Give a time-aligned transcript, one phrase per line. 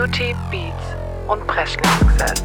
[0.00, 0.96] Beauty, Beats
[1.28, 2.42] und Presley-Success.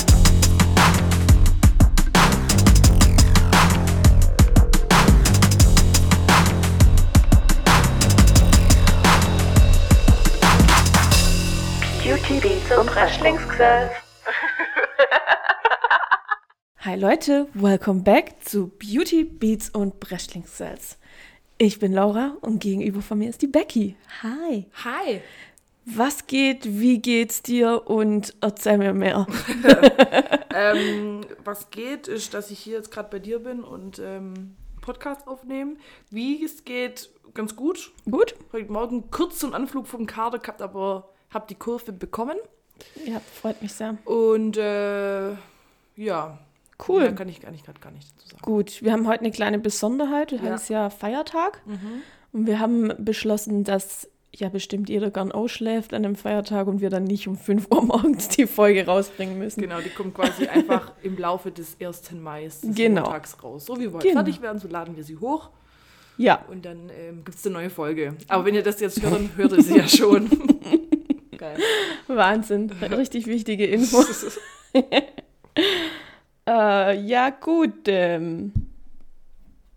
[12.04, 13.92] Beauty, Beats und Presley-Success.
[16.80, 20.98] Hi Leute, welcome back zu Beauty, Beats und Breschlingscells.
[21.58, 23.96] Ich bin Laura und gegenüber von mir ist die Becky.
[24.24, 24.70] Hi.
[24.84, 25.22] Hi.
[25.86, 29.26] Was geht, wie geht's dir und erzähl mir mehr.
[30.58, 35.28] Ähm, was geht, ist, dass ich hier jetzt gerade bei dir bin und ähm, Podcast
[35.28, 35.76] aufnehme.
[36.10, 37.92] Wie es geht, ganz gut.
[38.10, 38.36] Gut?
[38.54, 42.38] Heute Morgen kurz so einen Anflug vom Kader gehabt, aber habe die Kurve bekommen.
[43.06, 43.98] Ja, freut mich sehr.
[44.06, 45.32] Und äh,
[45.98, 46.38] ja.
[46.88, 47.02] Cool.
[47.02, 48.42] Mehr kann ich gar nicht, gar nicht dazu sagen.
[48.42, 50.32] Gut, wir haben heute eine kleine Besonderheit.
[50.32, 50.52] Heute Ja.
[50.52, 50.56] Mhm.
[50.56, 51.62] ist ja Feiertag.
[52.32, 56.90] Und wir haben beschlossen, dass ja bestimmt jeder gern ausschläft an dem Feiertag und wir
[56.90, 59.62] dann nicht um 5 Uhr morgens die Folge rausbringen müssen.
[59.62, 62.12] Genau, die kommt quasi einfach im Laufe des 1.
[62.14, 63.04] Mai des Genau.
[63.04, 63.66] Montags raus.
[63.66, 64.20] So wie wir heute Genau.
[64.22, 65.50] fertig werden, so laden wir sie hoch
[66.18, 68.16] Ja, und dann ähm, gibt es eine neue Folge.
[68.28, 70.30] Aber wenn ihr das jetzt hört, hört ihr sie ja schon.
[71.38, 71.58] Geil.
[72.08, 72.70] Wahnsinn.
[72.72, 74.02] Richtig wichtige Info.
[76.48, 77.88] Äh, ja, gut.
[77.88, 78.52] Ähm,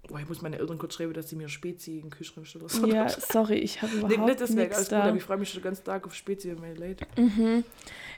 [0.09, 2.65] Boah, ich muss meine Eltern kurz schreiben, dass sie mir Spezi in den Kühlschrank stellen.
[2.65, 2.87] oder so.
[2.87, 5.03] ja, sorry, ich habe Nee, überhaupt nicht deswegen, nichts alles gut, da.
[5.05, 7.07] aber ich freue mich schon ganzen Tag auf Spezi und meine Late.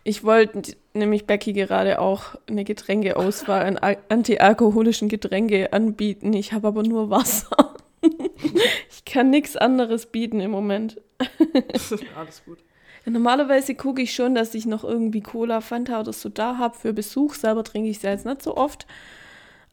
[0.04, 6.32] Ich wollte nämlich Becky gerade auch eine Getränkeauswahl an al- antialkoholischen Getränke anbieten.
[6.32, 7.74] Ich habe aber nur Wasser.
[8.90, 11.00] ich kann nichts anderes bieten im Moment.
[12.16, 12.58] alles gut.
[13.04, 16.78] Ja, normalerweise gucke ich schon, dass ich noch irgendwie Cola, Fanta oder so da habe
[16.78, 17.34] für Besuch.
[17.34, 18.86] Selber trinke ich es ja jetzt nicht so oft.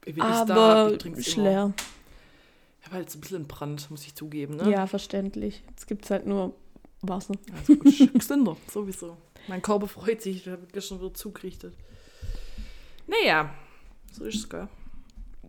[0.06, 1.44] Ich da aber ich ist immer.
[1.50, 1.74] leer.
[1.78, 1.97] Ich
[2.88, 4.56] habe halt so ein bisschen Brand, muss ich zugeben.
[4.56, 4.72] Ne?
[4.72, 5.64] Ja, verständlich.
[5.70, 6.56] Jetzt gibt es halt nur
[7.02, 7.36] Wasser.
[7.56, 9.18] Also gesünder, sowieso.
[9.48, 11.74] Mein Körper freut sich, ich habe gestern wieder zugerichtet.
[13.08, 13.54] Naja,
[14.12, 14.68] so ist es, gell?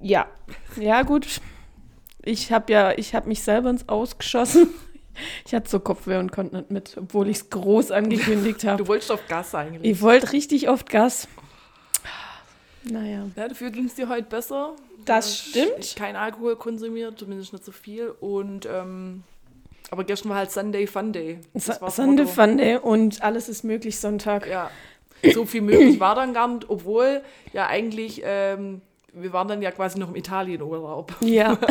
[0.00, 0.28] Ja,
[0.76, 1.40] ja gut.
[2.24, 4.68] Ich habe ja, ich habe mich selber ins Ausgeschossen.
[5.44, 8.84] Ich hatte so Kopfweh und konnte nicht mit, obwohl ich es groß angekündigt habe.
[8.84, 9.92] Du wolltest auf Gas eigentlich.
[9.92, 11.26] Ich wollte richtig oft Gas.
[12.84, 13.26] Naja.
[13.34, 14.76] Ja, dafür ging es dir heute besser.
[15.08, 15.96] Das stimmt.
[15.96, 18.10] Kein Alkohol konsumiert, zumindest nicht so viel.
[18.20, 19.24] Und ähm,
[19.90, 21.40] aber gestern war halt Sunday Fun Day.
[21.54, 22.34] Sande Motto.
[22.34, 24.46] Fande und alles ist möglich Sonntag.
[24.46, 24.70] Ja,
[25.32, 28.82] so viel möglich war dann gar nicht, obwohl ja eigentlich, ähm,
[29.12, 31.14] wir waren dann ja quasi noch im Italienurlaub.
[31.20, 31.58] Ja.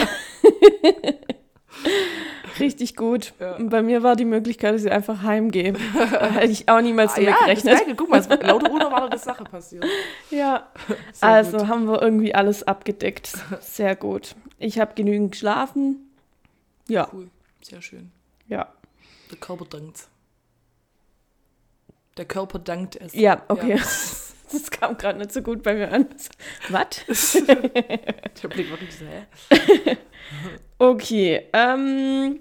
[2.59, 3.33] Richtig gut.
[3.39, 3.57] Ja.
[3.59, 5.73] Bei mir war die Möglichkeit, dass ich einfach heimgehe.
[5.93, 7.79] Da hätte ich auch niemals damit Ah, ja, gerechnet.
[7.81, 7.95] Geile.
[7.95, 9.85] Guck mal, es war lauter unerwartete Sache passiert.
[10.31, 10.67] Ja.
[11.13, 11.67] Sehr also gut.
[11.67, 13.31] haben wir irgendwie alles abgedeckt.
[13.61, 14.35] Sehr gut.
[14.57, 16.09] Ich habe genügend geschlafen.
[16.87, 17.29] Ja, Cool,
[17.61, 18.11] sehr schön.
[18.47, 18.71] ja.
[19.29, 20.07] Der Körper dankt.
[22.15, 23.13] Der Körper dankt es.
[23.13, 23.71] Ja, okay.
[23.75, 23.83] Ja.
[24.49, 26.07] Das kam gerade nicht so gut bei mir an.
[26.69, 27.33] Was?
[27.43, 29.97] Der Blick war richtig so, hä?
[30.79, 31.47] Okay.
[31.53, 32.39] Ähm,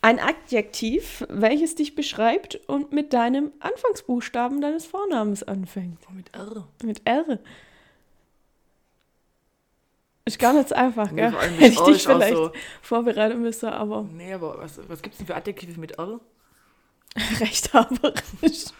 [0.00, 5.98] ein Adjektiv, welches dich beschreibt und mit deinem Anfangsbuchstaben deines Vornamens anfängt.
[6.08, 6.68] Oh, mit R.
[6.82, 7.38] Mit R.
[10.24, 11.32] Ist gar nicht so einfach, gell?
[11.32, 12.52] Hätte ich dich vielleicht so.
[12.82, 16.20] vorbereiten müssen, aber Nee, aber was, was gibt es denn für Adjektive mit R?
[17.40, 18.22] rechthaberisch.
[18.44, 18.72] Ich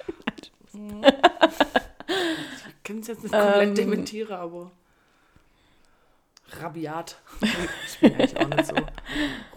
[2.84, 3.74] kann es jetzt nicht komplett Ähm.
[3.74, 4.70] dementieren, aber
[6.60, 7.16] rabiat.
[7.86, 8.74] Ich bin eigentlich auch nicht so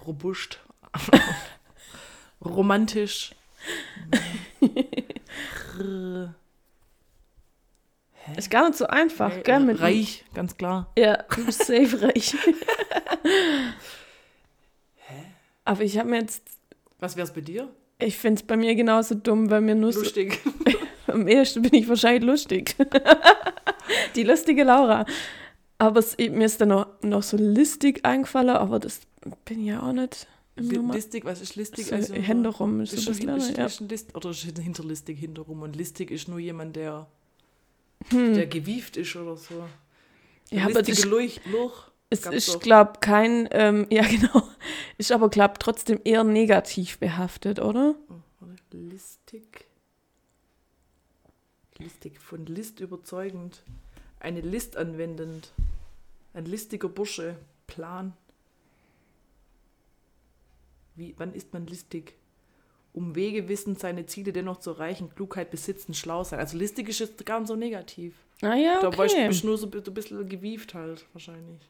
[0.05, 0.59] robust.
[2.43, 3.33] Romantisch.
[8.37, 9.59] Ist gar nicht so einfach, Nee, gell?
[9.61, 10.91] Mit Reich, ganz klar.
[10.97, 12.35] Ja, du bist safe reich.
[15.65, 16.43] Aber ich habe mir jetzt,
[16.99, 17.69] Was wär's bei dir?
[17.99, 20.39] ich finde es bei mir genauso dumm, weil mir nur so, Lustig.
[21.07, 22.75] am ehesten bin ich wahrscheinlich lustig.
[24.15, 25.05] Die lustige Laura.
[25.81, 29.01] Aber es, mir ist dann noch, noch so listig eingefallen, aber das
[29.45, 30.27] bin ich ja auch nicht.
[30.55, 31.87] listig, was ist listig?
[31.87, 33.65] so Also, Hände rum ist, ist, so ein ist, ja.
[33.65, 37.07] ist ein List, oder ist hinterlistig hinterrum und listig ist nur jemand, der,
[38.09, 38.35] Hm.
[38.35, 39.67] der gewieft ist oder so.
[40.51, 44.47] Ja, aber das, Luch, Luch es ist, glaube ähm, kein, ähm, ja genau,
[44.99, 47.95] ist aber, glaube trotzdem eher negativ behaftet, oder?
[48.07, 49.65] Oh, warte, listig.
[51.79, 53.63] Listig, von List überzeugend.
[54.21, 55.51] Eine List anwendend.
[56.33, 57.35] Ein listiger Bursche.
[57.67, 58.13] Plan.
[60.95, 62.13] Wie, wann ist man listig?
[62.93, 66.39] Um Wege wissen, seine Ziele dennoch zu erreichen, Klugheit besitzen, schlau sein.
[66.39, 68.13] Also listig ist jetzt gar nicht so negativ.
[68.41, 69.27] Ah ja, Da war ich okay.
[69.27, 71.61] bist nur so ein bisschen gewieft halt, wahrscheinlich.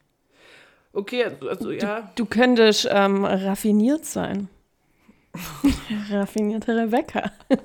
[0.92, 2.12] Okay, also ja.
[2.16, 4.48] Du könntest ähm, raffiniert sein.
[6.10, 7.32] Raffinierte Rebecca.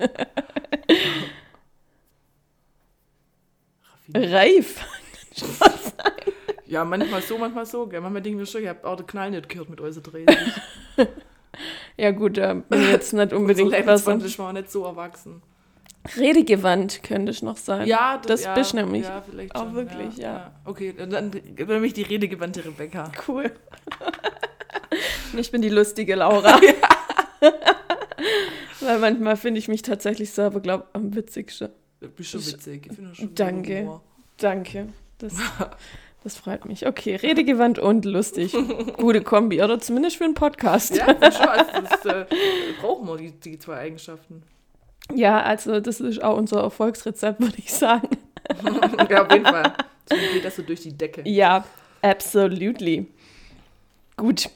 [4.14, 4.84] Reif.
[6.66, 7.86] Ja, manchmal so, manchmal so.
[7.86, 8.00] Gell.
[8.00, 10.26] Manchmal denken wir schon, ihr habt auch den Knall nicht gehört mit eurer Dreh.
[11.96, 14.24] Ja gut, da bin ich jetzt nicht unbedingt so was.
[14.24, 15.42] ich war auch nicht so erwachsen.
[16.16, 17.88] Redegewandt könnte ich noch sein.
[17.88, 19.04] Ja, das ja, bist nämlich.
[19.04, 20.52] Ja, vielleicht auch schon, wirklich, ja.
[20.64, 23.10] Okay, dann, dann dann mich die redegewandte Rebecca.
[23.26, 23.50] Cool.
[25.36, 26.58] Ich bin die lustige Laura.
[28.80, 31.68] Weil manchmal finde ich mich tatsächlich selber, glaube ich, am witzigsten.
[32.00, 32.86] Du bist schon witzig.
[32.86, 33.80] Ich finde das schon Danke.
[33.80, 34.02] Humor.
[34.36, 34.88] Danke.
[35.18, 35.34] Das,
[36.24, 36.86] das freut mich.
[36.86, 38.54] Okay, redegewandt und lustig.
[38.96, 40.96] Gute Kombi, oder zumindest für einen Podcast.
[40.96, 42.26] Ja, schon, also das äh,
[42.80, 44.42] brauchen wir, die, die zwei Eigenschaften.
[45.12, 48.08] Ja, also das ist auch unser Erfolgsrezept, würde ich sagen.
[49.10, 49.72] ja, auf jeden Fall.
[50.08, 51.22] So geht das so durch die Decke.
[51.24, 51.64] Ja,
[52.02, 53.06] absolutely.
[54.16, 54.50] Gut,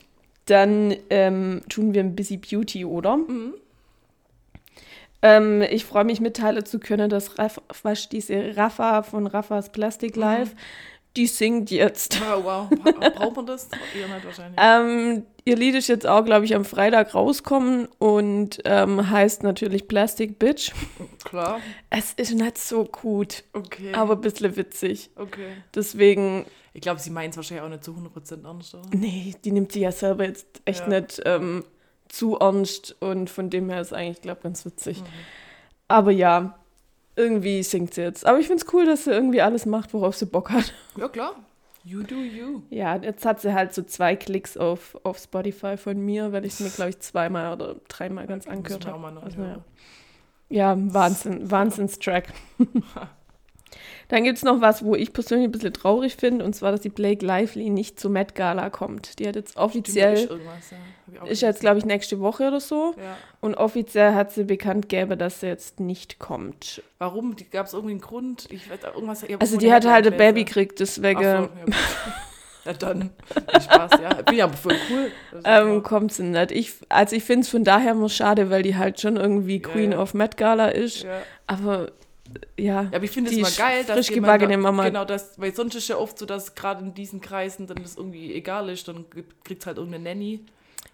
[0.46, 3.18] dann ähm, tun wir ein bisschen Beauty, oder?
[5.22, 10.16] Ähm, ich freue mich mitteilen zu können, dass Raff, was diese Rafa von Raffas Plastic
[10.16, 10.54] Life,
[11.16, 12.18] die singt jetzt.
[12.22, 12.68] Oh, wow.
[12.82, 13.68] Bra braucht man das?
[13.94, 14.58] Ihr nicht wahrscheinlich.
[14.60, 19.86] Ähm, ihr Lied ist jetzt auch, glaube ich, am Freitag rauskommen und ähm, heißt natürlich
[19.88, 20.72] Plastic Bitch.
[21.24, 21.60] Klar.
[21.90, 23.92] Es ist nicht so gut, Okay.
[23.92, 25.10] aber ein bisschen witzig.
[25.16, 25.48] okay.
[25.74, 28.84] Deswegen, Ich glaube, sie meint es wahrscheinlich auch nicht zu 100% ernst, oder?
[28.94, 31.00] nee, die nimmt sie ja selber jetzt echt Ja.
[31.00, 31.62] nicht ähm,
[32.12, 35.00] zu ernst und von dem her ist eigentlich, glaube ich, ganz witzig.
[35.00, 35.06] Mhm.
[35.88, 36.58] Aber ja,
[37.16, 38.26] irgendwie singt sie jetzt.
[38.26, 40.74] Aber ich finde es cool, dass sie irgendwie alles macht, worauf sie Bock hat.
[40.96, 41.36] Ja, klar.
[41.84, 42.62] You do you.
[42.70, 46.52] Ja, jetzt hat sie halt so zwei Klicks auf, auf Spotify von mir, weil ich
[46.52, 49.20] es mir, glaube ich, zweimal oder dreimal ganz angehört habe.
[49.20, 49.64] Also, ja.
[50.48, 52.28] ja, Wahnsinn, Wahnsinnstrack.
[54.08, 56.80] Dann gibt es noch was, wo ich persönlich ein bisschen traurig finde, und zwar, dass
[56.80, 59.18] die Blake Lively nicht zur Met Gala kommt.
[59.18, 60.30] Die hat jetzt offiziell, ist
[61.12, 61.26] ja.
[61.26, 62.94] Ist jetzt, glaube ich, nächste Woche oder so.
[62.96, 63.16] Ja.
[63.40, 66.82] Und offiziell hat sie bekannt gegeben, dass sie jetzt nicht kommt.
[66.98, 67.36] Warum?
[67.50, 68.46] Gab es irgendwie einen Grund?
[68.50, 69.22] Ich irgendwas.
[69.22, 71.48] ich Also die hat halt ein Baby gekriegt, deswegen so, ja,
[72.64, 73.10] ja, dann.
[73.60, 74.14] Spaß, ja.
[74.22, 75.10] Bin ja voll cool.
[75.44, 76.50] Ähm, kommt sie nicht.
[76.52, 79.94] Ich, also ich finde es von daher nur schade, weil die halt schon irgendwie Queen
[79.94, 81.02] of Met Gala ist.
[81.02, 81.22] ja.
[81.46, 81.90] Aber
[82.58, 84.86] ja, Ja, aber ich finde es immer geil, dass frisch jemand gebackene Mama.
[84.88, 87.96] Genau, das, weil sonst ist ja oft so, dass gerade in diesen Kreisen dann das
[87.96, 89.06] irgendwie egal ist, dann
[89.44, 90.40] kriegt es halt irgendeine Nanny.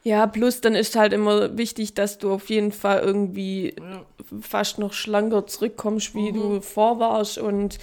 [0.05, 4.05] ja, plus dann ist halt immer wichtig, dass du auf jeden Fall irgendwie Ja.
[4.41, 6.35] fast noch schlanker zurückkommst, wie Mhm.
[6.35, 7.79] du vor warst und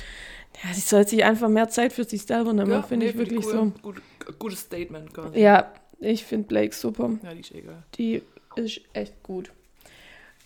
[0.64, 3.18] ja, sie soll sich einfach mehr Zeit für sich selber nehmen, Ja, finde nee, ich
[3.18, 3.74] wirklich cool.
[3.82, 4.02] Gut,
[4.40, 5.34] gutes Statement quasi.
[5.34, 5.40] so.
[5.40, 7.12] Ja, ich finde Blake super.
[7.24, 7.84] Ja, die ist egal.
[7.96, 8.22] Die
[8.56, 9.52] ist echt gut.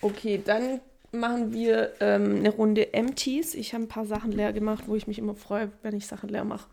[0.02, 0.80] Okay, dann
[1.12, 3.56] machen wir ähm, eine Runde Empties.
[3.56, 6.30] Ich habe ein paar Sachen leer gemacht, wo ich mich immer freue, wenn ich Sachen
[6.30, 6.68] leer mache.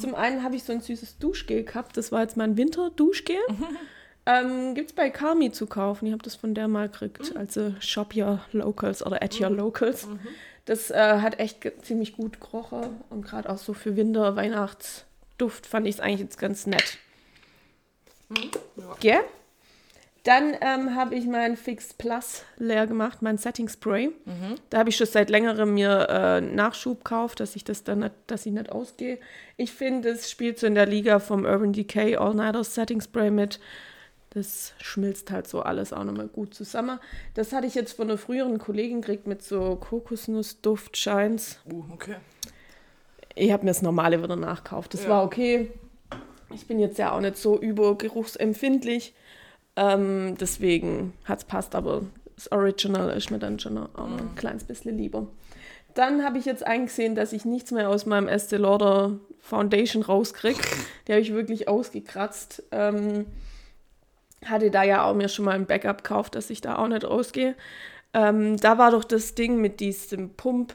[0.00, 1.96] Zum einen habe ich so ein süßes Duschgel gehabt.
[1.96, 3.36] Das war jetzt mein Winter-Duschgel.
[4.24, 6.06] Ähm, Gibt es bei Kami zu kaufen.
[6.06, 7.36] Ich habe das von der mal gekriegt.
[7.36, 10.06] Also Shop Your Locals oder At Your Locals.
[10.64, 13.00] Das äh, hat echt ziemlich gut gerochen.
[13.10, 16.98] Und gerade auch so für Winter, Weihnachtsduft fand ich es eigentlich jetzt ganz nett.
[18.76, 18.96] Ja.
[19.00, 19.20] Gell?
[20.24, 24.10] Dann ähm, habe ich mein Fix Plus leer gemacht, mein Setting Spray.
[24.70, 28.12] Da habe ich schon seit längerem mir äh, Nachschub gekauft, dass ich das dann nicht,
[28.28, 29.18] dass ich nicht ausgehe.
[29.56, 33.32] Ich finde, es spielt so in der Liga vom Urban Decay All Nighter Setting Spray
[33.32, 33.58] mit.
[34.30, 37.00] Das schmilzt halt so alles auch nochmal gut zusammen.
[37.34, 41.58] Das hatte ich jetzt von einer früheren Kollegin gekriegt mit so Kokosnussduft-Shines.
[41.70, 42.16] Uh, okay.
[43.34, 44.94] Ich habe mir das normale wieder nachgekauft.
[44.94, 45.10] Das Ja.
[45.10, 45.70] war okay.
[46.54, 49.14] Ich bin jetzt ja auch nicht so übergeruchsempfindlich.
[49.76, 52.02] Ähm, deswegen hat es passt, aber
[52.34, 55.26] das Original ist mir dann schon auch noch ein kleines bisschen lieber.
[55.94, 60.60] Dann habe ich jetzt eingesehen, dass ich nichts mehr aus meinem Estee Lauder Foundation rauskriege.
[61.06, 62.62] Die habe ich wirklich ausgekratzt.
[62.70, 63.26] Ähm,
[64.44, 67.04] hatte da ja auch mir schon mal ein Backup gekauft, dass ich da auch nicht
[67.04, 67.54] rausgehe.
[68.14, 70.74] Ähm, da war doch das Ding mit diesem Pump.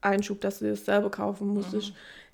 [0.00, 1.92] Einschub, dass du das selber kaufen musstest.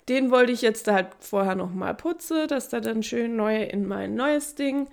[0.09, 3.87] Den wollte ich jetzt halt vorher noch mal putzen, dass der dann schön neu in
[3.87, 4.87] mein neues Ding.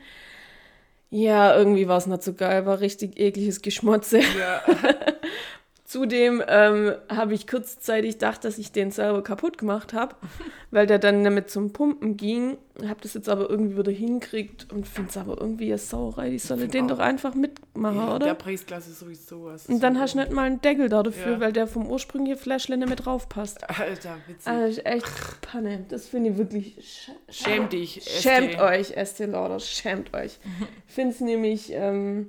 [1.11, 4.21] Ja, irgendwie war es nicht so geil, war richtig ekliges Geschmotze.
[4.38, 4.62] Ja,
[5.88, 10.16] Zudem ähm, habe ich kurzzeitig gedacht, dass ich den selber kaputt gemacht habe,
[10.71, 12.59] weil der dann damit zum Pumpen ging.
[12.87, 16.28] Habe das jetzt aber irgendwie wieder hinkriegt und finde es aber irgendwie eine Sauerei.
[16.28, 18.26] Die solle den auch- doch einfach mitmachen, ja oder?
[18.26, 19.64] der Preisklasse ist sowieso was.
[19.66, 21.40] Und dann hast du nicht mal einen Deckel da dafür, Ja.
[21.40, 23.66] weil der vom ursprünglichen Fläschchen nicht mehr drauf passt.
[23.71, 24.47] Alter, witzig.
[24.47, 25.07] Also echt
[25.40, 25.87] Panne.
[25.88, 26.76] Das finde ich wirklich.
[26.80, 28.61] sch- Schäm dich, Schämt ST.
[28.61, 30.38] euch, Estee Lauder, schämt euch.
[30.87, 32.28] Ich finde es nämlich ähm,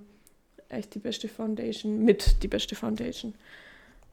[0.70, 3.34] echt die beste Foundation, mit die beste Foundation.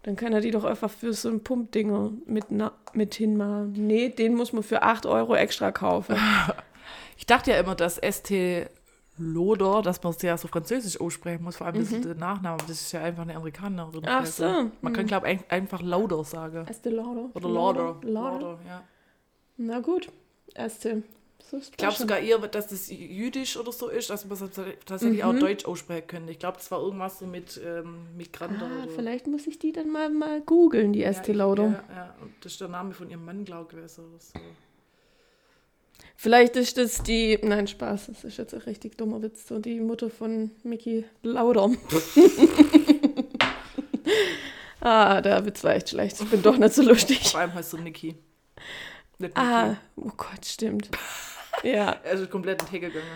[0.02, 3.72] Dann kann er die doch einfach für so ein Pumpdinger mit, na, mit hinmachen.
[3.72, 6.16] Nee, den muss man für 8 Euro extra kaufen.
[7.18, 8.30] Ich dachte ja immer, dass ST
[9.18, 12.58] Loder, dass man es ja so französisch aussprechen muss, vor allem das ist der Nachname.
[12.68, 14.00] Das ist ja einfach eine Amerikanerin.
[14.02, 14.06] Mhm.
[14.06, 14.44] Ach so.
[14.82, 15.06] Man kann, Hm.
[15.06, 16.66] glaube ich, einfach Lauder sagen.
[16.68, 17.30] Estee Lauder.
[17.32, 17.96] Oder Lauder.
[18.02, 18.58] Lauder.
[18.68, 18.82] ja.
[19.56, 20.12] Na gut.
[20.54, 21.02] Estee.
[21.50, 24.50] So Ich glaube sogar eher, dass das jüdisch oder so ist, dass man es
[24.84, 25.40] tatsächlich auch Mhm.
[25.40, 26.32] Deutsch aussprechen könnte.
[26.32, 29.70] Ich glaube, das war irgendwas so mit ähm, Migranten Ah, oder vielleicht muss ich die
[29.72, 31.84] dann mal, mal googeln, die Ja, Estee Lauder.
[31.88, 34.32] Ja, ja, und das ist der Name von ihrem Mann, glaube ich, gewesen oder so.
[36.18, 37.38] Vielleicht ist das die.
[37.42, 39.46] Nein, Spaß, das ist jetzt ein richtig dummer Witz.
[39.46, 41.70] So die Mutter von Mickey Lauder.
[44.80, 46.20] ah, der Witz war echt schlecht.
[46.20, 47.30] Ich bin doch nicht so lustig.
[47.30, 47.74] Vor allem heißt.
[47.74, 48.14] Nicht Niki.
[49.34, 50.90] Ah, oh Gott, stimmt.
[51.72, 53.06] Ja, ist komplett in Hecke gegangen.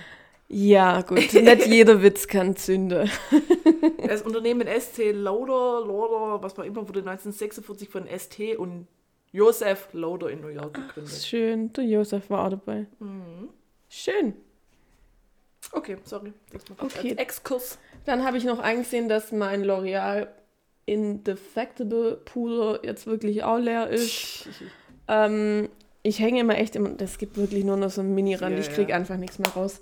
[0.49, 1.33] ja, gut.
[1.33, 3.09] Nicht jeder Witz kann Zünde.
[4.07, 8.89] Das Unternehmen ST Lauder, Lauder, was war immer, wurde 1946 von ST und
[9.31, 11.15] Joseph Lauder in New York gegründet.
[11.23, 12.87] Schön, der Josef war auch dabei.
[12.99, 13.51] Mhm.
[13.89, 14.35] Schön.
[15.71, 16.33] Okay, sorry.
[16.79, 17.15] Okay.
[17.17, 17.79] Exkurs.
[18.05, 20.27] Dann habe ich noch eingesehen, dass mein L'Oreal
[20.87, 24.49] Indefectible Puder jetzt wirklich auch leer ist.
[25.07, 25.69] Ähm,
[26.03, 28.71] ich hänge immer echt immer, das gibt wirklich nur noch so einen Mini-Rand, Ja, ich
[28.73, 28.97] kriege ja.
[28.97, 29.81] einfach nichts mehr raus.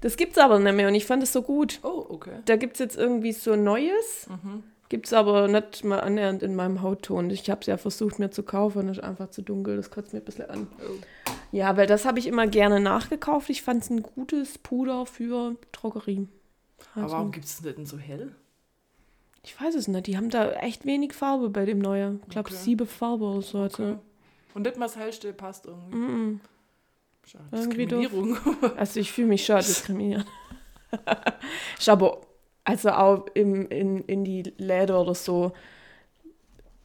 [0.00, 1.80] Das gibt's aber nicht mehr und ich fand es so gut.
[1.82, 2.38] Oh, okay.
[2.46, 4.62] Da gibt es jetzt irgendwie so Neues, Mhm.
[4.88, 7.28] gibt es aber nicht mal annähernd in meinem Hautton.
[7.30, 10.20] Ich habe es ja versucht mir zu kaufen, ist einfach zu dunkel, das kotzt mir
[10.20, 10.66] ein bisschen an.
[10.78, 10.92] Oh.
[11.52, 13.50] Ja, weil das habe ich immer gerne nachgekauft.
[13.50, 16.28] Ich fand es ein gutes Puder für Drogerie.
[16.94, 18.32] Aber Also, warum gibt es denn so hell?
[19.42, 22.20] ich weiß es nicht, die haben da echt wenig Farbe bei dem Neuen.
[22.24, 22.58] Ich glaube, Okay.
[22.58, 23.58] sieben Farbe oder so.
[23.58, 23.96] Also, Okay.
[24.54, 25.96] Und nicht mal das hellste passt irgendwie.
[25.96, 26.40] mm,
[27.24, 27.44] Schade.
[27.52, 27.86] Irgendwie.
[27.86, 28.36] Diskriminierung.
[28.76, 30.26] also ich fühle mich schon diskriminiert.
[31.78, 32.20] ich aber,
[32.64, 35.52] also auch im, in, in die Läden oder so,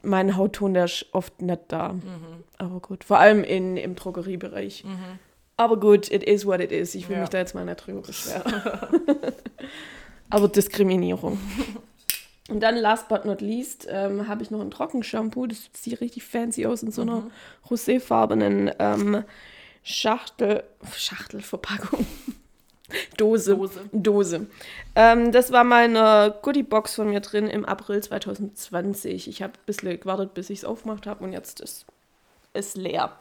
[0.04, 1.94] mein Hautton, der ist oft nicht da.
[1.94, 2.44] Mhm.
[2.60, 4.84] Aber gut, vor allem in, im Drogeriebereich.
[4.84, 5.20] Mhm.
[5.58, 6.94] Aber gut, it is what it is.
[6.96, 7.22] Ich will Ja.
[7.22, 8.44] mich da jetzt mal nicht drüber beschweren.
[10.30, 11.40] Aber Diskriminierung.
[12.50, 15.48] Und dann, last but not least, ähm, habe ich noch ein Trockenshampoo.
[15.48, 17.32] Das sieht richtig fancy aus in so einer Mhm.
[17.70, 19.24] roséfarbenen ähm,
[19.84, 20.64] Schachtel,
[20.96, 22.06] Schachtelverpackung.
[23.18, 23.56] Dose.
[23.56, 23.80] Dose.
[23.92, 24.48] Dose.
[24.96, 29.28] Ähm, das war meine Goodie-Box von mir drin im April 2020.
[29.28, 31.86] Ich habe ein bisschen gewartet, bis ich es aufgemacht habe und jetzt ist
[32.54, 33.12] es leer.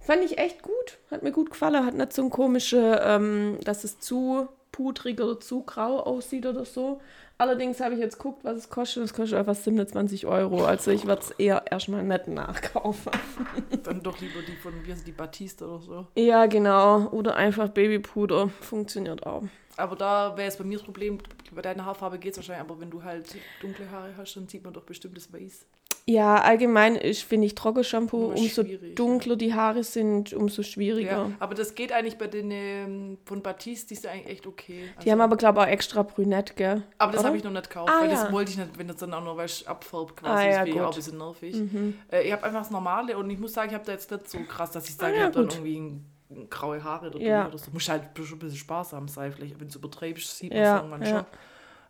[0.00, 0.98] Fand ich echt gut.
[1.10, 1.84] Hat mir gut gefallen.
[1.84, 6.64] Hat nicht so ein komische, ähm, dass es zu pudrig oder zu grau aussieht oder
[6.64, 7.00] so.
[7.40, 9.04] Allerdings habe ich jetzt geguckt, was es kostet.
[9.04, 10.64] Es kostet einfach 27 Euro.
[10.64, 13.12] Also ich werde es eher erstmal nicht nachkaufen.
[13.84, 16.06] Dann doch lieber die von, wie heißt die, Batiste oder so.
[16.16, 17.06] Ja, genau.
[17.10, 18.48] Oder einfach Babypuder.
[18.60, 19.44] Funktioniert auch.
[19.76, 21.18] Aber da wäre jetzt bei mir das Problem,
[21.52, 24.64] bei deiner Haarfarbe geht es wahrscheinlich, aber wenn du halt dunkle Haare hast, dann sieht
[24.64, 25.66] man doch bestimmt das Weiß.
[26.10, 28.62] Ja, allgemein ist, finde ich, Trockenshampoo, umso
[28.94, 31.10] dunkler die Haare sind, umso schwieriger.
[31.10, 34.46] Ja, aber das geht eigentlich bei den ähm, von Batiste, die ist ja eigentlich echt
[34.46, 34.84] okay.
[34.94, 36.82] Die Also- haben aber, glaube ich, auch extra brünett, gell?
[36.96, 38.22] aber das habe ich noch nicht gekauft, Ah, weil ja.
[38.22, 40.66] das wollte ich nicht, wenn das dann auch noch weißt, abfärbt quasi, Ah, ja, das
[40.68, 41.54] wäre ja auch ein bisschen nervig.
[41.56, 41.94] Mhm.
[42.10, 44.30] Äh, ich habe einfach das Normale und ich muss sagen, ich habe da jetzt nicht
[44.30, 47.20] so krass, dass ich sage, Ah, ich ja, habe dann irgendwie ein, graue Haare oder,
[47.20, 47.48] Ja.
[47.48, 47.70] oder so.
[47.70, 50.82] Muss halt schon ein bisschen sparsam sein, vielleicht, wenn du übertreibst, sieht man Ja, es
[50.84, 51.08] irgendwann ja.
[51.08, 51.26] schon.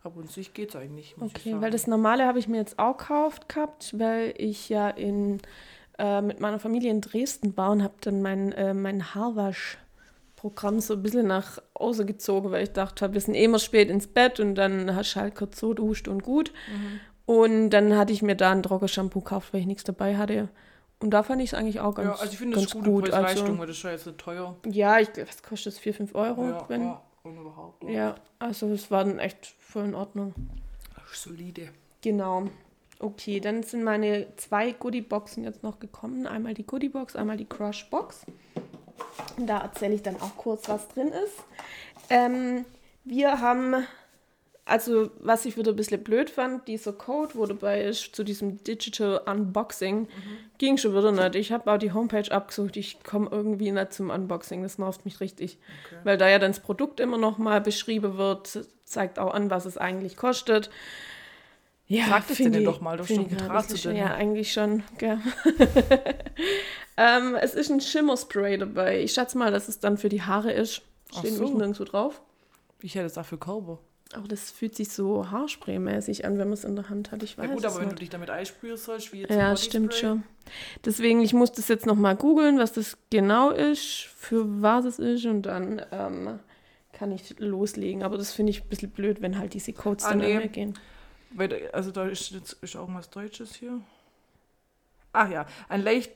[0.03, 2.97] Aber an sich geht es eigentlich, Okay, weil das Normale habe ich mir jetzt auch
[2.97, 5.39] gekauft gehabt, weil ich ja in,
[5.97, 10.93] äh, mit meiner Familie in Dresden war und habe dann mein, äh, mein Haarwaschprogramm so
[10.93, 14.39] ein bisschen nach außen gezogen, weil ich dachte, wir sind eh immer spät ins Bett
[14.39, 16.53] und dann hast du halt kurz so duscht und gut.
[16.71, 16.99] Mhm.
[17.25, 20.49] Und dann hatte ich mir da ein Trockenshampoo gekauft, weil ich nichts dabei hatte.
[21.01, 22.89] Und da fand ich es eigentlich auch ganz, ja, also ich finde das ganz gute
[22.89, 23.09] gut.
[23.11, 24.55] Preis-Leistung, Also, weil das ist ja jetzt nicht teuer.
[24.65, 25.79] ja, ich, was kostet es?
[25.79, 26.47] 4, 5 Euro?
[26.49, 27.83] ja, wenn, ja, und überhaupt.
[27.83, 27.89] ja.
[27.89, 30.33] ja, also es war dann echt voll in Ordnung.
[31.11, 31.69] Solide.
[32.01, 32.47] Genau.
[32.99, 36.27] Okay, dann sind meine zwei Goodie-Boxen jetzt noch gekommen.
[36.27, 38.25] Einmal die Goodie-Box, einmal die Crush-Box.
[39.37, 41.43] Und Da erzähle ich dann auch kurz, was drin ist.
[42.09, 42.65] Ähm,
[43.05, 43.85] wir haben,
[44.69, 48.63] also was ich wieder ein bisschen blöd fand, dieser Code, wo dabei ist zu diesem
[48.63, 50.07] Digital Unboxing,
[50.57, 51.35] ging schon wieder nicht.
[51.35, 55.19] Ich habe auch die Homepage abgesucht, ich komme irgendwie nicht zum Unboxing, das nervt mich
[55.19, 55.57] richtig.
[55.85, 55.97] Okay.
[56.03, 59.65] Weil da ja dann das Produkt immer noch mal beschrieben wird, zeigt auch an, was
[59.65, 60.69] es eigentlich kostet.
[61.87, 63.91] Ja, Sag find denen doch mal, du ich- einen ja.
[63.91, 65.17] Ja, eigentlich schon, gell.
[66.97, 69.01] ähm, es ist ein Shimmer-Spray dabei.
[69.01, 70.83] Ich schätze mal, dass es dann für die Haare ist.
[71.17, 71.45] Steht so.
[71.45, 72.21] nirgendwo drauf.
[72.81, 73.79] Ich hätte es dafür Körper.
[74.13, 77.21] Aber das fühlt sich so Haarspray-mäßig an, wenn man es in der Hand hat.
[77.21, 78.01] Ich weiß Ja gut, aber wenn du nicht.
[78.01, 80.23] dich damit einsprühen sollst, wie jetzt Ja, stimmt schon.
[80.83, 85.25] Deswegen, ich muss das jetzt nochmal googeln, was das genau ist, für was es ist
[85.25, 86.39] und dann ähm,
[86.91, 88.01] kann ich loslegen.
[88.01, 90.27] Aber das finde ich ein bisschen blöd, wenn halt diese Codes Ah, dann nee.
[90.37, 90.79] nicht mehr gehen.
[91.71, 93.79] Also da ist jetzt ist auch was Deutsches hier.
[95.13, 96.11] Ach ja, ein leicht.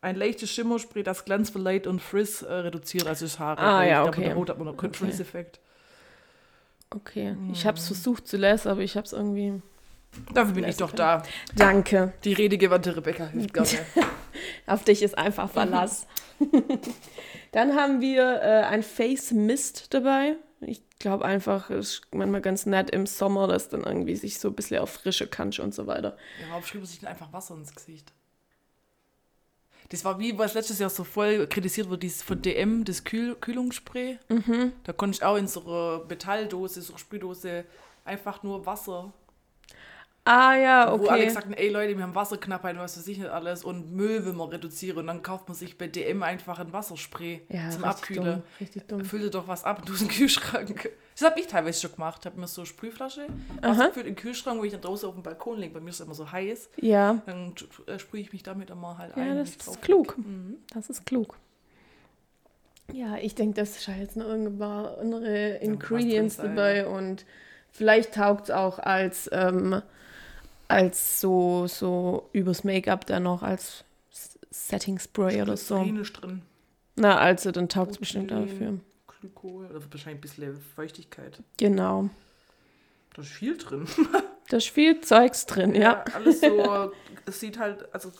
[0.00, 3.60] ein leichtes Schimmerspray, das Glanz verleiht und Frizz äh, reduziert, also das Haare.
[3.60, 4.24] Ah, ja, okay.
[4.24, 5.04] der Rot hat man noch keinen Okay.
[5.06, 5.60] Frizz-Effekt.
[6.94, 7.36] Okay.
[7.52, 9.60] Ich habe es versucht zu lesen, aber ich habe es irgendwie.
[10.34, 11.22] Dafür bin ich doch da.
[11.56, 12.12] Danke.
[12.24, 13.68] Die redegewandte Rebecca hilft gerne.
[14.66, 16.06] Auf dich ist einfach Verlass.
[17.52, 20.36] Dann haben wir äh, ein Face Mist dabei.
[20.60, 24.48] Ich glaube einfach, es ist manchmal ganz nett im Sommer, dass dann irgendwie sich so
[24.48, 26.16] ein bisschen auf frische kannst und so weiter.
[26.40, 28.12] Ja, aufschrieben sich dann einfach Wasser ins Gesicht.
[29.92, 33.34] Das war wie, was letztes Jahr so voll kritisiert wurde, dieses von DM, das Kühl
[33.34, 34.18] Kühlungsspray.
[34.30, 34.72] Mhm.
[34.84, 37.66] Da konnte ich auch in so einer Metalldose, so einer Sprühdose,
[38.06, 39.12] einfach nur Wasser.
[40.24, 41.24] Ah ja, Wo alle okay.
[41.26, 44.24] gesagt haben, ey Leute, wir haben Wasserknappheit und was weiß ich nicht alles und Müll
[44.24, 47.82] will man reduzieren und dann kauft man sich bei DM einfach ein Wasserspray Ja, zum
[47.82, 48.24] Abkühlen.
[48.24, 48.42] dumm.
[48.60, 49.04] Richtig dumm.
[49.04, 50.90] Füll dir doch was ab du in den Kühlschrank.
[51.18, 52.18] Das habe ich teilweise schon gemacht.
[52.20, 55.24] Ich habe mir so eine Sprühflasche, in den Kühlschrank, wo ich dann draußen auf dem
[55.24, 55.74] Balkon lege.
[55.74, 56.70] Bei mir ist es immer so heiß.
[56.80, 57.20] Ja.
[57.26, 57.54] Dann
[57.86, 59.26] äh, sprühe ich mich damit immer halt ein.
[59.26, 60.16] Ja, das ist klug.
[60.18, 60.58] Mhm.
[60.72, 61.36] Das ist klug.
[62.92, 67.24] Ja, ich denke, das ist jetzt noch irgendwann andere Ingredients dabei und
[67.70, 69.82] vielleicht taugt es auch als, ähm,
[70.72, 73.84] als so, so übers Make-up dann noch als
[74.50, 75.82] Setting Spray oder so.
[75.82, 76.42] Drin.
[76.96, 78.78] Na, also dann taugt es bestimmt dafür.
[79.20, 81.42] Glykol, oder wahrscheinlich ein bisschen Feuchtigkeit.
[81.56, 82.10] Genau.
[83.14, 83.86] Da ist viel drin.
[84.48, 86.04] Da ist viel Zeugs drin, ja.
[86.12, 86.92] Alles so,
[87.24, 88.12] es sieht halt, also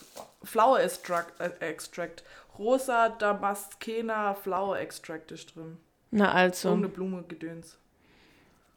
[0.45, 2.23] Flower Extract, äh, Extract.
[2.59, 5.77] Rosa Damaskena Flower Extract ist drin.
[6.11, 6.69] Na also.
[6.69, 7.77] Irgendeine Blume gedöns.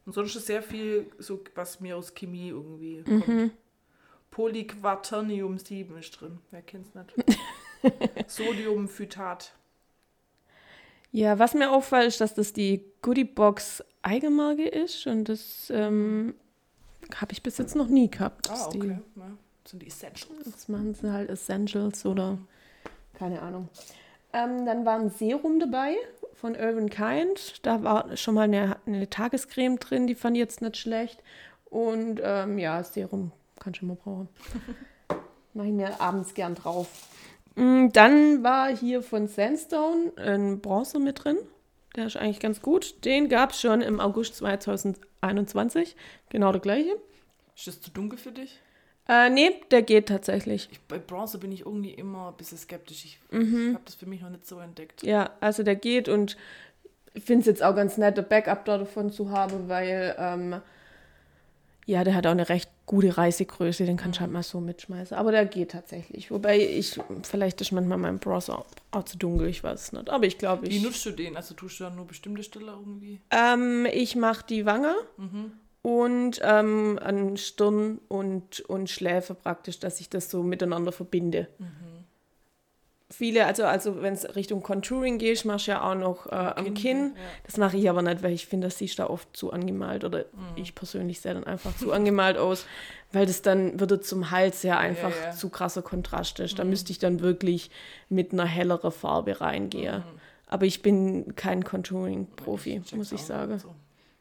[0.05, 3.21] Und sonst ist sehr viel, so was mir aus Chemie irgendwie Mhm.
[3.21, 3.51] kommt.
[4.35, 6.39] Polyquaternium 7 ist drin.
[6.51, 7.39] Wer kennt's nicht?
[8.27, 9.53] Sodiumphytat.
[11.13, 16.35] Ja, was mir auffällt, ist, dass das die Goodiebox Eigenmarke ist und das ähm,
[17.15, 18.49] habe ich bis jetzt noch nie gehabt.
[18.49, 18.99] Ah, dass die- okay.
[19.15, 19.31] Ja,
[19.63, 20.43] das sind die Essentials.
[20.43, 22.37] Das machen sie halt Essentials oder
[23.13, 23.69] keine Ahnung.
[24.33, 25.95] Ähm, dann war ein Serum dabei
[26.33, 27.65] von Irvin Kind.
[27.65, 31.23] Da war schon mal eine, eine Tagescreme drin, die fand ich jetzt nicht schlecht.
[31.69, 33.31] Und ähm, ja, Serum
[33.65, 34.29] kann ich immer brauchen.
[35.53, 36.87] Mache ich mir abends gern drauf.
[37.55, 41.37] Mm, Dann war hier von Sandstone ein Bronzer mit drin.
[41.95, 43.03] Der ist eigentlich ganz gut.
[43.05, 45.95] Den gab es schon im August 2021.
[46.29, 46.95] Genau der gleiche.
[47.55, 48.59] Ist das zu dunkel für dich?
[49.07, 50.67] Äh, nee, der geht tatsächlich.
[50.71, 53.05] Ich, bei Bronze bin ich irgendwie immer ein bisschen skeptisch.
[53.05, 53.67] Ich, Mhm.
[53.69, 55.03] ich habe das für mich noch nicht so entdeckt.
[55.03, 56.37] Ja, also der geht und
[57.13, 60.59] ich finde es jetzt auch ganz nett, ein Backup da davon zu haben, weil ähm,
[61.85, 65.15] ja, der hat auch eine recht gute Reisegröße, den kannst du halt mal so mitschmeißen.
[65.15, 66.31] Aber der geht tatsächlich.
[66.31, 70.09] Wobei ich, vielleicht ist manchmal mein Browser auch, auch zu dunkel, ich weiß es nicht.
[70.09, 70.83] Aber ich glaube, Wie ich.
[70.83, 71.35] nutzt du den?
[71.35, 73.21] Also tust du dann nur bestimmte Stelle irgendwie?
[73.31, 74.95] Ähm, ich mache die Wange
[75.81, 81.47] und ähm, an Stirn und, und Schläfe praktisch, dass ich das so miteinander verbinde.
[83.17, 86.73] Viele, also, also wenn es Richtung Contouring geht, machst du ja auch noch äh, am
[86.73, 87.13] Kinn.
[87.15, 87.21] ja.
[87.45, 90.25] Das mache ich aber nicht, weil ich finde, das sieht da oft zu angemalt oder
[90.57, 92.65] ich persönlich sehe dann einfach zu angemalt aus,
[93.13, 95.31] weil das dann würde zum Hals ja einfach ja.
[95.31, 96.59] zu krasser Kontrast ist.
[96.59, 97.71] Da müsste ich dann wirklich
[98.09, 100.03] mit einer helleren Farbe reingehen.
[100.47, 103.57] Aber ich bin kein Contouring-Profi, muss ich sagen.
[103.59, 103.73] so.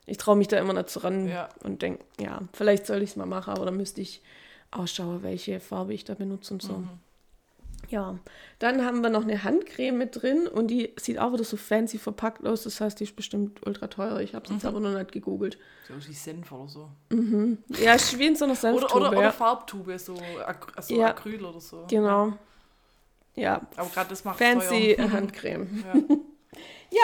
[0.06, 1.48] Ich traue mich da immer nicht so ran Ja.
[1.64, 4.22] und denke, ja, vielleicht soll ich es mal machen, aber dann müsste ich
[4.70, 6.84] ausschauen, welche Farbe ich da benutze und so.
[7.86, 7.94] Mhm.
[7.94, 8.18] Ja,
[8.58, 11.98] dann haben wir noch eine Handcreme mit drin und die sieht auch wieder so fancy
[11.98, 12.64] verpackt aus.
[12.64, 14.20] Das heißt, die ist bestimmt ultra teuer.
[14.20, 14.56] Ich habe es Mhm.
[14.56, 15.58] jetzt aber noch nicht gegoogelt.
[15.88, 16.88] So wie Senf oder so.
[17.82, 18.94] Ja, ist wie in so einer Oder, Senftube.
[18.96, 19.32] oder, oder ja.
[19.32, 20.16] Farbtube, so,
[20.80, 21.08] so Ja.
[21.08, 21.84] Acryl oder so.
[21.88, 22.32] Genau.
[23.36, 25.10] Ja, Aber gerade das macht fancy teuer.
[25.12, 25.84] Handcreme.
[25.94, 26.16] Ja.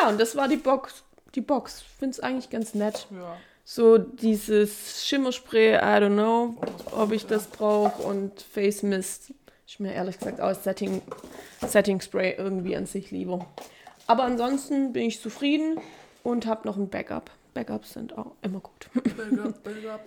[0.03, 1.03] Ja, und das war die Box.
[1.35, 1.83] Die Box.
[1.99, 3.07] Finde es eigentlich ganz nett.
[3.11, 3.37] ja.
[3.63, 9.33] So dieses Schimmerspray, I don't know, was ob ich das brauche und Face Mist.
[9.71, 11.01] Ich mir ehrlich gesagt auch Setting,
[11.65, 13.47] Setting Spray irgendwie an sich lieber.
[14.09, 15.79] Aber ansonsten bin ich zufrieden
[16.25, 17.31] und habe noch ein Backup.
[17.55, 18.91] Backups sind auch immer gut.
[18.95, 20.01] Backup, Backup.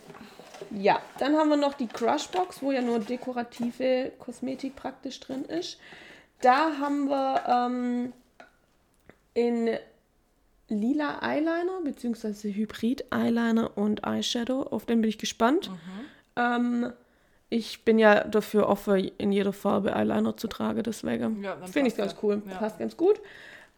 [0.71, 5.45] Ja, dann haben wir noch die Crush Box, wo ja nur dekorative Kosmetik praktisch drin
[5.45, 5.79] ist.
[6.41, 8.11] Da haben wir ähm,
[9.33, 9.77] in
[10.67, 14.63] lila Eyeliner beziehungsweise Hybrid Eyeliner und Eyeshadow.
[14.63, 15.71] Auf den bin ich gespannt.
[16.35, 16.91] Ähm,
[17.53, 21.95] ich bin ja dafür offen, in jeder Farbe Eyeliner zu tragen, deswegen Ja, finde ich
[21.95, 22.41] ganz cool.
[22.49, 22.55] Ja.
[22.57, 23.21] Passt ganz gut.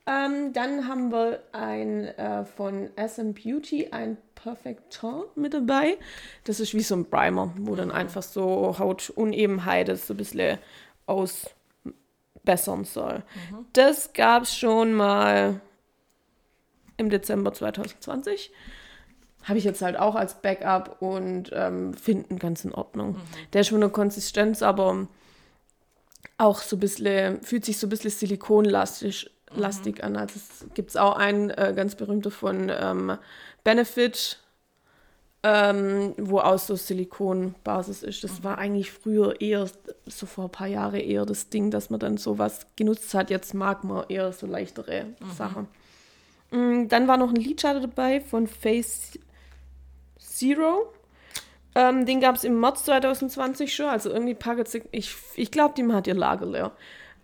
[0.08, 5.98] Ähm, dann haben wir ein äh, von SM Beauty ein Perfect Tint mit dabei.
[6.44, 7.78] Das ist wie so ein Primer, wo Mhm.
[7.78, 10.60] dann einfach so Hautunebenheiten so ein bisschen
[11.08, 13.24] ausbessern soll.
[13.52, 13.66] Mhm.
[13.74, 15.60] Das gab es schon mal
[16.98, 18.52] im Dezember 2020.
[19.46, 23.16] Habe ich jetzt halt auch als Backup und ähm, finden ganz in Ordnung.
[23.54, 25.08] Der ist schon eine Konsistenz, aber
[26.38, 30.16] auch so ein bisschen, fühlt sich so ein bisschen silikonlastig lastig an.
[30.16, 33.18] Also es gibt auch einen äh, ganz berühmter von ähm,
[33.64, 34.40] Benefit,
[35.44, 38.24] ähm, wo aus so Silikonbasis ist.
[38.24, 39.68] Das war eigentlich früher eher,
[40.08, 43.30] so vor ein paar Jahren eher das Ding, dass man dann sowas genutzt hat.
[43.30, 45.06] Jetzt mag man eher so leichtere
[45.38, 45.68] Sachen.
[46.52, 49.20] Mm, Dann war noch ein Lidschatten dabei von Face
[50.36, 50.92] Zero.
[51.76, 53.88] Ähm, den gab es im März 2020 schon.
[53.88, 54.84] Also irgendwie packt sich.
[54.92, 56.72] Ich, ich glaube, die hat ihr Lager leer.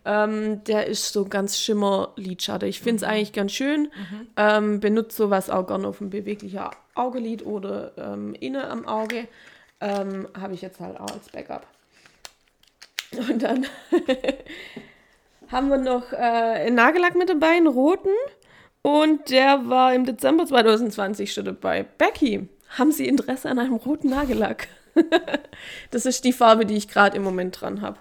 [0.04, 2.68] Ähm, der ist so ganz Schimmer-Lidschatten.
[2.68, 3.92] Ich finde es eigentlich ganz schön.
[4.36, 9.28] Ähm, benutze sowas auch gerne auf ein beweglicher Augelid oder ähm, innen am Auge.
[9.80, 11.68] Ähm, Habe ich jetzt halt auch als Backup.
[13.30, 13.66] Und dann
[15.52, 18.10] haben wir noch äh, einen Nagellack mit dabei, einen roten.
[18.82, 21.84] Und der war im Dezember 2020 schon dabei.
[21.84, 24.68] Becky, haben Sie Interesse an einem roten Nagellack?
[25.92, 27.98] das ist die Farbe, die ich gerade im Moment dran habe.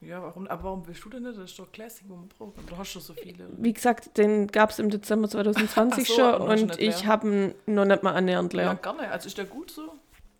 [0.00, 1.38] Ja, warum, aber warum willst du denn nicht?
[1.38, 2.54] Das ist doch Classic, wo man braucht.
[2.68, 3.48] Du hast schon so viele.
[3.56, 7.54] Wie gesagt, den gab es im Dezember 2020 Ach so, schon und ich habe ihn
[7.66, 8.74] noch nicht mal annähernd Ja, leer.
[8.82, 9.08] gerne.
[9.10, 9.92] Also ist der gut so?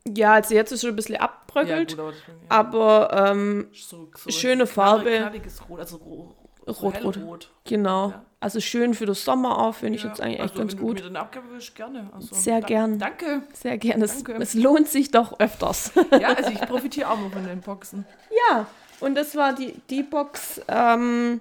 [0.09, 2.17] Ja, also jetzt ist er ein bisschen abbröckelt, aber, ja,
[2.49, 5.17] aber ähm, so, so schöne Farbe.
[5.17, 6.35] Knalliges Rot, also ro
[6.67, 7.17] so Rot, rot.
[7.17, 7.51] hellrot.
[7.65, 8.09] genau.
[8.11, 8.25] Ja.
[8.43, 10.81] Also schön für den Sommer auch, finde ich Ja, jetzt eigentlich echt also, ganz wenn
[10.81, 10.99] gut.
[10.99, 12.11] du mir den abgeben willst, gerne.
[12.15, 12.99] Also, Sehr da- gern.
[12.99, 13.43] Danke.
[13.53, 14.05] Sehr gerne.
[14.05, 15.93] Es, es lohnt sich doch öfters.
[16.21, 18.05] Ja, also ich profitiere auch mal von den Boxen.
[18.51, 18.67] Ja,
[19.01, 20.61] und das war die, die Box.
[20.69, 21.41] Ähm,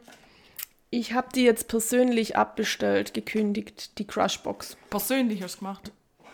[0.89, 4.77] ich habe die jetzt persönlich abbestellt, gekündigt, die Crush-Box.
[4.89, 5.91] Persönlich hast du gemacht.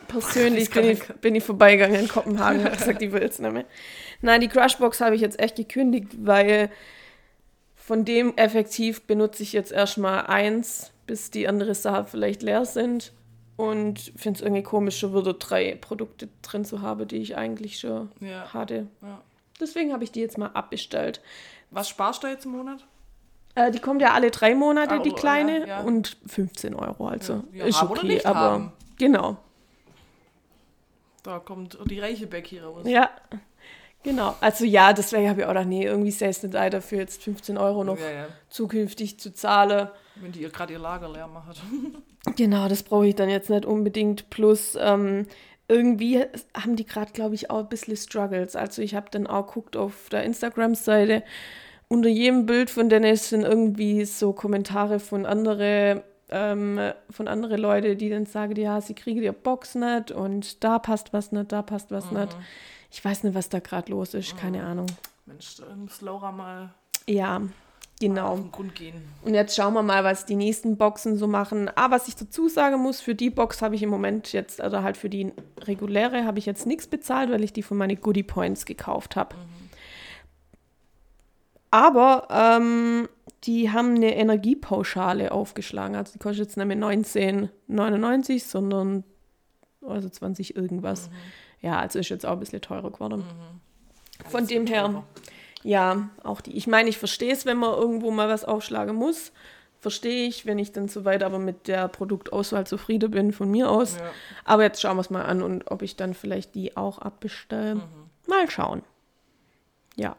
[0.08, 3.39] Persönlich bin ich- ich, bin ich vorbeigegangen in Kopenhagen und habe gesagt, ich will jetzt
[3.39, 3.65] nicht mehr.
[4.21, 6.69] Nein, die Crush-Box habe ich jetzt echt gekündigt, weil
[7.88, 13.13] von dem effektiv benutze ich jetzt erstmal eins, bis die andere Sachen vielleicht leer sind.
[13.56, 17.80] Und finde es irgendwie komisch, schon wieder drei Produkte drin zu haben, die ich eigentlich
[17.80, 18.54] schon Ja.
[18.54, 18.88] hatte.
[19.02, 19.21] ja.
[19.62, 21.21] Deswegen habe ich die jetzt mal abbestellt.
[21.71, 22.86] Was sparst du jetzt im Monat?
[23.56, 27.08] Äh, die kommt ja alle drei Monate, Ah, die oh, kleine, ja, und 15 Euro.
[27.08, 28.73] Also Ja, ist okay, aber haben.
[28.97, 29.38] genau.
[31.23, 32.84] Da kommt die reiche Beck hier raus.
[32.86, 33.10] Ja,
[34.07, 34.35] genau.
[34.41, 37.21] Also ja, deswegen habe ich auch gedacht, nee, irgendwie sei es nicht ein dafür, jetzt
[37.23, 38.27] 15 Euro noch Ja, ja.
[38.49, 39.89] zukünftig zu zahlen.
[40.15, 41.61] Wenn die ihr gerade ihr Lager leer macht.
[42.35, 44.29] Genau, das brauche ich dann jetzt nicht unbedingt.
[44.29, 45.27] Plus ähm,
[45.69, 48.57] irgendwie haben die gerade, glaube ich, auch ein bisschen Struggles.
[48.57, 51.23] Also ich habe dann auch geguckt auf der Instagram-Seite.
[51.87, 57.95] Unter jedem Bild von Dennis sind irgendwie so Kommentare von andere, ähm, von andere Leute,
[57.95, 61.61] die dann sagen, ja, sie kriegen die Box nicht und da passt was nicht, da
[61.61, 62.35] passt was nicht.
[62.91, 64.88] Ich weiß nicht, was da gerade los ist, keine Ahnung.
[65.26, 66.73] Mensch, da muss Laura mal
[67.08, 67.43] Ja, auf
[68.00, 68.36] genau.
[68.36, 68.95] den Grund gehen.
[69.23, 71.69] Und jetzt schauen wir mal, was die nächsten Boxen so machen.
[71.76, 74.84] Aber was ich dazu sagen muss, für die Box habe ich im Moment jetzt, oder
[74.84, 78.23] halt für die reguläre, habe ich jetzt nichts bezahlt, weil ich die von meinen Goodie
[78.23, 79.36] Points gekauft habe.
[81.69, 83.10] Aber ähm,
[83.43, 85.95] die haben eine Energiepauschale aufgeschlagen.
[85.95, 89.04] Also die kostet jetzt nicht mehr 19,99, sondern
[89.86, 91.10] also 20 irgendwas.
[91.61, 93.23] Ja, also ist jetzt auch ein bisschen teurer geworden.
[94.29, 95.03] Von Das dem her, teurer.
[95.63, 96.55] ja, auch die.
[96.55, 99.31] Ich meine, ich verstehe es, wenn man irgendwo mal was aufschlagen muss.
[99.79, 103.97] Verstehe ich, wenn ich dann soweit aber mit der Produktauswahl zufrieden bin, von mir aus.
[103.97, 104.09] Ja.
[104.43, 107.75] Aber jetzt schauen wir es mal an und ob ich dann vielleicht die auch abbestelle.
[107.75, 107.81] Mhm.
[108.27, 108.81] Mal schauen.
[109.95, 110.15] Ja,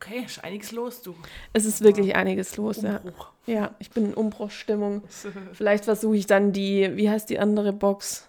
[0.00, 1.14] Okay, ist einiges los, du.
[1.52, 2.82] es ist wirklich einiges los.
[2.82, 3.28] Ja, Umbruch.
[3.46, 5.04] ja ich bin in Umbruchstimmung.
[5.52, 8.28] Vielleicht versuche ich dann die, wie heißt die andere Box?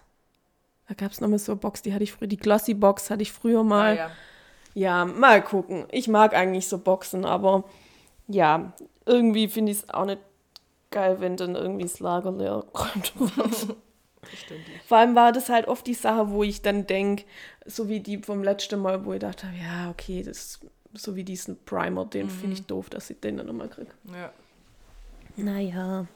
[0.88, 3.22] Da gab es nochmal so eine Box, die hatte ich früher, die Glossy Box hatte
[3.22, 3.96] ich früher Ah, mal.
[3.96, 4.10] ja.
[4.74, 5.86] Ja, mal gucken.
[5.90, 7.64] Ich mag eigentlich so Boxen, aber
[8.28, 8.72] ja,
[9.06, 10.20] irgendwie finde ich es auch nicht
[10.90, 13.12] geil, wenn dann irgendwie das Lager leer räumt.
[14.22, 14.80] Verständlich.
[14.86, 17.24] Vor allem war das halt oft die Sache, wo ich dann denke,
[17.66, 20.60] so wie die vom letzten Mal, wo ich dachte, ja, okay, das
[20.94, 23.90] so wie diesen Primer, den finde ich doof, dass ich den dann nochmal kriege.
[24.12, 24.32] Ja.
[25.36, 26.06] Naja.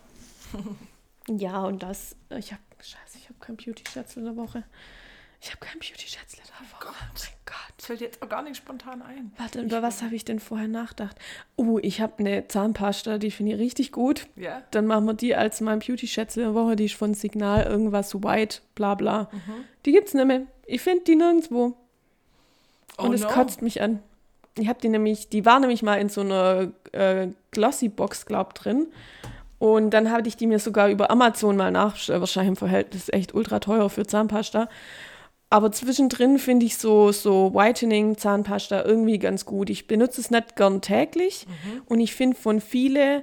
[1.29, 4.65] ja, und das, ich habe, scheiße, ich habe kein Beauty-Schätzle der Woche.
[5.41, 6.89] Ich habe kein Beauty-Schätzle der Woche.
[6.89, 7.75] Oh mein Gott.
[7.77, 9.33] Das fällt jetzt auch gar nicht spontan ein.
[9.39, 11.17] Warte, über was habe ich denn vorher nachgedacht?
[11.57, 14.29] Oh, ich habe eine Zahnpasta, die finde ich richtig gut.
[14.37, 14.63] Ja?
[14.71, 16.77] Dann machen wir die als mein Beauty-Schätzle der Woche.
[16.77, 19.29] Die ist von Signal irgendwas white, bla bla.
[19.33, 19.65] Mhm.
[19.85, 20.43] Die gibt's nicht mehr.
[20.67, 21.77] Ich finde die nirgendwo.
[22.99, 23.29] Oh Und es no.
[23.29, 24.01] kotzt mich an.
[24.59, 28.87] Ich habe die nämlich, die war nämlich mal in so einer äh, Glossy-Box, glaub, drin.
[29.63, 32.19] Und dann habe ich die mir sogar über Amazon mal nachbestellt.
[32.19, 34.69] Wahrscheinlich im Verhältnis echt ultra teuer für Zahnpasta.
[35.51, 39.71] Aber zwischendrin finde ich so, so Whitening, Zahnpasta irgendwie ganz gut.
[39.71, 41.47] Ich benutze es nicht gern täglich.
[41.87, 43.23] Und ich finde von viele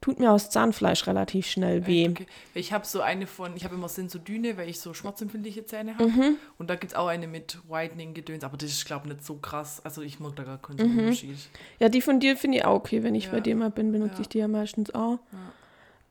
[0.00, 2.08] tut mir aus Zahnfleisch relativ schnell weh.
[2.10, 2.26] Okay.
[2.54, 6.08] Ich habe so eine von, ich habe immer Sensodyne, weil ich so schmerzempfindliche Zähne habe.
[6.10, 6.36] Mhm.
[6.58, 9.34] Und da gibt es auch eine mit Whitening-Gedöns, aber das ist, glaube ich, nicht so
[9.34, 9.80] krass.
[9.84, 10.98] Also ich mag da gar keinen Mhm.
[11.00, 11.38] Unterschied.
[11.80, 13.02] Ja, die von dir finde ich auch okay.
[13.02, 13.42] Wenn ich bei Ja.
[13.42, 14.20] dir mal bin, benutze Ja.
[14.20, 15.18] ich die ja meistens auch.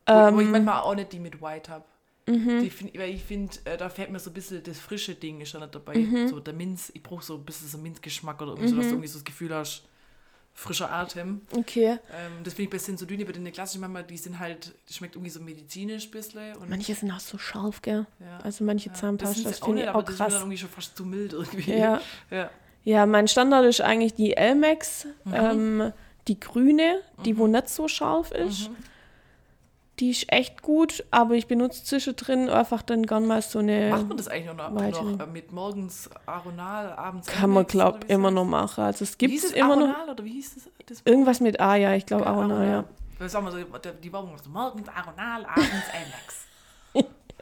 [0.07, 1.85] Wo, wo ich Ähm, manchmal auch nicht die mit White habe.
[2.27, 2.69] mhm.
[2.69, 5.53] Find, weil ich finde, äh, da fällt mir so ein bisschen das frische Ding ist
[5.53, 5.95] ja nicht dabei.
[5.95, 6.27] Mhm.
[6.29, 8.91] So der Minz, ich brauche so ein bisschen so Minzgeschmack oder irgendwie so, dass du
[8.93, 9.83] irgendwie so das Gefühl hast,
[10.53, 11.41] frischer Atem.
[11.55, 11.97] Okay.
[12.13, 15.15] Ähm, das finde ich bei Sensodyne, bei den klassischen manchmal, die sind halt, die schmeckt
[15.15, 16.55] irgendwie so medizinisch ein bisschen.
[16.57, 18.05] Und, Manche sind auch so scharf, gell?
[18.19, 18.39] ja.
[18.43, 20.33] Also manche Ja, Zahnpasta, sind das sie finde ich auch aber das ist krass.
[20.33, 21.71] irgendwie schon fast zu mild irgendwie.
[21.73, 22.01] Ja.
[22.29, 22.49] ja.
[22.83, 25.33] ja, mein Standard ist eigentlich die Elmex, Mhm.
[25.33, 25.93] ähm,
[26.27, 28.69] die grüne, die wo nicht so scharf ist.
[28.69, 28.75] Mhm.
[30.01, 33.91] Die ist echt gut, aber ich benutze zwischendrin einfach dann gern mal so eine.
[33.91, 37.95] Macht man das eigentlich noch, noch äh, mit morgens Aronal, abends Kann man, Elmex, glaub
[37.97, 38.49] oder wie immer noch das?
[38.51, 38.83] machen.
[38.83, 39.87] Also es gibt hieß es immer noch.
[39.87, 40.63] Aronal oder wie hieß das?
[40.87, 42.83] das Irgendwas mit A, ja, ich glaube Ja, Aronal, ja.
[43.19, 43.57] Weil sagen wir so,
[44.01, 46.47] die Werbung so morgens Aronal, abends Elmex.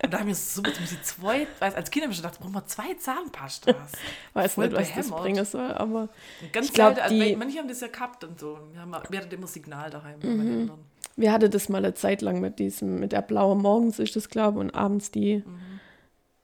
[0.02, 2.24] Und da haben wir so, jetzt muss ich zwei, weiß, als Kind habe ich schon
[2.24, 3.76] gedacht, brauchen wir zwei Zahnpastas.
[4.34, 5.22] Weiß Voll nicht, was das behämmert.
[5.22, 6.08] bringen soll, aber
[6.42, 8.60] Und ganz Ich glaub, selten, also die- manche haben das ja gehabt und so.
[8.72, 10.38] Wir, haben, wir hatten immer Signal daheim bei Mhm.
[10.38, 10.80] meinen Eltern.
[11.20, 14.30] Wir hatten das mal eine Zeit lang mit diesem, mit der blaue morgens ist das,
[14.30, 15.80] glaube ich, und abends die, Mhm.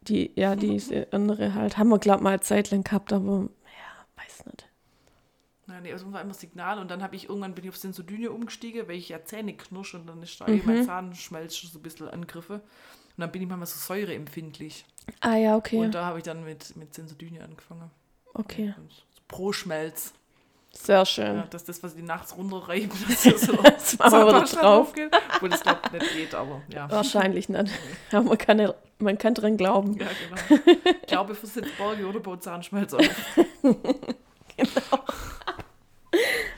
[0.02, 1.78] die, ja, diese andere halt.
[1.78, 4.70] Haben wir, glaube ich, mal eine Zeit lang gehabt, aber ja, weiß nicht.
[5.68, 8.30] Nein, nee, also war immer Signal und dann habe ich irgendwann bin ich auf Sensodyne
[8.32, 10.62] umgestiegen, weil ich ja Zähne knirsch und dann ist da Mhm.
[10.66, 12.56] mein Zahnschmelz schon so ein bisschen Angriffe.
[12.56, 14.86] Und dann bin ich manchmal so säureempfindlich.
[15.22, 15.78] Ah ja, okay.
[15.80, 17.90] Und da habe ich dann mit, mit Sensodyne angefangen.
[18.34, 18.74] okay.
[18.78, 20.14] Und so Pro Schmelz.
[20.78, 21.38] Sehr schön.
[21.38, 24.94] Ja, dass das, was die nachts runterreiben, dass hier so Das wieder drauf.
[24.94, 25.12] geht.
[25.36, 26.90] Obwohl das glaube ich nicht geht, aber ja.
[26.92, 27.72] Wahrscheinlich nicht.
[28.12, 29.98] Aber man kann, ja- man kann dran glauben.
[29.98, 30.08] Ja,
[30.48, 30.62] genau.
[31.02, 33.02] Ich glaube, für Sitzborge oder baut Zahnschmelz auf.
[34.58, 34.84] Ich bin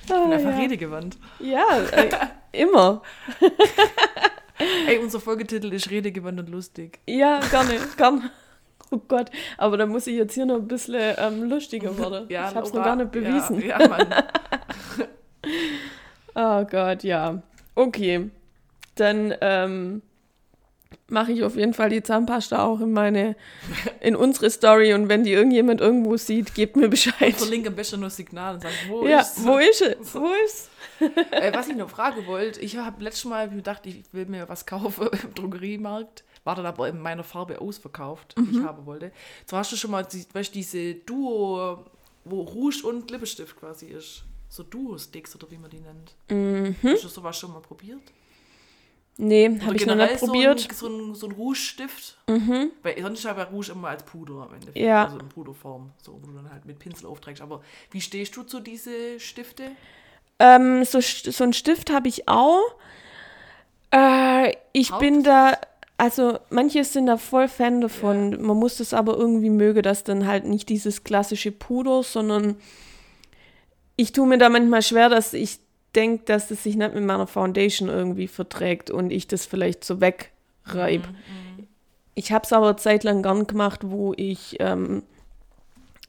[0.10, 1.18] Ah, einfach ja, redegewandt.
[1.40, 2.10] ja äh,
[2.54, 3.02] immer.
[4.88, 7.00] Ey, unser Folgetitel ist Redegewandt und lustig.
[7.08, 8.32] Ja, gerne, gerne.
[8.92, 12.26] Oh Gott, aber da muss ich jetzt hier noch ein bisschen ähm, lustiger werden.
[12.30, 13.60] ich habe es noch gar nicht bewiesen.
[13.62, 14.08] Ja, ja Mann.
[16.36, 17.42] Oh Gott, ja.
[17.76, 18.30] Okay.
[18.96, 20.02] Dann ähm,
[21.10, 23.36] mache ich auf jeden Fall die Zahnpasta auch in meine,
[24.00, 27.36] in unsere Story und wenn die irgendjemand irgendwo sieht, gebt mir Bescheid.
[27.36, 30.16] Verlinke am besten nur Signal und sage, wo Ja, ist wo ist es?
[30.16, 30.70] Wo ist
[31.32, 34.66] äh, Was ich noch fragen wollte, ich habe letztes Mal gedacht, ich will mir was
[34.66, 36.24] kaufen im Drogeriemarkt.
[36.48, 38.60] War dann aber in meiner Farbe ausverkauft, die Mhm.
[38.62, 39.12] ich haben wollte.
[39.46, 41.84] So hast du schon mal weißt, du, diese Duo,
[42.24, 44.24] wo Rouge und Lippenstift quasi ist.
[44.48, 46.16] So Duo-Sticks oder wie man die nennt.
[46.30, 46.74] Mhm.
[46.84, 48.00] Hast du sowas schon mal probiert?
[49.18, 50.60] Nee, habe ich noch nicht probiert.
[50.74, 52.18] So ein, so ein, so ein Rouge-Stift.
[52.30, 52.72] Mhm.
[52.82, 54.72] Weil sonst habe ich Rouge immer als Puder am Ende.
[54.80, 55.04] Ja.
[55.06, 57.42] Also in Puderform, so, wo du dann halt mit Pinsel aufträgst.
[57.42, 59.72] Aber wie stehst du zu diese Stifte?
[60.40, 62.62] Ähm, so, so ein Stift habe ich auch.
[63.92, 65.58] Äh, ich Haupt- bin da,
[65.98, 68.42] also manche sind da voll Fan davon.
[68.42, 72.58] Man muss das aber irgendwie mögen, dass dann halt nicht dieses klassische Puder, sondern
[73.96, 75.60] ich tue mir da manchmal schwer, dass ich
[75.96, 80.00] denke, dass das sich nicht mit meiner Foundation irgendwie verträgt und ich das vielleicht so
[80.00, 81.08] wegreib.
[82.14, 85.02] Ich habe es aber eine Zeit lang gern gemacht, wo ich, ähm,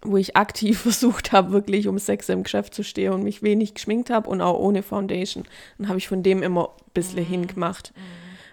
[0.03, 3.73] wo ich aktiv versucht habe, wirklich um sechs im Geschäft zu stehen und mich wenig
[3.73, 5.45] geschminkt habe und auch ohne Foundation.
[5.79, 7.95] Dann habe ich von dem immer ein bisschen hingemacht.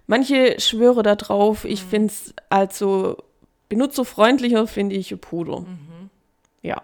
[0.07, 3.17] Manche schwöre da drauf, ich finde es also
[3.69, 5.65] benutzerfreundlicher, finde ich Puder.
[6.61, 6.81] Ja.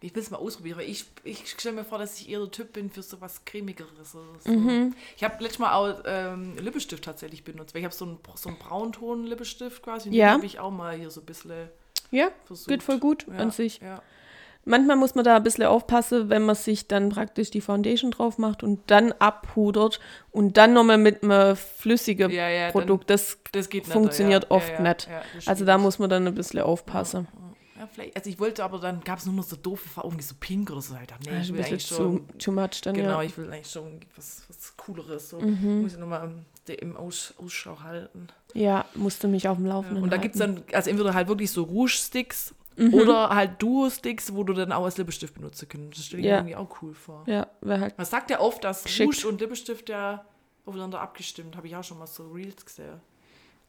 [0.00, 2.50] Ich will es mal ausprobieren, weil ich, ich stelle mir vor, dass ich eher der
[2.50, 4.12] Typ bin für so was Cremigeres.
[4.12, 4.50] So.
[4.50, 4.94] Mhm.
[5.16, 8.48] Ich habe letztes Mal auch ähm, Lippenstift tatsächlich benutzt, weil ich habe so einen, so
[8.48, 10.30] einen Braunton-Lippenstift quasi und Ja.
[10.30, 11.68] den habe ich auch mal hier so ein bisschen
[12.10, 12.68] Ja, versucht.
[12.68, 13.78] geht voll gut ja, an sich.
[13.80, 14.02] Ja.
[14.64, 18.38] Manchmal muss man da ein bisschen aufpassen, wenn man sich dann praktisch die Foundation drauf
[18.38, 19.98] macht und dann abpudert
[20.30, 23.10] und dann nochmal mit einem flüssigen Ja, ja, dann- Produkt.
[23.10, 25.08] Das Das geht nicht, funktioniert ja, oft nicht.
[25.36, 27.26] das also da muss man dann ein bisschen aufpassen.
[28.14, 30.70] Also ich wollte aber dann gab es nur noch so doofe Farben, irgendwie so pink
[30.70, 30.94] oder so.
[31.02, 32.28] Ich dachte, nee, ich will eigentlich schon.
[32.38, 33.18] too much dann, Genau, ja.
[33.18, 33.22] Mhm.
[33.24, 35.30] ich will eigentlich schon was, was Cooleres.
[35.30, 35.40] So.
[35.40, 36.30] Muss ich nochmal
[36.68, 38.28] im Aus, Ausschau halten.
[38.54, 41.50] Ja, musste mich auf dem Laufenden Und da gibt es dann, also entweder halt wirklich
[41.50, 42.94] so Rouge-Sticks Mhm.
[42.94, 45.98] oder halt Duo-Sticks, wo du dann auch als Lippenstift benutzen kannst.
[45.98, 46.42] Das stelle ich Ja.
[46.42, 47.24] mir irgendwie auch cool vor.
[47.26, 47.98] Ja, wäre halt.
[47.98, 49.14] Man sagt ja oft, dass Geschickt.
[49.16, 50.24] Rouge und Lippenstift ja
[50.64, 51.56] aufeinander abgestimmt.
[51.56, 53.00] Habe ich auch schon mal so Reels gesehen.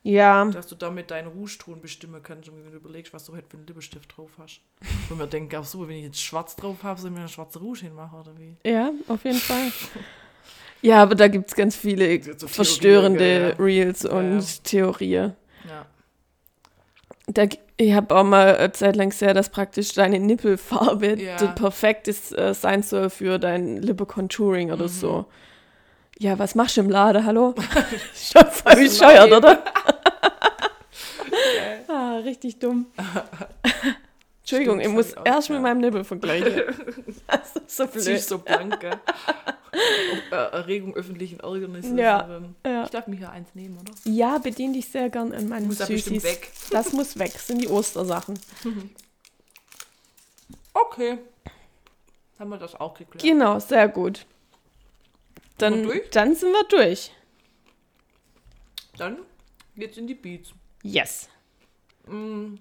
[0.05, 3.47] Ja, Dass du damit deinen Rouge-Ton bestimmen kannst, und wenn du überlegst, was du halt
[3.47, 4.59] für einen Lippenstift drauf hast.
[5.07, 7.29] Wo mir denke, ach so, wenn ich jetzt schwarz drauf habe, soll ich mir einen
[7.29, 8.57] schwarzen Rouge hinmachen oder wie?
[8.69, 9.71] ja, auf jeden Fall.
[10.81, 13.63] Ja, aber da gibt es ganz viele So Theorien, verstörende ja.
[13.63, 14.45] Reels Ja, und ja.
[14.65, 15.33] Theorien.
[15.69, 15.85] Ja.
[17.27, 21.35] Da, ich habe auch mal eine Zeit lang gesehen, dass praktisch deine Nippelfarbe Ja.
[21.37, 24.89] das perfekt ist, äh, sein soll für dein Lippe-Contouring oder Mhm.
[24.89, 25.25] so.
[26.19, 27.25] Ja, was machst du im Laden?
[27.25, 27.55] Hallo?
[28.15, 29.63] Schon voll bescheuert, oder?
[31.87, 32.85] ah, richtig dumm.
[34.43, 35.61] Entschuldigung, Stimmt, ich muss das ich erst mit ja.
[35.61, 36.63] meinem Nippel vergleichen.
[37.27, 38.21] Das ist so blöd.
[38.21, 38.99] so blank, gell?
[40.31, 41.97] Äh, Erregung öffentlichen Ärgernisses.
[41.97, 42.83] Ja, ähm, ja.
[42.83, 43.93] Ich darf mir hier eins nehmen, oder?
[44.03, 46.23] Ja, bediene dich sehr gern an meinen Muss ja Süßis.
[46.23, 46.51] weg.
[46.71, 48.37] Das muss weg, sind die Ostersachen.
[50.75, 51.19] Okay.
[52.39, 53.21] Haben wir das auch geklärt.
[53.21, 54.25] Genau, sehr gut.
[55.59, 56.09] Dann, wir durch?
[56.09, 57.11] dann sind wir durch.
[58.97, 59.19] Dann
[59.75, 60.51] geht's in die Beats.
[60.81, 61.29] Yes.
[62.07, 62.55] Mm.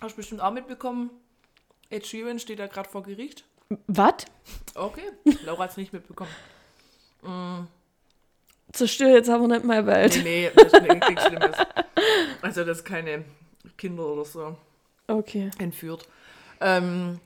[0.00, 1.10] Hast du bestimmt auch mitbekommen,
[1.90, 3.44] Ed Sheeran steht da gerade vor Gericht.
[3.86, 4.24] Was?
[4.74, 5.02] Okay,
[5.44, 6.30] Laura hat es nicht mitbekommen.
[8.72, 10.20] Zerstör jetzt aber nicht meine Welt.
[10.22, 11.56] Nee, nee, das ist nichts Schlimmes.
[12.42, 13.24] Also, dass keine
[13.76, 14.56] Kinder oder so
[15.08, 15.50] Okay.
[15.58, 16.06] entführt.
[16.60, 17.18] Ähm,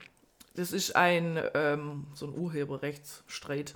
[0.55, 3.75] das ist ein, ähm, so ein Urheberrechtsstreit.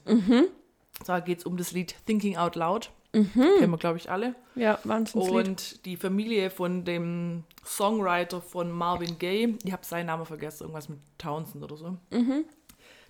[1.07, 2.91] Da geht es um das Lied Thinking Out Loud.
[3.23, 4.35] Kennen wir, glaube ich, alle.
[4.55, 5.33] Ja, Wahnsinnslied.
[5.49, 10.89] Und die Familie von dem Songwriter von Marvin Gaye, ich habe seinen Namen vergessen, irgendwas
[10.89, 11.97] mit Townsend oder so.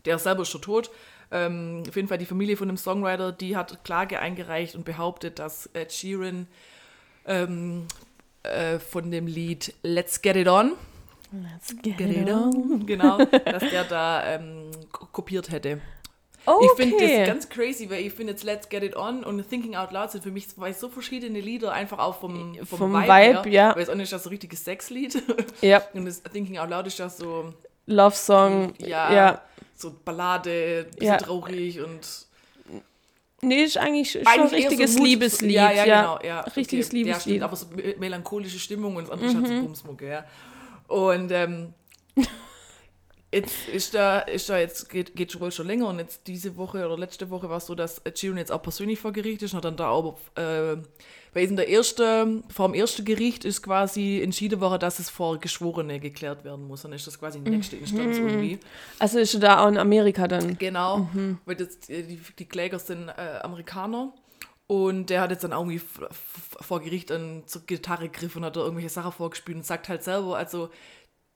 [0.04, 0.90] Der ist selber schon tot.
[1.32, 5.40] Ähm, auf jeden Fall die Familie von dem Songwriter, die hat Klage eingereicht und behauptet,
[5.40, 6.46] dass Ed Sheeran
[7.26, 7.86] ähm,
[8.44, 10.72] äh, von dem Lied Let's Get It On,
[11.32, 12.54] Let's get Get it on.
[12.54, 15.80] On genau, dass der da ähm, ko- kopiert hätte.
[16.46, 16.64] Okay.
[16.66, 19.74] Ich finde das ganz crazy, weil ich finde jetzt Let's Get It On und Thinking
[19.74, 23.12] Out Loud sind für mich zwei so verschiedene Lieder, einfach auch vom, vom, Vom Vibe,
[23.12, 23.42] her.
[23.48, 23.74] ja.
[23.74, 25.20] Weil es auch nicht das so richtiges Sexlied.
[25.60, 27.52] ja, Und das Thinking Out Loud ist ja so,
[27.86, 28.74] Love Song.
[28.78, 29.42] ja, ja.
[29.74, 31.16] so Ballade, bisschen Ja.
[31.18, 32.00] traurig und
[33.42, 35.50] Nee, ist eigentlich schon ein eigentlich richtiges so Liebeslied.
[35.52, 36.18] Ja, ja, genau.
[36.24, 36.96] Ja, Richtiges okay.
[37.00, 37.20] Ja, Liebeslied.
[37.36, 39.46] stimmt, aber so me- melancholische Stimmung und das andere ist Mhm.
[39.46, 40.24] so Bumsmucke, ja.
[40.88, 41.74] Und ähm,
[43.32, 46.56] jetzt ist da, ist da jetzt, geht, geht schon wohl schon länger und jetzt diese
[46.56, 49.52] Woche oder letzte Woche war es so, dass Sheeran jetzt auch persönlich vor Gericht ist
[49.52, 50.76] und hat dann da auch, äh,
[51.34, 55.38] weil in der ersten, vor dem ersten Gericht ist quasi entschieden worden, dass es vor
[55.38, 56.82] Geschworene geklärt werden muss.
[56.82, 58.28] Dann ist das quasi die nächste Instanz Mhm.
[58.28, 58.58] irgendwie.
[58.98, 60.56] Also ist er da auch in Amerika dann.
[60.56, 61.08] Genau,
[61.44, 64.14] weil das, äh, die, die Kläger sind äh, Amerikaner.
[64.68, 65.80] Und der hat jetzt dann auch irgendwie
[66.60, 70.02] vor Gericht dann zur Gitarre gegriffen und hat da irgendwelche Sachen vorgespielt und sagt halt
[70.02, 70.70] selber, also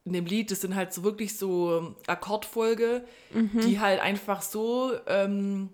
[0.04, 5.68] in dem Lied, das sind halt so wirklich so Akkordfolge, die halt einfach so ähm,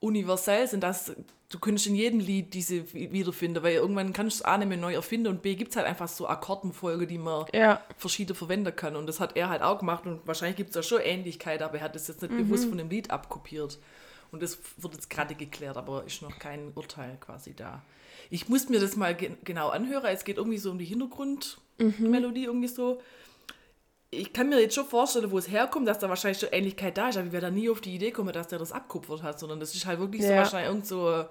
[0.00, 1.12] universell sind, dass
[1.48, 4.68] du könntest in jedem Lied diese wi- wiederfinden, weil irgendwann kannst du es A nicht
[4.68, 7.80] mehr neu erfinden und B gibt es halt einfach so Akkordenfolge, die man Ja.
[7.98, 8.96] verschiedene verwenden kann.
[8.96, 11.76] Und das hat er halt auch gemacht und wahrscheinlich gibt es da schon Ähnlichkeit, aber
[11.78, 13.78] er hat es jetzt nicht bewusst von dem Lied abkopiert.
[14.32, 17.82] Und das wird jetzt gerade geklärt, aber ist noch kein Urteil quasi da.
[18.28, 20.06] Ich muss mir das mal ge genau anhören.
[20.06, 23.00] Es geht irgendwie so um die Hintergrundmelodie, irgendwie so.
[24.16, 27.08] Ich kann mir jetzt schon vorstellen, wo es herkommt, dass da wahrscheinlich schon Ähnlichkeit da
[27.08, 29.38] ist, aber ich werde da nie auf die Idee kommen, dass der das abkupfert hat,
[29.38, 30.38] sondern das ist halt wirklich so Ja.
[30.38, 31.24] wahrscheinlich irgend so,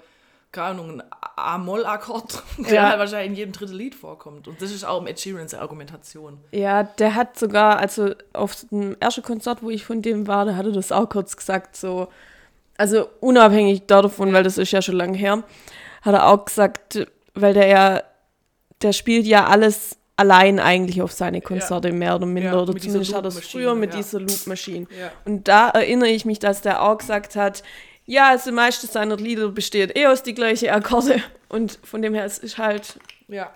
[0.52, 1.04] keine Ahnung, ein
[1.36, 2.89] A-Moll-Akkord, der Ja.
[2.89, 4.48] halt wahrscheinlich in jedem dritten Lied vorkommt.
[4.48, 6.38] Und das ist auch im Ed Sheerans Argumentation.
[6.52, 10.56] Ja, der hat sogar, also auf dem ersten Konzert, wo ich von dem war, da
[10.56, 12.08] hat er das auch kurz gesagt, so,
[12.78, 15.43] also unabhängig davon, weil das ist ja schon lange her,
[16.02, 18.04] hat er auch gesagt, weil der ja,
[18.82, 23.13] der spielt ja alles allein eigentlich auf seine Konzerte, mehr oder minder, Ja, oder zumindest
[23.13, 23.97] hat er es früher mit ja.
[23.97, 24.88] dieser Loop-Maschine.
[24.97, 25.12] Ja.
[25.25, 27.63] Und da erinnere ich mich, dass der auch gesagt hat,
[28.06, 31.21] ja, also die meiste seiner Lieder besteht eh aus die gleichen Akkorde.
[31.49, 33.51] Und von dem her, es ist halt, Ja.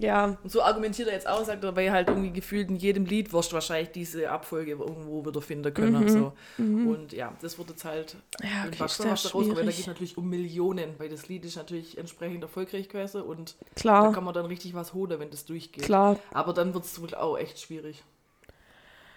[0.00, 3.04] Ja, Und so argumentiert er jetzt auch, sagt er, weil halt irgendwie gefühlt in jedem
[3.04, 6.08] Lied wirst du wahrscheinlich diese Abfolge irgendwo wieder finden können.
[6.08, 6.32] So.
[6.56, 8.48] Und ja, das wird jetzt halt Mhm.
[8.48, 11.56] Ja, okay, da rauskommt, weil da geht es natürlich um Millionen, weil das Lied ist
[11.56, 15.44] natürlich entsprechend erfolgreich gewesen und da klar, kann man dann richtig was holen, wenn das
[15.44, 15.84] durchgeht.
[15.84, 16.18] klar.
[16.32, 18.02] Aber dann wird es wohl auch echt schwierig.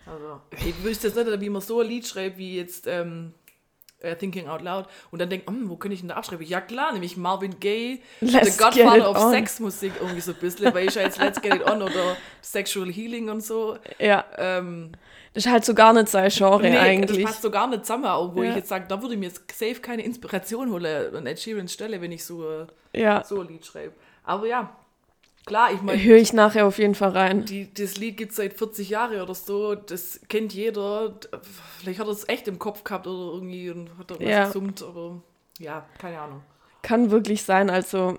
[0.06, 3.34] Also, ich wüsste jetzt nicht, wie man so ein Lied schreibt, wie jetzt ähm,
[4.02, 6.46] äh, Thinking Out Loud und dann denkt, hm, wo könnte ich denn da abschreiben?
[6.46, 9.32] Ja klar, nämlich Marvin Gaye, Let's The Godfather of on.
[9.32, 12.92] Sexmusik irgendwie so ein bisschen, weil ich ja jetzt Let's Get It On oder Sexual
[12.92, 13.78] Healing und so.
[14.00, 14.92] Ja, Ähm,
[15.34, 17.24] das ist halt so gar nicht sein Genre nee, eigentlich.
[17.24, 18.50] das passt so gar nicht zusammen, auch wo Ja.
[18.50, 21.72] ich jetzt sage, da würde ich mir jetzt safe keine Inspiration holen an Ed Sheerans
[21.72, 22.44] Stelle, wenn ich so,
[22.94, 23.94] äh, Ja, so ein Lied schreibe.
[24.24, 24.76] Aber ja,
[25.46, 27.46] klar, ich meine, höre ich nachher auf jeden Fall rein.
[27.46, 31.16] die, das Lied gibt es seit 40 Jahren oder so, das kennt jeder.
[31.80, 34.46] Vielleicht hat er es echt im Kopf gehabt oder irgendwie und hat irgendwas Ja.
[34.48, 35.22] gesummt, aber
[35.60, 36.42] ja, keine Ahnung.
[36.82, 38.18] Kann wirklich sein, also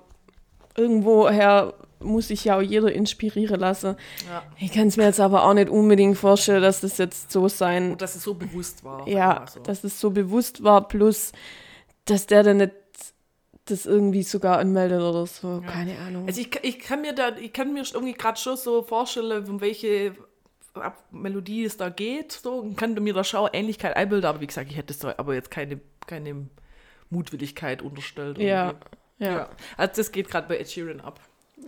[0.76, 3.96] irgendwoher muss sich ja auch jeder inspirieren lassen.
[4.28, 4.42] Ja.
[4.58, 7.92] Ich kann es mir jetzt aber auch nicht unbedingt vorstellen, dass das jetzt so sein,
[7.92, 9.06] Und dass es so bewusst war.
[9.08, 9.60] ja, so.
[9.60, 11.30] dass es so bewusst war, plus,
[12.06, 12.72] dass der dann nicht
[13.66, 16.26] das irgendwie sogar anmeldet oder so, keine Ahnung.
[16.26, 19.60] Also ich, ich kann mir da, ich kann mir irgendwie gerade schon so vorstellen, um
[19.60, 20.14] welche
[21.10, 24.70] Melodie es da geht, so und kann mir da schon Ähnlichkeit einbilden, aber wie gesagt,
[24.70, 26.48] ich hätte so aber jetzt keine, keine
[27.10, 28.38] Mutwilligkeit unterstellt.
[28.38, 28.68] Ja,
[29.18, 29.36] irgendwie.
[29.36, 29.48] ja.
[29.76, 31.20] Also das geht gerade bei Ed Sheeran ab.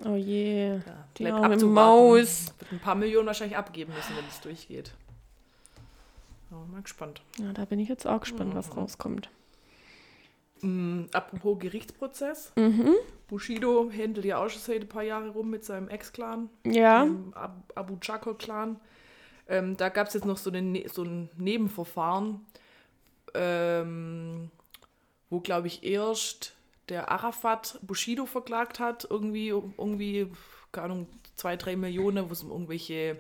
[0.05, 0.77] Oh je.
[0.79, 0.81] Ja,
[1.19, 1.57] Die arme.
[1.65, 2.47] Maus.
[2.59, 4.93] Wird ein paar Millionen wahrscheinlich abgeben müssen, wenn es durchgeht.
[6.51, 7.21] Ja, mal gespannt.
[7.39, 8.79] Ja, da bin ich jetzt auch gespannt, was Mhm.
[8.81, 9.29] rauskommt.
[10.63, 12.53] Mm, apropos Gerichtsprozess.
[12.57, 12.95] Mhm.
[13.29, 17.05] Bushido händelt ja auch schon seit ein paar Jahre rum mit seinem Ex-Clan, Ja.
[17.05, 18.79] dem Ab Abu Chako-Clan.
[19.49, 22.45] Ähm, da gab es jetzt noch so, eine, Ne- so ein Nebenverfahren,
[23.35, 24.51] ähm,
[25.31, 26.55] wo, glaube ich, erst
[26.89, 30.31] der Arafat Bushido verklagt hat, irgendwie, irgendwie,
[30.73, 33.19] keine Ahnung, zwei, drei Millionen, wo es um irgendwelche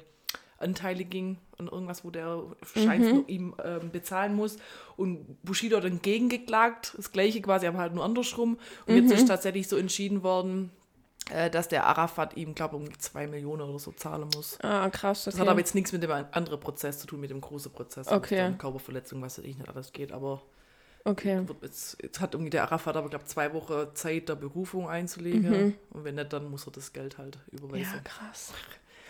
[0.59, 2.42] Anteile ging und irgendwas, wo der
[2.74, 3.24] scheint Mhm.
[3.26, 4.57] ihm ähm, bezahlen muss.
[4.96, 8.59] Und Bushido hat dann gegengeklagt, das gleiche quasi, aber halt nur andersrum.
[8.86, 9.12] Und jetzt Mhm.
[9.12, 10.70] ist tatsächlich so entschieden worden,
[11.30, 14.59] äh, dass der Arafat ihm, glaube ich, um zwei Millionen oder so zahlen muss.
[14.62, 15.24] Ah, krass.
[15.24, 15.42] Das Okay.
[15.42, 18.07] hat aber jetzt nichts mit dem an- anderen Prozess zu tun, mit dem großen Prozess.
[18.09, 18.46] es Okay.
[18.46, 20.12] um Körperverletzung, was weiß ich nicht alles geht.
[20.12, 20.42] Aber
[21.05, 21.40] okay.
[21.62, 25.50] jetzt, jetzt hat irgendwie der Arafat aber, glaube zwei Wochen Zeit, der Berufung einzulegen.
[25.50, 25.74] Mhm.
[25.92, 27.94] Und wenn nicht, dann muss er das Geld halt überweisen.
[27.94, 28.52] Ja, krass.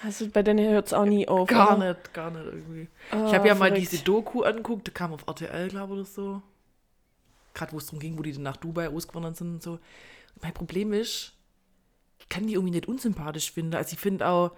[0.05, 1.49] Also bei denen hört es auch nie auf.
[1.49, 1.89] Gar oder?
[1.95, 2.89] nicht, gar nicht irgendwie.
[3.11, 3.93] Ah, Ich habe ja mal verrückt.
[3.93, 6.43] diese Doku angeguckt, die kam auf RTL, glaube ich, oder so.
[7.55, 9.79] Gerade wo es darum ging, wo die dann nach Dubai ausgewandert sind und so.
[10.43, 11.33] Mein Problem ist,
[12.19, 13.75] ich kann die irgendwie nicht unsympathisch finden.
[13.75, 14.51] Also ich finde auch,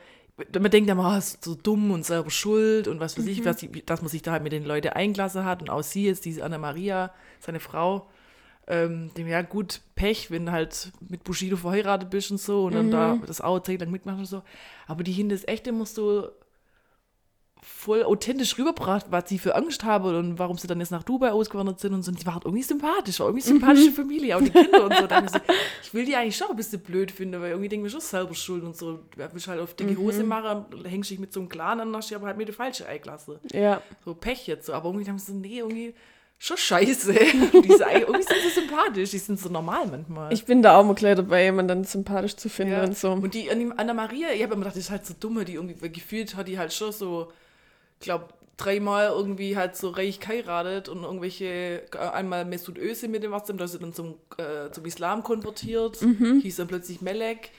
[0.59, 3.31] man denkt ja mal, ist so dumm und selber schuld und was weiß Mhm.
[3.31, 6.07] ich, was, dass man sich da halt mit den Leuten eingelassen hat und auch sie
[6.07, 8.09] jetzt, diese Anna-Maria, seine Frau,
[8.69, 12.75] ähm, dem ja gut Pech, wenn du halt mit Bushido verheiratet bist und so und
[12.75, 13.23] dann da Mhm.
[13.27, 14.43] das Zeit lang mitmacht und so.
[14.87, 16.31] Aber die Hinde ist echt immer so
[17.62, 21.33] voll authentisch rübergebracht, was sie für Angst haben und warum sie dann jetzt nach Dubai
[21.33, 22.11] ausgewandert sind und so.
[22.12, 23.55] Und die waren irgendwie sympathisch, war irgendwie Mhm.
[23.59, 25.07] sympathische Familie, auch die Kinder und so.
[25.07, 25.39] Da hab ich, so.
[25.83, 28.07] ich will die eigentlich schon ein bisschen blöd finden, weil irgendwie denke ich mir schon
[28.09, 28.99] selber schuld und so.
[29.17, 29.99] Du willst halt auf dicke Mhm.
[29.99, 32.87] Hose machen, hängst dich mit so einem Clan an, hast aber halt mit der falsche
[32.87, 33.41] Eiklasse.
[33.53, 33.81] Ja.
[34.05, 34.73] So Pech jetzt so.
[34.73, 35.95] Aber irgendwie haben sie so, nee, irgendwie
[36.39, 37.12] schon scheiße.
[37.14, 40.32] die sind, irgendwie sind sie sympathisch, die sind so normal manchmal.
[40.32, 42.84] Ich bin da auch mal gleich dabei, jemanden sympathisch zu finden Ja.
[42.84, 43.12] und so.
[43.12, 45.55] Und die an die Anna-Maria, ich habe immer gedacht, das ist halt so dumme, die
[45.55, 47.32] irgendwie gefühlt hat die halt schon so,
[48.01, 48.26] ich glaube,
[48.59, 53.45] dreimal irgendwie halt so reich geheiratet und irgendwelche, äh, einmal Mesut Özil mit dem was,
[53.45, 55.99] da ist sie dann zum, äh, zum Islam konvertiert,
[56.43, 57.51] hieß dann plötzlich Melek.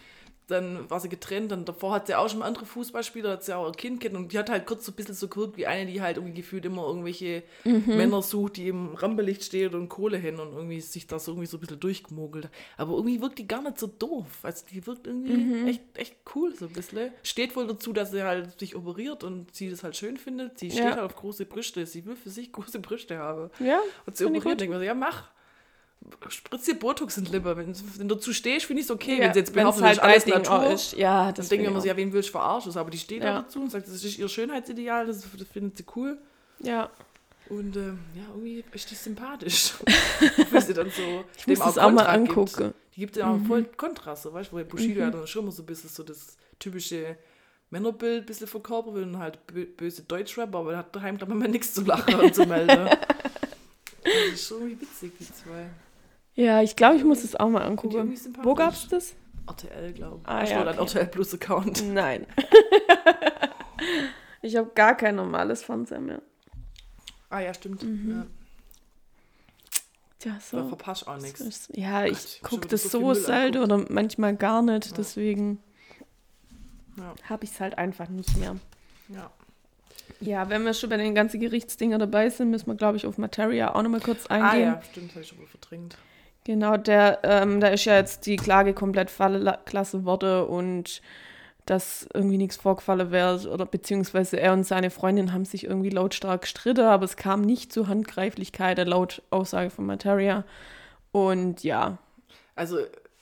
[0.47, 3.65] Dann war sie getrennt, dann davor hat sie auch schon andere Fußballspieler, hat sie auch
[3.67, 5.91] ein Kind kennt und die hat halt kurz so ein bisschen so gewirkt wie eine,
[5.91, 10.39] die halt irgendwie gefühlt immer irgendwelche Männer sucht, die im Rampenlicht steht und Kohle hin
[10.39, 12.49] und irgendwie sich das so irgendwie so ein bisschen durchgemogelt.
[12.77, 14.25] Aber irgendwie wirkt die gar nicht so doof.
[14.43, 17.11] Also die wirkt irgendwie echt, echt cool so ein bisschen.
[17.23, 20.59] Steht wohl dazu, dass sie halt sich operiert und sie das halt schön findet.
[20.59, 20.91] Sie steht Ja.
[20.91, 21.85] halt auf große Brüste.
[21.85, 23.49] Sie will für sich große Brüste haben.
[23.59, 24.61] Ja, Und sie operiert, gut.
[24.61, 25.29] denkt man so, ja mach.
[26.29, 27.55] Spritz dir Botox in die Lippe.
[27.57, 29.15] Wenn, wenn du dazu stehst, finde ich es okay.
[29.17, 29.25] ja.
[29.25, 30.71] wenn sie jetzt wenn's behauptet, halt alles Ding auch Natur.
[30.73, 30.93] ist.
[30.93, 32.75] Ja, Dann das denken wir so, ja, wen willst du verarschen?
[32.77, 33.33] Aber die steht Ja.
[33.33, 36.17] da dazu und sagt, das ist ihr Schönheitsideal, das, das findet sie cool.
[36.61, 36.65] auch.
[36.65, 36.89] Ja,
[37.49, 39.73] Und ähm, ja, irgendwie ist die sympathisch.
[40.51, 42.29] Wie sie dann so ich muss dem das auch mal Kontra gibt.
[42.29, 42.73] angucken.
[42.95, 45.51] Die gibt ja auch voll Kontrast, so, weißt du, wo Bushido ja dann schon immer
[45.51, 47.15] so ein bisschen so das typische
[47.69, 51.33] Männerbild ein bisschen verkörpert will und halt bö- böse Deutschrapper, aber er hat daheim, glaube
[51.33, 52.89] ich, immer nichts zu lachen und zu melden.
[54.03, 55.69] Das ist schon irgendwie witzig, die zwei.
[56.37, 58.15] Ja, ich glaube, ich muss es auch mal angucken.
[58.43, 59.15] Wo gab's das?
[59.47, 60.27] RTL, glaube ich.
[60.29, 60.77] Ah, ich ja, okay.
[60.77, 61.83] RTL Plus Account.
[61.93, 62.27] Nein.
[64.41, 66.21] ich habe gar kein normales Fernsehen mehr.
[67.29, 67.81] Ah ja, stimmt.
[67.83, 68.11] Mhm.
[68.11, 68.25] Ja,
[70.19, 70.67] Tja, da so.
[70.67, 71.69] verpasst auch nichts.
[71.73, 74.87] Ja, Gott, ich gucke das so selten oder manchmal gar nicht.
[74.87, 74.93] Ja.
[74.97, 75.59] Deswegen
[76.97, 77.15] Ja.
[77.29, 78.55] habe ich es halt einfach nicht mehr.
[79.09, 79.31] Ja.
[80.19, 83.17] Ja, wenn wir schon bei den ganzen Gerichtsdinger dabei sind, müssen wir, glaube ich, auf
[83.17, 84.67] Materia auch nochmal kurz Ah eingehen.
[84.73, 85.97] ja, stimmt, habe ich schon mal verdrängt.
[86.47, 91.01] Genau, der, ähm, da ist ja jetzt die Klage komplett fallklasse worden und
[91.65, 96.43] dass irgendwie nichts vorgefallen wäre oder beziehungsweise er und seine Freundin haben sich irgendwie lautstark
[96.43, 100.45] gestritten, aber es kam nicht zu Handgreiflichkeiten laut Aussage von Materia.
[101.11, 101.97] Und ja,
[102.55, 102.77] Also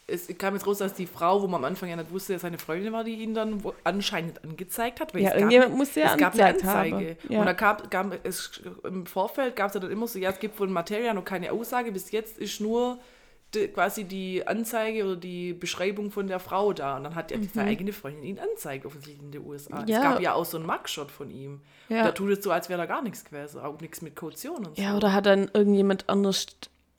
[0.07, 2.43] es kam jetzt raus, dass die Frau, wo man am Anfang ja nicht wusste, dass
[2.43, 5.15] seine Freundin war, die ihn dann anscheinend angezeigt hat.
[5.15, 7.17] Weil ja es gab, irgendjemand muss ja es gab eine Anzeige.
[7.27, 7.39] Ja.
[7.39, 10.39] Und da gab, gab es, im Vorfeld gab es ja dann immer so, ja, es
[10.39, 11.91] gibt von Materia noch keine Aussage.
[11.91, 12.99] Bis jetzt ist nur
[13.73, 16.97] quasi die Anzeige oder die Beschreibung von der Frau da.
[16.97, 19.81] Und dann hat ja seine eigene Freundin ihn anzeigt, offensichtlich in den USA.
[19.81, 19.87] Mhm.
[19.87, 19.97] Ja.
[19.97, 21.61] Es gab ja auch so einen Mugshot von ihm.
[21.89, 22.03] Ja.
[22.03, 23.59] Da tut es so, als wäre da gar nichts gewesen.
[23.61, 24.81] Auch nichts mit Kaution und so.
[24.81, 26.45] ja, oder hat dann irgendjemand anders,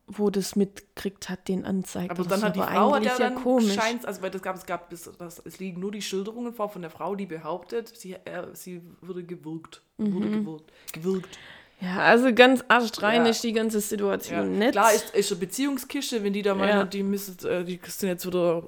[0.08, 2.12] wo das mitgekriegt hat, den anzeigt.
[2.12, 3.74] Aber dann hat die Frau hat eigentlich ja dann komisch.
[3.74, 6.68] scheint, also weil das gab es gab bis das, es liegen nur die Schilderungen vor
[6.68, 10.14] von der Frau, die behauptet, sie äh, sie würde gewürgt, Mhm.
[10.14, 11.38] wurde gewürgt, gewürgt.
[11.80, 13.30] Ja, also ganz astrein Ja.
[13.30, 13.82] ist die ganze Ja.
[13.82, 14.72] Situation nicht.
[14.72, 16.84] Klar ist, ist eine Beziehungskiste, wenn die da meinen, Ja.
[16.84, 18.62] die müssen, äh, die sind jetzt wieder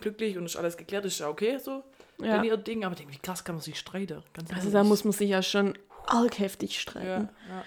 [0.00, 1.82] glücklich und ist alles geklärt, ist ja okay so,
[2.20, 2.34] Ja.
[2.36, 4.72] wenn ihr Ding, aber denk, wie krass kann man sich streiten, Also ehrlich.
[4.72, 5.72] da muss man sich ja schon
[6.06, 7.28] arg heftig ja, streiten.
[7.48, 7.64] ja.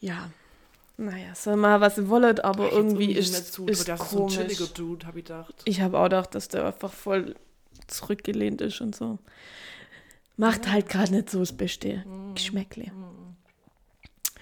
[0.00, 0.30] Ja.
[0.96, 4.10] naja, soll mal was ihr wollt, aber Ach, irgendwie nicht ist, so, ist der ist
[4.10, 4.72] so ein komisch.
[4.74, 5.54] Dude, hab ich gedacht.
[5.64, 7.36] Ich habe auch gedacht, dass der einfach voll
[7.86, 9.18] zurückgelehnt ist und so.
[10.36, 12.90] Macht halt gerade nicht so das beste Geschmäckle.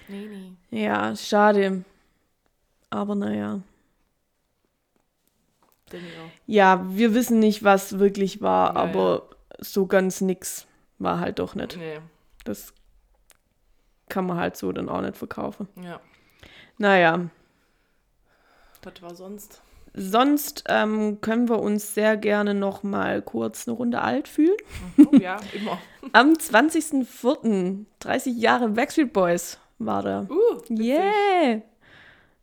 [0.07, 0.27] Nee,
[0.71, 0.83] nee.
[0.83, 1.83] Ja, schade.
[2.89, 3.61] Aber naja.
[6.47, 9.29] Ja, wir wissen nicht, was wirklich war, Ja, aber
[9.59, 10.65] so ganz nix
[10.97, 11.77] war halt doch nicht.
[11.77, 11.99] Nee,
[12.45, 12.73] Das
[14.09, 15.67] kann man halt so dann auch nicht verkaufen.
[15.81, 15.99] ja.
[16.79, 17.29] Naja,
[18.83, 19.61] Was war sonst?
[19.93, 24.57] sonst ähm, können wir uns sehr gerne noch mal kurz eine Runde alt fühlen.
[24.97, 25.77] Oh, ja, immer.
[26.13, 27.85] Am 20.04.
[27.99, 30.27] 30 Jahre Backstreet Boys war da.
[30.29, 31.61] Uh, Yeah!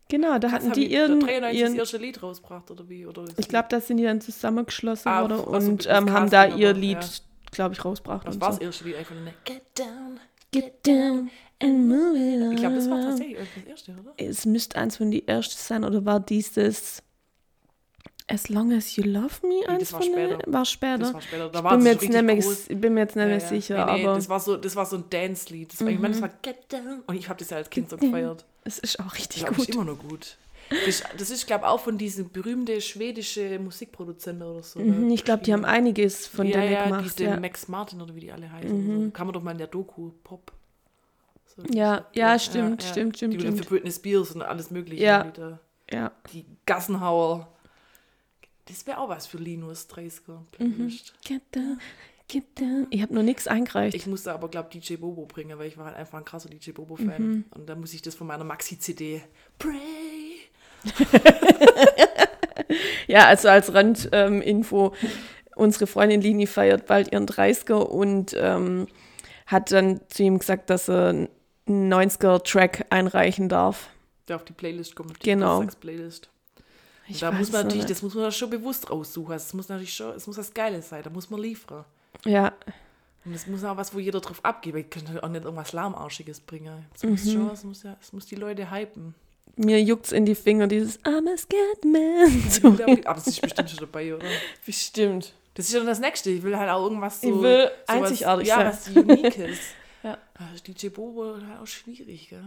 [0.09, 3.05] Genau, da hatten die der ihren, 93 ihren das erste Lied rausgebracht, oder wie?
[3.05, 6.29] Oder ich glaube, da sind die dann zusammengeschlossen Ah, worden ach so, und ähm, haben
[6.29, 7.09] da ihr Lied, ja.
[7.51, 8.27] glaube ich, rausgebracht.
[8.27, 8.63] das und war das so.
[8.63, 10.19] erste Lied einfach nur Get Down.
[10.51, 11.29] Get down
[11.63, 12.51] and move it on.
[12.51, 14.13] Ich glaube, das war tatsächlich das erste, oder?
[14.17, 17.01] Es müsste eins von die ersten sein oder war dieses
[18.31, 20.39] As Long as You Love Me eins das war später.
[20.47, 20.97] War später.
[20.99, 21.49] Das war später.
[21.49, 22.01] Da ich war bin mir so jetzt
[22.69, 23.47] nicht bin mir jetzt nicht mehr Ja, ja.
[23.47, 25.73] sicher, nee, nee, aber das war so, das war so ein Dance-Lied.
[25.73, 27.01] Das war, Ich meine, das war Get Down.
[27.07, 28.45] Und ich habe das ja als Kind so gefeiert.
[28.63, 29.69] es ist auch richtig Das ist gut.
[29.75, 30.37] immer noch gut.
[30.85, 34.79] Das, das ist, glaube ich, auch von diesem berühmten schwedischen Musikproduzenten oder so.
[34.79, 37.03] Mhm, ich glaube, die haben einiges von ja, denen ja, gemacht.
[37.03, 37.35] diese Ja.
[37.35, 37.41] Mhm.
[37.41, 39.05] Max Martin oder wie die alle heißen.
[39.05, 39.11] So.
[39.11, 40.53] Kann man doch mal in der Doku Pop.
[41.53, 43.57] So, Ja, ja, stimmt, stimmt, stimmt, Die stimmt.
[43.57, 45.03] für Britney Spears und alles mögliche.
[45.03, 45.25] Ja.
[45.91, 46.11] Ja.
[46.31, 47.49] die Gassenhauer.
[48.71, 51.13] Das wäre auch was für Linus 30er Playlist.
[51.25, 51.79] Get down,
[52.29, 52.87] get down.
[52.89, 53.95] Ich habe noch nichts eingereicht.
[53.95, 56.71] Ich musste aber, glaube DJ Bobo bringen, weil ich war halt einfach ein krasser DJ
[56.71, 57.21] Bobo-Fan.
[57.21, 57.45] Mhm.
[57.51, 59.21] Und dann muss ich das von meiner Maxi-CD
[59.59, 60.39] Pray.
[63.07, 64.93] Ja, also als Randinfo,
[65.55, 68.87] unsere Freundin Lini feiert bald ihren 30er und ähm,
[69.47, 71.29] hat dann zu ihm gesagt, dass er einen
[71.93, 73.89] 90er-Track einreichen darf.
[74.29, 75.17] Der auf die Playlist kommt.
[75.17, 75.59] Die Genau.
[75.59, 76.29] Geburtstags-Playlist.
[77.11, 77.89] Ich Da muss man natürlich, nicht.
[77.91, 79.33] das muss man schon bewusst raussuchen.
[79.33, 81.03] Also Es muss natürlich schon, es muss was Geiles sein.
[81.03, 81.85] Da muss man liefern.
[82.25, 82.53] Ja,
[83.25, 84.75] Und es muss auch was, wo jeder drauf abgeht.
[84.75, 86.85] Ich könnte auch nicht irgendwas Lahmarschiges bringen.
[86.95, 87.31] Es muss Mhm.
[87.31, 89.13] schon, es muss ja, es muss die Leute hypen.
[89.57, 93.01] mir juckt's in die Finger, dieses I'm a scared man.
[93.05, 94.25] Aber das ist bestimmt schon dabei, oder?
[94.65, 95.33] Bestimmt.
[95.55, 96.29] Das ist ja das Nächste.
[96.31, 97.27] Ich will halt auch irgendwas so.
[97.27, 98.95] Ich will sowas- einzigartig ja, sein.
[98.95, 99.59] was Uniques.
[100.03, 100.17] Ja.
[100.39, 102.41] Ah, DJ Bobo halt auch schwierig, gell?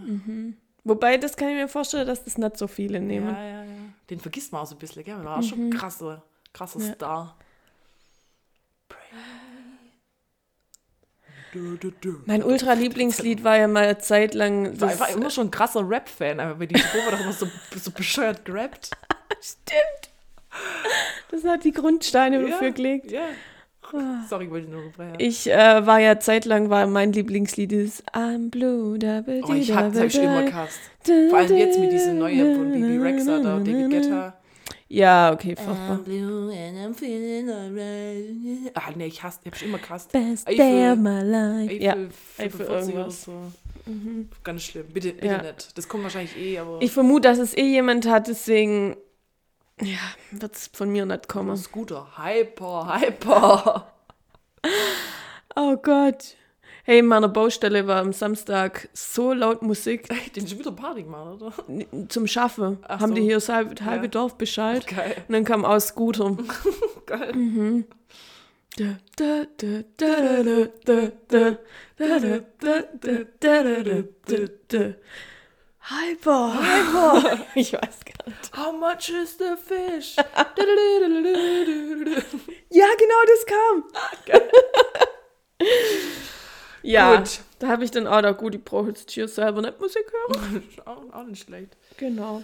[0.85, 3.35] Wobei, das kann ich mir vorstellen, dass das nicht so viele nehmen.
[3.35, 3.71] Ja, ja, ja.
[4.11, 5.17] Den vergisst man auch so ein bisschen, gell?
[5.17, 6.23] Der war auch schon ein krasser,
[6.53, 6.87] krasser Mhm.
[6.87, 6.95] Ja.
[6.95, 7.37] Star.
[11.53, 12.21] Du, du, du.
[12.27, 14.75] Mein Ultra-Lieblingslied war ja mal eine Zeit lang.
[14.75, 17.47] Ich war Das, immer schon ein krasser Rap-Fan, aber bei DJ Bobo doch immer so,
[17.81, 18.91] so bescheuert gerappt.
[19.41, 20.11] stimmt.
[21.31, 23.11] Das hat die Grundsteine Ja, dafür gelegt.
[23.13, 23.27] Ja.
[24.29, 25.15] Sorry, wollte ich nur unterbrechen.
[25.19, 29.77] Ich äh, war ja zeitlang, war mein Lieblingslied ist I'm Blue, double Oh, ich das
[29.77, 30.79] hab immer gehasst.
[31.31, 34.35] Vor allem jetzt mit diesem neuen von Bibi Rexa da, David Guetta.
[34.89, 35.99] Ja, okay, furchtbar.
[36.05, 38.71] blue and I'm feeling alright.
[38.75, 40.13] Ah, nee, ich hasse, ich hab immer gehasst.
[40.13, 41.75] Best Eiffel- day of my life.
[41.83, 41.97] Ja.
[42.37, 43.27] 45 oder irgendwas.
[43.87, 44.29] Mhm.
[44.29, 44.37] so.
[44.45, 44.85] Ganz schlimm.
[44.93, 45.43] Bitte, bitte Ja.
[45.43, 45.77] nicht.
[45.77, 48.97] Das kommt wahrscheinlich eh, aber Ich vermute, dass es eh jemand hat, deswegen
[49.81, 49.99] ja,
[50.31, 51.57] wird es von mir nicht kommen.
[51.57, 52.07] Scooter.
[52.17, 53.93] Hyper, hyper.
[55.57, 56.37] Oh Gott.
[56.85, 61.41] Hey, in meiner Baustelle war am Samstag so laut Musik Den schon wieder Party gemacht,
[61.41, 61.53] oder?
[62.09, 62.79] zum Schaffen.
[62.83, 63.15] Ach Haben so.
[63.15, 64.11] die hier das halbe, halbe Ja.
[64.11, 64.87] Dorf Bescheid.
[64.87, 65.17] Geil.
[65.27, 66.37] Und dann kam aus Scooter.
[67.07, 67.85] Geil.
[68.77, 69.47] Da,
[75.87, 77.47] Hyper, hyper.
[77.55, 78.57] Ich weiß gar nicht.
[78.57, 80.17] How much is the fish?
[82.71, 83.85] Ja, genau, das kam.
[86.83, 87.41] ja, Gut.
[87.59, 90.69] da habe ich dann auch gedacht, gut, ich brauche jetzt hier selber nicht Musik hören.
[90.87, 91.77] auch, auch nicht schlecht.
[91.99, 92.43] Genau.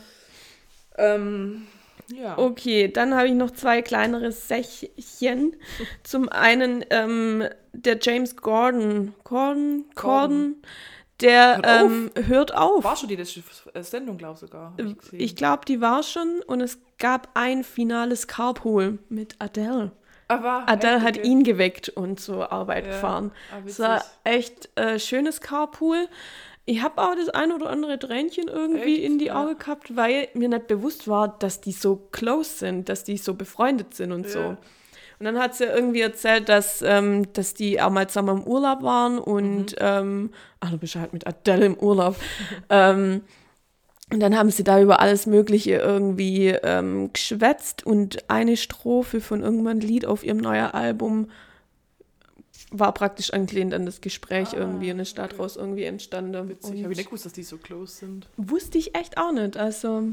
[0.98, 1.66] Ähm,
[2.14, 2.38] ja.
[2.38, 5.56] Okay, dann habe ich noch zwei kleinere Sächchen.
[6.02, 9.14] Zum einen ähm, der James Gordon.
[9.24, 9.86] Gordon?
[9.94, 10.62] Gordon.
[11.20, 11.90] Der Hört auf.
[11.90, 12.84] ähm, hört auf.
[12.84, 13.42] War schon die letzte
[13.74, 14.72] äh, Sendung, glaube ich sogar.
[14.76, 15.20] Ich, gesehen.
[15.20, 19.92] Ich glaube, die war schon und es gab ein finales Carpool mit Adele.
[20.28, 21.26] Aber Adele echt, hat okay.
[21.26, 23.32] ihn geweckt und zur Arbeit Ja, gefahren.
[23.52, 26.08] ah, Es war echt äh, schönes Carpool.
[26.66, 29.04] Ich habe auch das ein oder andere Tränchen irgendwie Echt?
[29.04, 29.42] in die Ja.
[29.42, 33.34] Augen gehabt, weil mir nicht bewusst war, dass die so close sind, dass die so
[33.34, 34.56] befreundet sind und so.
[35.20, 38.82] Und dann hat sie irgendwie erzählt, dass, ähm, dass die auch mal zusammen im Urlaub
[38.82, 39.76] waren und, Mhm.
[39.78, 42.16] ähm, ach, du bist halt mit Adele im Urlaub.
[42.70, 43.20] ähm,
[44.12, 49.42] und dann haben sie da über alles Mögliche irgendwie ähm, geschwätzt und eine Strophe von
[49.42, 51.28] irgendwann Lied auf ihrem neuen Album
[52.72, 55.28] war praktisch angelehnt an das Gespräch Ah, irgendwie und ist okay.
[55.28, 56.48] daraus irgendwie entstanden.
[56.48, 56.70] Witzig.
[56.70, 58.28] Und Ich habe nicht gewusst, dass die so close sind.
[58.36, 59.56] wusste ich echt auch nicht.
[59.56, 60.04] Also,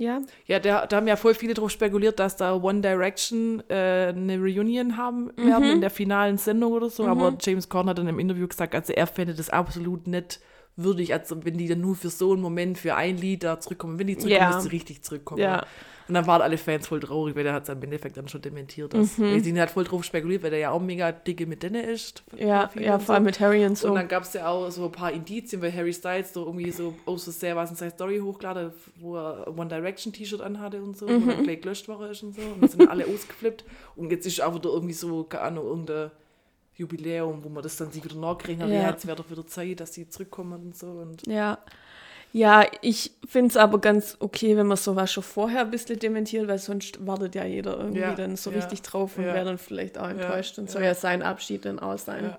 [0.00, 0.20] ja.
[0.46, 4.38] Ja, da, da haben ja voll viele drauf spekuliert, dass da One Direction äh, eine
[4.38, 5.74] Reunion haben werden Mhm.
[5.74, 7.06] in der finalen Sendung oder so.
[7.06, 10.40] Aber James Corden hat dann im Interview gesagt, also er fände das absolut nicht
[10.76, 13.98] würdig, also wenn die dann nur für so einen Moment, für ein Lied da zurückkommen.
[13.98, 15.40] Wenn die zurückkommen, müssen sie richtig zurückkommen.
[15.42, 15.64] Ja.
[16.08, 18.42] Und dann waren alle Fans voll traurig, weil der hat es im Endeffekt dann schon
[18.42, 18.92] dementiert.
[18.94, 19.34] Dass, Mhm.
[19.34, 22.24] Die sind halt voll drauf spekuliert, weil der ja auch mega dicke mit denen ist.
[22.36, 23.90] Ja, ja, vor allem mit Harry und so.
[23.90, 26.72] Und dann gab es ja auch so ein paar Indizien, weil Harry Styles so irgendwie
[26.72, 30.82] so aus so sehr was in seine Story hochgeladen, wo er One Direction T-Shirt anhatte
[30.82, 31.28] und so, wo Mhm.
[31.28, 32.42] dann gleich gelöscht war ist und so.
[32.42, 33.64] Und dann sind alle ausgeflippt.
[33.94, 36.10] Und jetzt ist auch wieder irgendwie so, keine Ahnung, irgendein
[36.80, 38.82] Jubiläum, wo man das dann sich wieder nachkriegen, aber Ja.
[38.82, 40.86] ja, jetzt wäre doch wieder Zeit, dass die zurückkommen und so.
[40.86, 41.58] Und Ja.
[42.32, 46.46] Ja, ich finde es aber ganz okay, wenn man sowas schon vorher ein bisschen dementiert,
[46.46, 49.34] weil sonst wartet ja jeder irgendwie Ja, dann so ja, richtig drauf und ja.
[49.34, 50.88] wäre dann vielleicht auch enttäuscht und soll ja.
[50.88, 52.36] ja sein Abschied dann auch sein.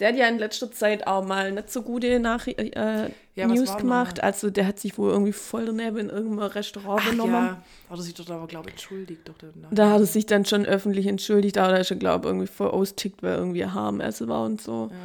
[0.00, 3.58] Der hat ja in letzter Zeit auch mal nicht so gute Nach äh, Ja, was
[3.58, 4.22] News gemacht.
[4.22, 7.34] Also der hat sich wohl irgendwie voll daneben in irgendeinem Restaurant Ach benommen.
[7.34, 9.28] ja, hat er sich doch aber, glaube ich, entschuldigt.
[9.28, 12.26] Doch, der Da hat er sich dann schon öffentlich entschuldigt, aber da ist er, glaube
[12.26, 14.90] ich, irgendwie voll austickt, weil irgendwie Haarmesse war und so.
[14.90, 14.96] Ja.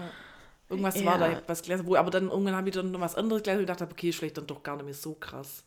[0.71, 1.05] Irgendwas Ja.
[1.05, 3.59] war da, was gelesen, wo, aber dann irgendwann habe ich dann noch was anderes gelesen
[3.59, 5.63] und gedacht, hab, okay, ist vielleicht dann doch gar nicht mehr so krass.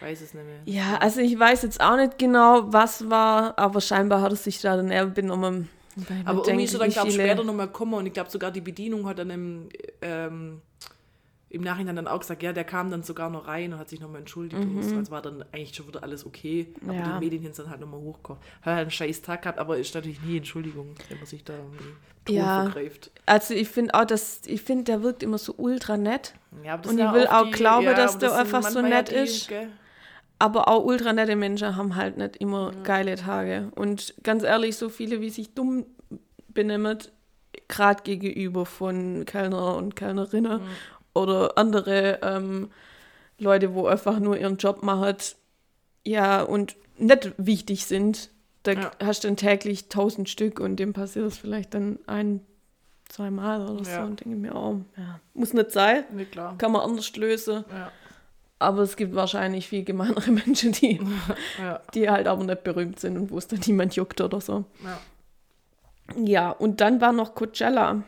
[0.00, 0.60] Weiß es nicht mehr.
[0.66, 4.60] Ja, also ich weiß jetzt auch nicht genau, was war, aber scheinbar hat er sich
[4.60, 5.70] da dann eher benommen.
[6.24, 8.60] Aber irgendwie ist er dann, glaube ich, später nochmal gekommen und ich glaube sogar die
[8.60, 9.68] Bedienung hat dann im,
[10.02, 10.60] ähm,
[11.50, 14.00] im Nachhinein dann auch gesagt, ja, der kam dann sogar noch rein und hat sich
[14.00, 14.96] nochmal entschuldigt und so.
[14.96, 16.66] Also war dann eigentlich schon wieder alles okay.
[16.82, 16.98] Aber Mhm.
[16.98, 17.18] Ja.
[17.18, 18.42] die Medien sind dann halt nochmal hochgekommen.
[18.62, 21.52] Hat halt einen scheiß Tag gehabt, aber ist natürlich nie Entschuldigung, wenn man sich da
[21.54, 21.84] irgendwie
[22.24, 22.62] Ton Ja.
[22.64, 23.10] vergreift.
[23.26, 26.34] Also ich finde auch, dass ich finde, der wirkt immer so ultra nett,
[26.64, 29.14] Ja, Und ich ja will auch die- glauben, dass der das einfach so nett die,
[29.16, 29.48] ist.
[29.48, 29.68] gell?
[30.44, 33.70] Aber auch ultra nette Menschen haben halt nicht immer geile Tage.
[33.74, 35.86] Und ganz ehrlich, so viele, wie sich dumm
[36.48, 36.98] benehmen,
[37.68, 40.66] gerade gegenüber von Kellner und Kellnerinnen Mhm.
[41.14, 42.70] oder andere ähm,
[43.38, 45.16] Leute, wo einfach nur ihren Job machen,
[46.04, 48.30] ja, und nicht wichtig sind.
[48.64, 48.90] Da Ja.
[49.02, 52.40] hast du dann täglich tausend Stück und dem passiert es vielleicht dann ein,
[53.08, 53.96] zweimal oder Ja.
[54.00, 56.26] so und denke mir, oh, ja, muss nicht sein, Nee,
[56.58, 57.64] kann man anders lösen.
[57.70, 57.90] Ja.
[58.64, 61.00] Aber es gibt wahrscheinlich viel gemeinere Menschen, die,
[61.58, 61.80] Ja.
[61.94, 64.64] die halt aber nicht berühmt sind und wo es dann niemand juckt oder so.
[64.84, 64.98] Ja.
[66.22, 68.02] Ja, und dann war noch Coachella.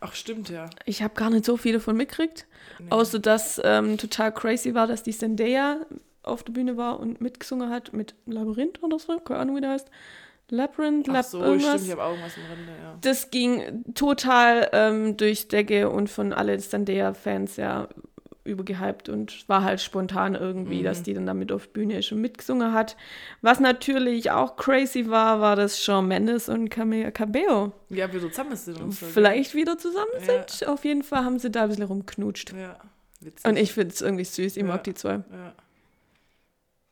[0.00, 0.70] Ach, stimmt, ja.
[0.86, 2.46] Ich habe gar nicht so viel davon mitgekriegt,
[2.90, 5.76] außer dass ähm, total crazy war, dass die Zendaya
[6.22, 9.70] auf der Bühne war und mitgesungen hat mit Labyrinth oder so, keine Ahnung, wie der
[9.70, 9.88] heißt.
[10.48, 11.70] Labyrinth, Ach Lab, so, irgendwas.
[11.72, 12.98] stimmt, ich habe auch irgendwas im Rinde, ja.
[13.00, 17.88] Das ging total ähm, durchs Decke und von allen Zendaya-Fans ja
[18.44, 20.84] übergehypt und war halt spontan irgendwie, Mhm.
[20.84, 22.96] dass die dann damit auf Bühne ist und mitgesungen hat.
[23.40, 28.56] Was natürlich auch crazy war, war, dass Shawn Mendes und Camila Cabello Ja, wieder zusammen
[28.56, 30.44] sind vielleicht wieder zusammen Ja.
[30.48, 30.68] sind.
[30.68, 32.52] Auf jeden Fall haben sie da ein bisschen rumknutscht.
[32.52, 32.78] Ja,
[33.20, 33.44] witzig.
[33.48, 34.68] Und ich finde es irgendwie süß, ich Ja.
[34.68, 35.14] mag die zwei.
[35.30, 35.52] Ja.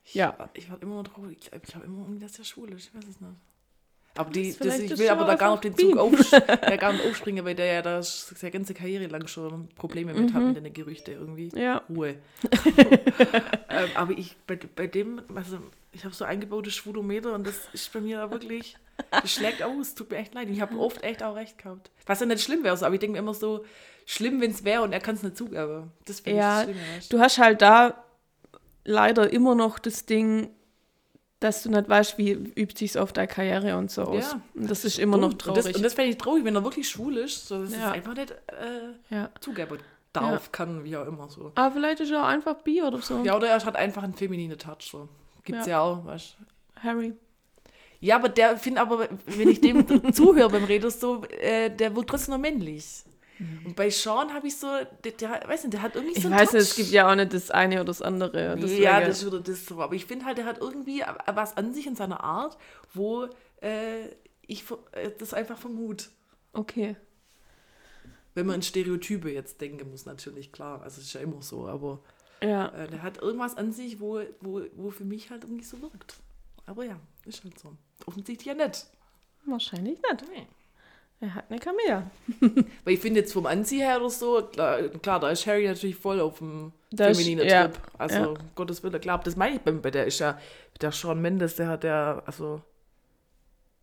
[0.05, 0.34] Ich Ja.
[0.38, 1.38] War, ich war immer noch traurig.
[1.40, 2.88] Ich glaube ich glaub immer irgendwie, dass der schwul ist.
[2.88, 3.32] Ich weiß es nicht.
[4.16, 6.92] Aber die, das, ich will aber da gar nicht auf den Zug aufs, ja, gar
[6.92, 10.56] nicht aufspringen, weil der ja da seine ganze Karriere lang schon Probleme mit hat, mit
[10.56, 11.50] den Gerüchten irgendwie.
[11.52, 11.58] Mhm.
[11.58, 11.82] Ja.
[11.88, 12.16] Ruhe.
[13.68, 15.58] ähm, aber ich, bei, bei dem, also
[15.92, 18.76] ich habe so eingebaute Schwulometer und das ist bei mir wirklich,
[19.11, 20.48] das schlägt aus, tut mir echt leid.
[20.50, 21.90] Ich habe oft echt auch recht gehabt.
[22.06, 23.64] Was ja nicht schlimm wäre, so, aber ich denke mir immer so,
[24.06, 25.92] schlimm, wenn es wäre und er kann es nicht zugeben.
[26.04, 28.04] Das finde Ja, ich das Schlimme, Du hast halt da
[28.84, 30.50] leider immer noch das Ding,
[31.41, 34.32] dass du nicht weißt, wie übt sich's auf deine Karriere und so aus.
[34.32, 35.38] Ja, und das ist immer noch Dumm.
[35.38, 35.59] traurig.
[35.59, 37.88] Und das, und das fände ich traurig, wenn er wirklich schwul ist, so dass Ja.
[37.88, 39.30] es einfach nicht äh, ja.
[39.41, 39.78] zugeben
[40.12, 41.53] darf, kann, wie auch immer so.
[41.55, 43.22] Aber vielleicht ist er auch einfach bi oder so.
[43.24, 45.09] Ja, oder er hat einfach einen femininen Touch, so.
[45.45, 46.82] Gibt's ja, auch, weißt du.
[46.82, 47.14] Harry.
[48.01, 52.11] Ja, aber der finde aber, wenn ich dem zuhöre beim Reden, so, äh, der wirkt
[52.11, 53.05] trotzdem noch männlich.
[53.64, 54.66] Und bei Sean habe ich so,
[55.05, 57.11] der, der, weiß nicht, der hat irgendwie Ich so einen weiß nicht, es gibt ja
[57.11, 58.57] auch nicht das eine oder das andere.
[58.61, 59.80] Deswegen, ja, das wieder das so.
[59.80, 62.59] Aber ich finde halt, der hat irgendwie was an sich in seiner Art,
[62.93, 63.28] wo
[63.62, 64.09] äh,
[64.47, 66.07] ich äh, das einfach vermute.
[66.53, 66.97] okay.
[68.34, 70.82] Wenn man in Stereotype jetzt denken muss, natürlich, klar.
[70.82, 72.01] Also es ist ja immer so, aber
[72.43, 72.68] Ja.
[72.68, 76.14] äh, der hat irgendwas an sich, wo, wo, wo für mich halt irgendwie so wirkt.
[76.66, 77.76] Aber ja, ist halt so.
[78.07, 78.86] Offensichtlich ja nicht.
[79.47, 80.49] Wahrscheinlich nicht.
[81.22, 82.10] Er hat eine Camilla.
[82.84, 85.96] Weil ich finde jetzt vom Anziehen her oder so, klar, klar, da ist Harry natürlich
[85.96, 87.78] voll auf dem ist- femininen ja, Trip.
[87.98, 88.34] Also, ja.
[88.54, 90.38] Gottes Willen, klar, das meine ich bei, bei der ist ja,
[90.80, 92.62] der Shawn Mendes, der hat ja, also,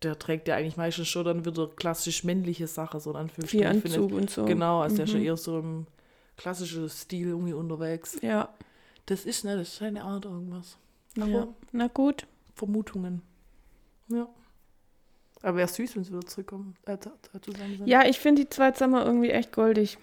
[0.02, 3.76] der trägt ja eigentlich meistens schon dann wieder klassisch männliche Sachen, so in Viel Anführungsstrichen.
[3.76, 4.44] Ich finde, Anzug und so.
[4.44, 5.24] Genau, also der ist ja Mhm.
[5.24, 5.86] eher so im
[6.36, 8.18] klassischen Stil irgendwie unterwegs.
[8.22, 8.48] Ja.
[9.06, 10.76] Das ist, ne, das ist seine Art irgendwas.
[11.16, 11.48] Aber ja.
[11.72, 12.26] Na gut.
[12.54, 13.22] Vermutungen.
[14.08, 14.28] Ja.
[15.42, 16.76] Aber wäre süß, wenn sie wieder zurückkommen.
[16.86, 17.86] Äh, zusammen sind.
[17.86, 19.98] Ja, ich finde die zwei zusammen irgendwie echt goldig.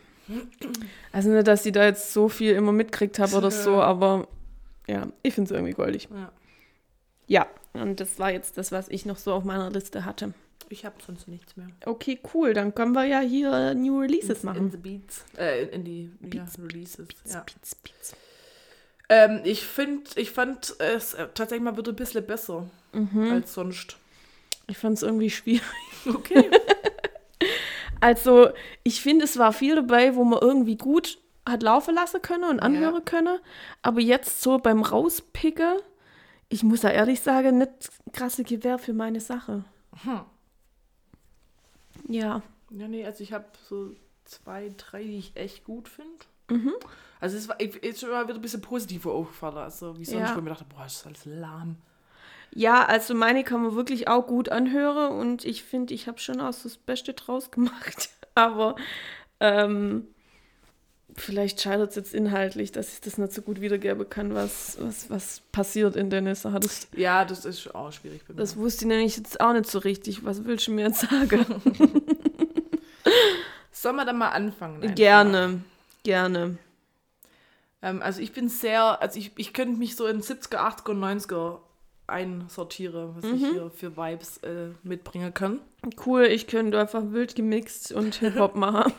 [1.12, 4.28] Also nicht, dass ich da jetzt so viel immer mitkriegt habe oder so, aber
[4.88, 6.08] ja, ich finde es irgendwie goldig.
[6.12, 6.32] Ja.
[7.28, 10.34] Ja, und das war jetzt das, was ich noch so auf meiner Liste hatte.
[10.70, 11.68] Ich habe sonst nichts mehr.
[11.86, 12.54] Okay, cool.
[12.54, 14.72] Dann können wir ja hier New Releases In machen.
[14.72, 15.24] the Beats.
[15.38, 17.08] Äh, in, in die ja, Releases.
[17.32, 17.42] ja.
[17.42, 18.16] Beats, Beats.
[19.10, 23.32] Ähm, ich finde, ich fand es äh, tatsächlich mal wieder ein bisschen besser Mhm.
[23.32, 23.98] als sonst.
[24.68, 25.64] Ich fand es irgendwie schwierig.
[26.08, 26.50] Okay.
[28.02, 28.50] Also,
[28.84, 32.60] ich finde, es war viel dabei, wo man irgendwie gut hat laufen lassen können und
[32.60, 33.40] anhören können.
[33.82, 35.78] Aber jetzt so beim Rauspicken,
[36.50, 39.64] ich muss ja ehrlich sagen, nicht krasse Gewehr für meine Sache.
[40.04, 40.22] Hm.
[42.08, 42.42] Ja.
[42.70, 43.92] Ja, nee, also ich habe so
[44.26, 46.26] zwei, drei, die ich echt gut finde.
[46.50, 46.74] Mhm.
[47.20, 49.58] Also es war ist schon mal wieder ein bisschen positiver aufgefallen.
[49.58, 50.36] Also wie sonst, Ja.
[50.36, 51.78] wo ich mir dachte, boah, das ist alles lahm.
[52.56, 56.40] Ja, also meine kann man wirklich auch gut anhören und ich finde, ich habe schon
[56.40, 58.10] auch so das Beste draus gemacht.
[58.34, 58.76] Aber
[59.42, 60.08] ähm,
[61.16, 65.10] vielleicht scheitert es jetzt inhaltlich, dass ich das nicht so gut wiedergeben kann, was, was,
[65.10, 66.62] was passiert in der Sache.
[66.62, 68.40] Das, Ja, das ist auch schwierig bei mir.
[68.40, 70.24] das wusste ich nämlich jetzt auch nicht so richtig.
[70.24, 71.46] Was willst du mir jetzt sagen?
[73.72, 74.82] Sollen wir dann mal anfangen?
[74.82, 74.96] einfach?
[74.96, 75.62] gerne,
[76.04, 76.58] gerne.
[77.82, 81.02] Ähm, also ich bin sehr, also ich, ich könnte mich so in 70er, 80er und
[81.04, 81.60] 90er
[82.08, 83.36] einsortieren, was Mhm.
[83.36, 85.60] ich hier für Vibes äh, mitbringen kann.
[86.06, 88.94] Cool, ich könnte einfach wild gemixt und Hip-Hop machen.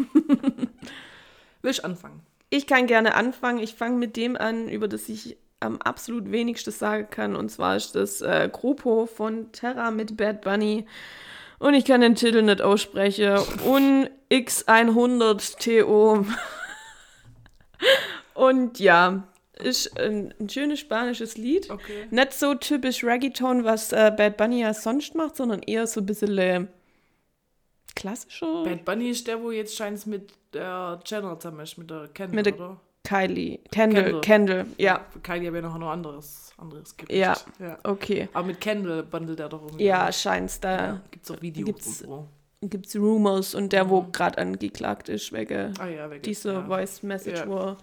[1.63, 2.21] Will ich anfangen?
[2.51, 3.59] Ich kann gerne anfangen.
[3.59, 7.35] Ich fange mit dem an, über das ich am absolut wenigsten sagen kann.
[7.35, 10.87] Und zwar ist das äh, Grupo von Terra mit Bad Bunny.
[11.59, 13.39] Und ich kann den Titel nicht aussprechen.
[13.65, 16.27] Und X100 TO.
[18.35, 19.25] Und ja,
[19.63, 21.71] ist ein, ein schönes spanisches Lied.
[21.71, 22.07] Okay.
[22.11, 26.07] Nicht so typisch Reggaeton, was äh, Bad Bunny ja sonst macht, sondern eher so ein
[26.07, 26.67] bisschen äh,
[27.95, 28.65] klassischer.
[28.65, 32.37] Bad Bunny ist der, wo jetzt scheint mit der Jenner zusammen ist, mit der Kendall,
[32.37, 32.81] Mit der- oder?
[33.07, 33.61] Kylie.
[33.71, 34.03] Kendall.
[34.03, 34.21] Kendall.
[34.21, 34.67] Kendall.
[34.79, 37.13] Ja, Kylie habe ich noch ein anderes, anderes Gerücht.
[37.13, 37.37] Ja.
[37.61, 37.79] ja.
[37.85, 38.29] okay.
[38.33, 39.85] Aber mit Kendall bundelt er doch irgendwie.
[39.85, 40.59] Ja, scheint's.
[40.59, 41.01] Da ja.
[41.13, 42.29] Gibt es auch Videos und so.
[42.63, 44.13] Gibt's Rumors und der, wo Mhm.
[44.13, 46.23] gerade angeklagt ist, wegen Ah ja, weg.
[46.23, 46.67] dieser ja.
[46.67, 47.49] Voice Message, Ja.
[47.49, 47.77] wo er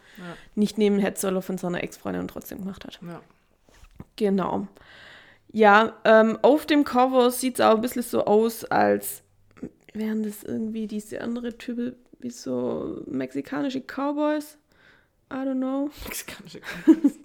[0.56, 3.00] nicht nehmen hätte sollen von seiner Ex-Freundin und trotzdem gemacht hat.
[3.02, 3.22] Ja.
[4.16, 4.68] Genau.
[5.52, 9.22] Ja, ähm, auf dem Cover sieht es auch ein bisschen so aus, als
[9.94, 14.58] wären das irgendwie diese andere Typen, wie so mexikanische Cowboys.
[15.32, 15.90] I don't know.
[16.06, 16.60] Mexikanische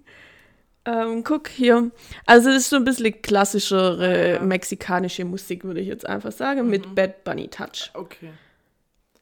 [0.90, 1.90] Ähm, guck hier.
[2.24, 4.40] Also, es ist so ein bisschen klassischere Ja.
[4.42, 6.94] mexikanische Musik, würde ich jetzt einfach sagen, mit Mhm.
[6.94, 7.90] Bad Bunny Touch.
[7.94, 8.30] Okay.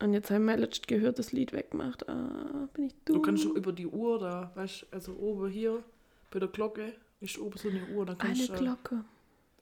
[0.02, 2.08] Und jetzt haben wir letztens gehört, das Lied wegmacht.
[2.08, 3.16] Ah, bin ich dumm.
[3.16, 5.82] Du kannst schon über die Uhr da, weißt du, also oben hier
[6.30, 8.52] bei der Glocke ist oben so eine Uhr, da Eine kannst du.
[8.52, 9.04] äh, Glocke.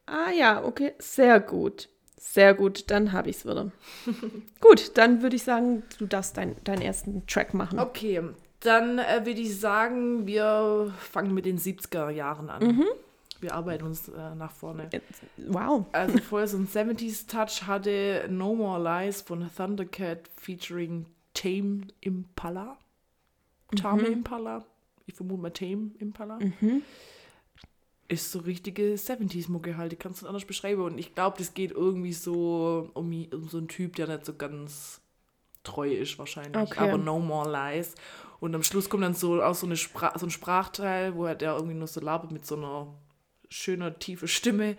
[0.07, 0.93] Ah ja, okay.
[0.99, 1.89] Sehr gut.
[2.19, 3.71] Sehr gut, dann habe ich es wieder.
[4.61, 7.79] gut, dann würde ich sagen, du darfst dein, deinen ersten Track machen.
[7.79, 8.21] Okay,
[8.65, 12.65] dann äh, würde ich sagen, wir fangen mit den 70er Jahren an.
[12.65, 12.87] Mhm.
[13.41, 14.89] Wir arbeiten uns äh, nach vorne.
[15.37, 15.87] Wow.
[15.93, 22.79] Also vorher so ein 70s Touch hatte No More Lies von Thundercat featuring Tame Impala.
[23.77, 24.65] Tame Impala.
[25.07, 26.39] Ich vermute mal Tame Impala.
[26.39, 26.83] Mhm.
[28.09, 30.83] Ist so richtige 70s-Mucke halt, die kannst du anders beschreiben.
[30.83, 34.35] Und ich glaube, das geht irgendwie so um, um so einen Typ, der nicht so
[34.35, 35.01] ganz
[35.65, 36.57] treu ist wahrscheinlich.
[36.57, 36.81] Okay.
[36.81, 37.95] Aber No More Lies.
[38.45, 41.35] Und am Schluss kommt dann so auch so, eine Spra so ein Sprachteil, wo er
[41.35, 42.89] der irgendwie nur so labert mit so einer
[43.49, 44.77] schöner, tiefe Stimme.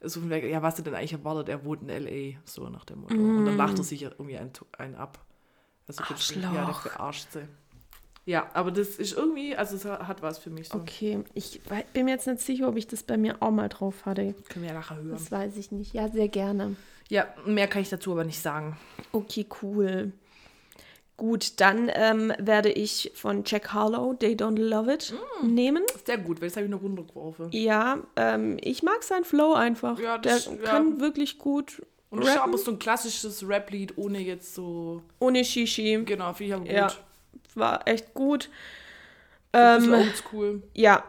[0.00, 3.00] So von ja, was er denn eigentlich erwartet, er wohnt in L.A., so nach dem
[3.00, 3.16] Motto.
[3.16, 5.18] Und dann lacht er sich ja irgendwie einen, einen ab.
[5.88, 6.92] Also du- Ja, der Arschloch.
[6.92, 7.48] verarscht sie.
[8.24, 10.78] Ja, aber das ist irgendwie, also es hat was für mich so.
[10.78, 11.60] Okay, ich
[11.92, 14.36] bin mir jetzt nicht sicher, ob ich das bei mir auch mal drauf hatte.
[14.48, 15.10] Können wir ja nachher hören.
[15.10, 15.92] Das weiß ich nicht.
[15.92, 16.76] Ja, sehr gerne.
[17.08, 18.76] Ja, mehr kann ich dazu aber nicht sagen.
[19.10, 20.12] Okay, cool.
[21.18, 25.12] Gut, dann ähm, werde ich von Jack Harlow, They Don't Love It,
[25.42, 25.82] nehmen.
[26.06, 27.48] Sehr gut, weil das habe ich noch runtergeworfen.
[27.50, 29.98] Ja, ähm, ich mag seinen Flow einfach.
[29.98, 30.62] Ja, das- Der ja.
[30.62, 35.02] kann wirklich gut Und rappen, aber so ein klassisches Rap-Lied, ohne jetzt so.
[35.18, 36.00] ohne Shishi.
[36.06, 36.72] Genau, finde ich aber gut.
[36.72, 36.88] Ja.
[37.56, 38.48] War echt gut.
[39.52, 40.62] Ähm, oldschool.
[40.74, 41.02] ja,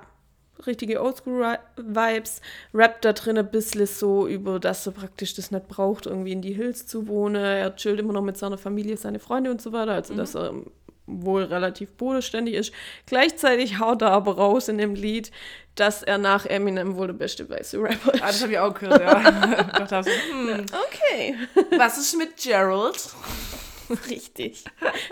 [0.66, 2.42] richtige Oldschool-Vibes.
[2.74, 6.42] Rap da drin ein bisschen so über, dass er praktisch das nicht braucht, irgendwie in
[6.42, 7.36] die Hills zu wohnen.
[7.44, 9.94] Er chillt immer noch mit seiner Familie, seine Freunde und so weiter.
[9.94, 10.54] Also, dass er
[11.10, 12.74] wohl relativ bodenständig ist.
[13.06, 15.32] Gleichzeitig haut er aber raus in dem Lied,
[15.76, 18.24] dass er nach Eminem wohl der beste weiße Rapper ist.
[18.24, 19.20] Ah, das habe ich auch gehört, ja.
[19.82, 21.36] ich dachte hm, Okay,
[21.78, 23.10] was ist mit Gerald?
[24.10, 24.64] richtig.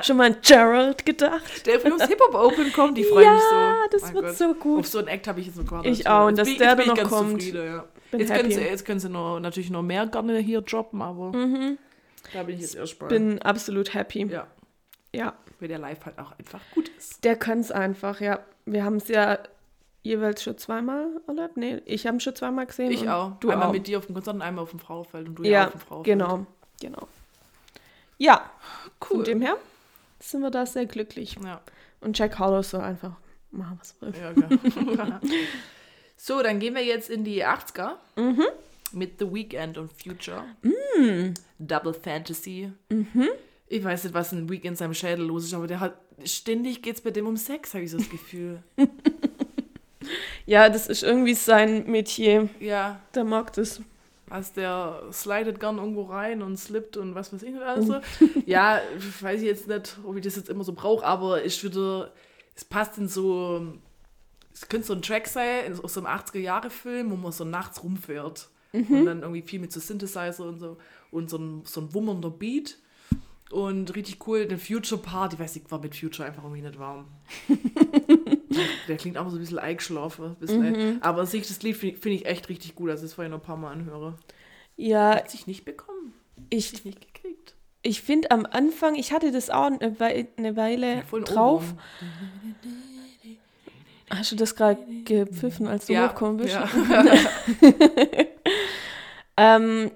[0.02, 1.66] Schon mal an Gerald gedacht?
[1.66, 3.90] Der uns Hip-Hop Open kommt, die freuen Ja, mich so.
[3.92, 4.36] das Mein wird Gott.
[4.38, 4.80] so gut.
[4.80, 5.92] Auf so einen Act habe ich jetzt noch gewartet.
[5.92, 7.42] Ich auch, und dass der dann ich noch kommt.
[7.42, 7.86] zufrieden, ja.
[8.18, 11.32] Jetzt können, sie, jetzt können sie noch, natürlich noch mehr gerne hier droppen, aber
[12.34, 13.08] da bin ich jetzt erst bei.
[13.08, 14.26] bin absolut happy.
[14.28, 14.48] ja,
[15.14, 17.24] Ja, weil der Live halt auch einfach gut ist.
[17.26, 18.40] der kann es einfach, ja.
[18.66, 19.40] Wir haben es ja
[20.04, 21.58] jeweils schon zweimal erlebt.
[21.58, 22.92] Nee, ich habe ihn schon zweimal gesehen.
[22.92, 23.32] Ich auch.
[23.42, 23.72] Du einmal auch.
[23.74, 25.72] mit dir auf dem Konzert und einmal auf dem Frauenfeld und du ja, Ja, auf
[25.72, 26.18] dem Frauenfeld.
[26.20, 26.46] genau,
[26.82, 27.08] genau.
[28.18, 28.50] Ja,
[29.02, 29.18] Cool.
[29.18, 29.58] von dem her
[30.20, 31.38] sind wir da sehr glücklich.
[31.44, 31.62] Ja,
[32.02, 33.14] Und Jack Harlow soll einfach
[33.52, 34.22] machen, was er will.
[34.22, 35.20] ja, genau.
[36.18, 38.44] so, dann gehen wir jetzt in die 80er Mhm.
[38.94, 40.44] mit The Weeknd und Future.
[40.64, 41.34] Mm.
[41.60, 42.72] Double Fantasy.
[42.90, 43.28] Mhm.
[43.68, 46.82] Ich weiß nicht, was ein Week in seinem Schädel los ist, aber der hat ständig
[46.82, 48.64] geht's bei dem um Sex, habe ich so das Gefühl.
[50.46, 52.48] Ja, das ist irgendwie sein Metier.
[52.62, 53.82] ja, Der mag das.
[54.30, 57.94] Also der slidet gern irgendwo rein und slippt und was weiß ich nicht alles Oh.
[58.20, 58.26] so.
[58.46, 58.82] ja,
[59.22, 62.12] weiß ich jetzt nicht, ob ich das jetzt immer so brauche, aber ist wieder,
[62.56, 63.74] es passt in so,
[64.54, 67.82] es könnte so ein Track sein, in- aus so einem 80er-Jahre-Film, wo man so nachts
[67.84, 68.50] rumfährt.
[68.74, 70.78] Und dann irgendwie viel mit so Synthesizer und so
[71.10, 72.78] und so ein, so ein wummernder Beat.
[73.50, 76.78] Und richtig cool, den Future Part, ich weiß nicht, war mit Future einfach irgendwie nicht
[76.78, 77.06] warm.
[78.88, 80.26] Der klingt auch so ein bisschen eingeschlafen.
[80.26, 83.14] ein Bisschen, Aber an sich, das Lied finde find ich echt richtig gut, also das
[83.14, 84.16] vorhin noch ein paar Mal anhöre.
[84.76, 86.14] Ja, Hat sich nicht bekommen.
[86.50, 87.56] ich, Hat sich nicht gekriegt.
[87.82, 91.64] ich finde am Anfang, ich hatte das auch eine Wei- eine Weile ein drauf.
[94.10, 96.54] Hast du das gerade gepfiffen, als du Ja, hochgekommen bist?
[96.54, 96.70] ja.
[99.40, 99.92] Ähm,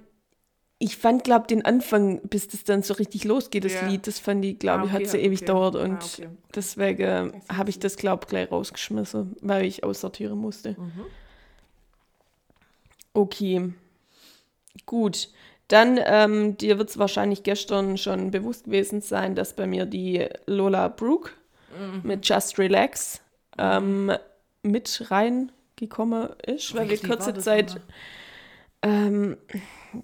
[0.84, 3.88] ich fand, glaube den Anfang, bis das dann so richtig losgeht, das Ja.
[3.88, 5.46] Lied, das fand ich, glaube Ah, ich, hat okay, so ewig okay.
[5.46, 6.30] gedauert Ah, und okay.
[6.56, 10.72] deswegen habe ich das, glaube ich, gleich rausgeschmissen, weil ich aussortieren musste.
[10.72, 11.06] Mhm.
[13.14, 13.74] Okay,
[14.86, 15.30] gut.
[15.68, 20.28] Dann, ähm, dir wird es wahrscheinlich gestern schon bewusst gewesen sein, dass bei mir die
[20.46, 21.32] Lola Brooke
[21.80, 22.02] Mhm.
[22.04, 23.22] mit Just Relax
[23.58, 24.12] ähm,
[24.64, 27.84] mit reingekommen ist, weil wir kurze Zeit nochmal?
[28.82, 29.38] Ähm,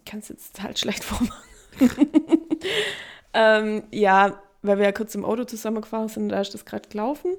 [0.05, 1.43] kann es jetzt halt schlecht vormachen.
[3.33, 7.35] ähm, ja, weil wir ja kurz im Auto zusammengefahren sind, da ist das gerade gelaufen.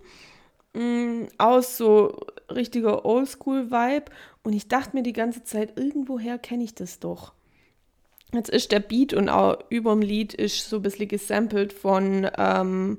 [0.74, 2.18] Mm, aus so
[2.50, 4.06] richtiger Oldschool-Vibe.
[4.42, 7.32] Und ich dachte mir die ganze Zeit, irgendwoher kenne ich das doch.
[8.32, 12.30] Jetzt ist der Beat und auch über dem Lied ist so ein bisschen gesampelt von,
[12.36, 12.98] ähm,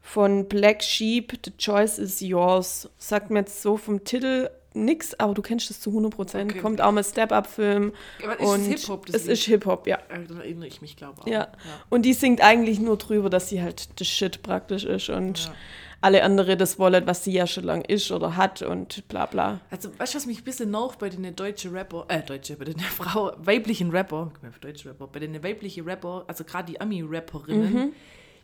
[0.00, 2.88] von Black Sheep, The Choice is Yours.
[2.98, 6.44] Sagt mir jetzt so vom Titel nix, aber du kennst das zu 100%.
[6.50, 6.58] Okay.
[6.60, 7.92] Kommt auch mit Step-Up-Film.
[8.22, 9.08] Aber ist Und Hip-Hop?
[9.08, 9.32] es Lied?
[9.32, 9.96] ist Hip-Hop, ja.
[10.08, 11.22] Äh, Dann erinnere ich mich, glaube ich.
[11.26, 11.30] auch.
[11.32, 11.48] Ja.
[11.90, 15.54] Und die singt eigentlich nur drüber, dass sie halt das Shit praktisch ist und Ja.
[16.00, 19.60] alle andere das wollen, was sie ja schon lang ist oder hat und bla bla.
[19.70, 22.64] Also, weißt du, was mich ein bisschen noch bei den deutschen Rapper, äh, deutsche, bei
[22.64, 27.72] den Frau, weiblichen Rapper, mal, deutsche Rapper, bei den weiblichen Rapper, also gerade die Ami-Rapperinnen,
[27.72, 27.92] Mhm.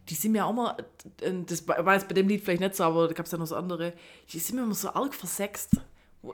[0.08, 0.76] die sind mir auch mal,
[1.20, 3.38] äh, das war jetzt bei dem Lied vielleicht nicht so, aber da gab es ja
[3.38, 3.92] noch so andere,
[4.32, 5.72] die sind mir immer so arg versext.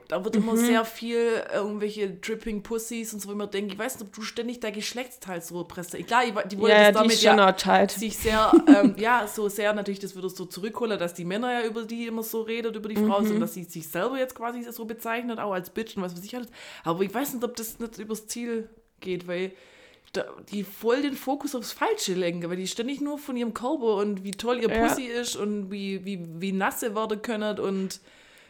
[0.07, 0.41] Da wird Mhm.
[0.43, 4.13] immer sehr viel irgendwelche Dripping Pussies und so, ich mir denke, ich weiß nicht, ob
[4.15, 6.07] du ständig dein Geschlechtsteil so präsent.
[6.07, 9.99] Klar, ich, die wollen Ja, das damit ja sich sehr, ähm, ja, so sehr natürlich
[9.99, 12.95] das wieder so zurückholen, dass die Männer ja über die immer so redet, über die
[12.95, 13.31] Frau, Mhm.
[13.31, 16.25] und dass sie sich selber jetzt quasi so bezeichnet, auch als Bitch und was weiß
[16.25, 16.47] ich alles.
[16.83, 18.67] Aber ich weiß nicht, ob das nicht übers Ziel
[19.01, 19.51] geht, weil
[20.13, 23.97] da, die voll den Fokus aufs Falsche lenken, weil die ständig nur von ihrem Körper
[23.97, 24.87] und wie toll ihr Ja.
[24.87, 27.99] Pussy ist und wie, wie, wie nass sie werden können und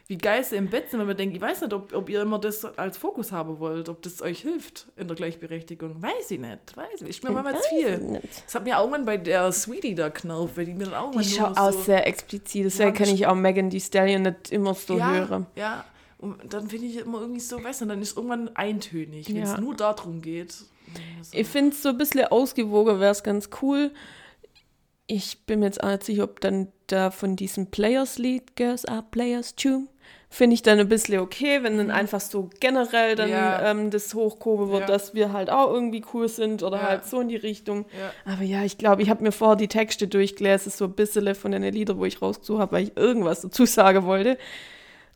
[0.08, 2.22] wie geil sie im Bett sind, wenn man denkt, ich weiß nicht, ob, ob ihr
[2.22, 6.00] immer das als Fokus haben wollt, ob das euch hilft in der Gleichberechtigung.
[6.02, 6.78] Weiß ich nicht.
[6.78, 7.10] Weiß ich.
[7.10, 8.22] Ist mir manchmal zu viel.
[8.46, 11.18] Das hat mir irgendwann bei der Sweetie da knallt, weil die mir dann auch Die
[11.18, 14.22] mal schaut nur auch so, sehr explizit, deswegen Ja, kann ich auch Megan Thee Stallion
[14.22, 15.48] nicht immer so ja, hören.
[15.56, 15.86] Ja,
[16.20, 19.54] und dann finde ich immer irgendwie so, weißt du, dann ist irgendwann eintönig, wenn Ja.
[19.56, 20.52] es nur darum geht.
[20.52, 20.66] So.
[21.32, 23.92] Ich finde es so ein bisschen ausgewogen, wäre es ganz cool.
[25.08, 29.04] Ich bin mir jetzt auch nicht sicher, ob dann da von diesem Players-Lied, Girls are
[29.10, 29.88] Players too,
[30.36, 33.34] finde ich dann ein bisschen okay, wenn dann einfach so generell dann Mhm.
[33.36, 33.72] Ja.
[33.72, 34.88] ähm, das hochgehoben wird, Ja.
[34.88, 36.84] dass wir halt auch irgendwie cool sind oder Ja.
[36.90, 37.86] halt so in die Richtung.
[38.26, 41.52] Aber ja, ich glaube, ich habe mir vorher die Texte durchgelesen, so ein bisschen von
[41.52, 44.38] den Liedern, wo ich rausgesucht habe, weil ich irgendwas dazu sagen wollte.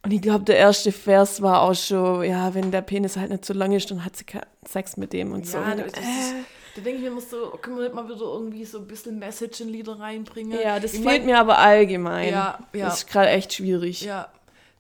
[0.04, 3.44] Und ich glaube, der erste Vers war auch schon, ja, wenn der Penis halt nicht
[3.44, 5.58] so lang ist, dann hat sie keinen Sex mit dem und so.
[5.58, 6.44] Ja, Und das dann, ist, äh.
[6.78, 9.20] da denke ich mir immer so, können wir nicht mal wieder irgendwie so ein bisschen
[9.20, 10.58] Message in Lieder reinbringen?
[10.64, 12.30] Ja, das ich fehlt mein, mir aber allgemein.
[12.32, 12.86] Ja, ja.
[12.86, 14.04] Das ist gerade echt schwierig.
[14.04, 14.30] Ja.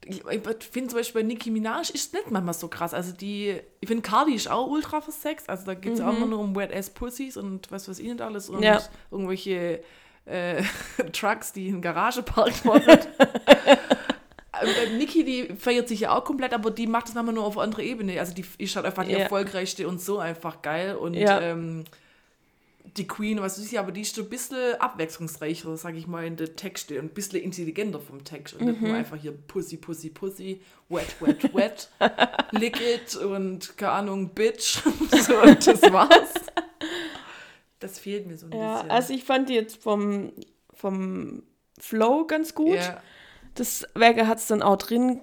[0.10, 0.42] Ich, ich
[0.72, 2.94] finde zum Beispiel bei Nicki Minaj ist nicht manchmal so krass.
[2.94, 5.48] Also die, ich finde Cardi ist auch ultra versext.
[5.50, 8.08] Also da geht es auch immer nur um Wet Ass Pussies und was weiß ich
[8.08, 8.50] nicht alles.
[8.50, 8.64] Und Mhm.
[8.64, 8.82] Ja.
[9.12, 9.82] irgendwelche
[10.26, 10.64] äh,
[11.14, 12.84] Trucks, die in Garage parken wollen.
[14.98, 17.84] Nicki, die feiert sich ja auch komplett, aber die macht das manchmal nur auf andere
[17.84, 18.20] Ebene.
[18.20, 19.20] Also die ist halt einfach die Ja.
[19.20, 20.96] erfolgreichste und so einfach geil.
[20.96, 21.40] Und Ja.
[21.40, 21.86] ähm,
[22.98, 26.26] die Queen, was weiß ich, aber die ist so ein bisschen abwechslungsreicher, sag ich mal,
[26.26, 29.78] in der Texte und ein bisschen intelligenter vom Text und nicht nur einfach hier Pussy,
[29.78, 31.90] Pussy, Pussy, wet, wet, wet,
[32.52, 34.80] lick it und keine Ahnung, bitch.
[35.22, 36.34] so, und das war's.
[37.80, 38.92] Das fehlt mir so ein Ja, bisschen.
[38.92, 40.32] also ich fand die jetzt vom,
[40.74, 41.44] vom
[41.80, 42.76] Flow ganz gut.
[42.76, 43.02] ja,
[43.56, 45.22] Das Werke hat es dann auch drin,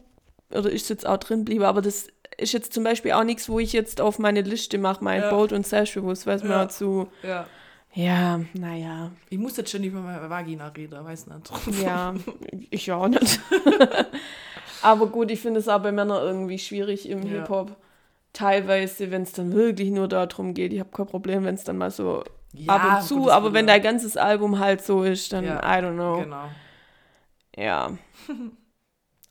[0.51, 2.07] oder ist jetzt auch drin bliebe, aber das
[2.39, 5.31] ist jetzt zum Beispiel auch nichts, wo ich jetzt auf meine Liste mache, mein Ja.
[5.31, 6.65] Bold und Selbstbewusst, weil es Ja.
[6.65, 7.47] auch zu, ja.
[7.95, 11.51] ja, naja, Ich muss jetzt schon nicht mehr meine Vagina reden, weiß nicht.
[11.83, 12.15] ja,
[12.71, 13.41] ich auch nicht.
[14.83, 17.41] aber gut, ich finde es auch bei Männern irgendwie schwierig im Ja.
[17.41, 17.77] Hip-Hop.
[18.33, 21.79] Teilweise, wenn es dann wirklich nur darum geht, ich habe kein Problem, wenn es dann
[21.79, 22.23] mal so
[22.53, 25.83] Ja, ab und zu, aber wenn dein ganzes Album halt so ist, dann Ja, I
[25.83, 26.23] don't know.
[26.23, 26.51] Genau.
[27.57, 27.97] Ja.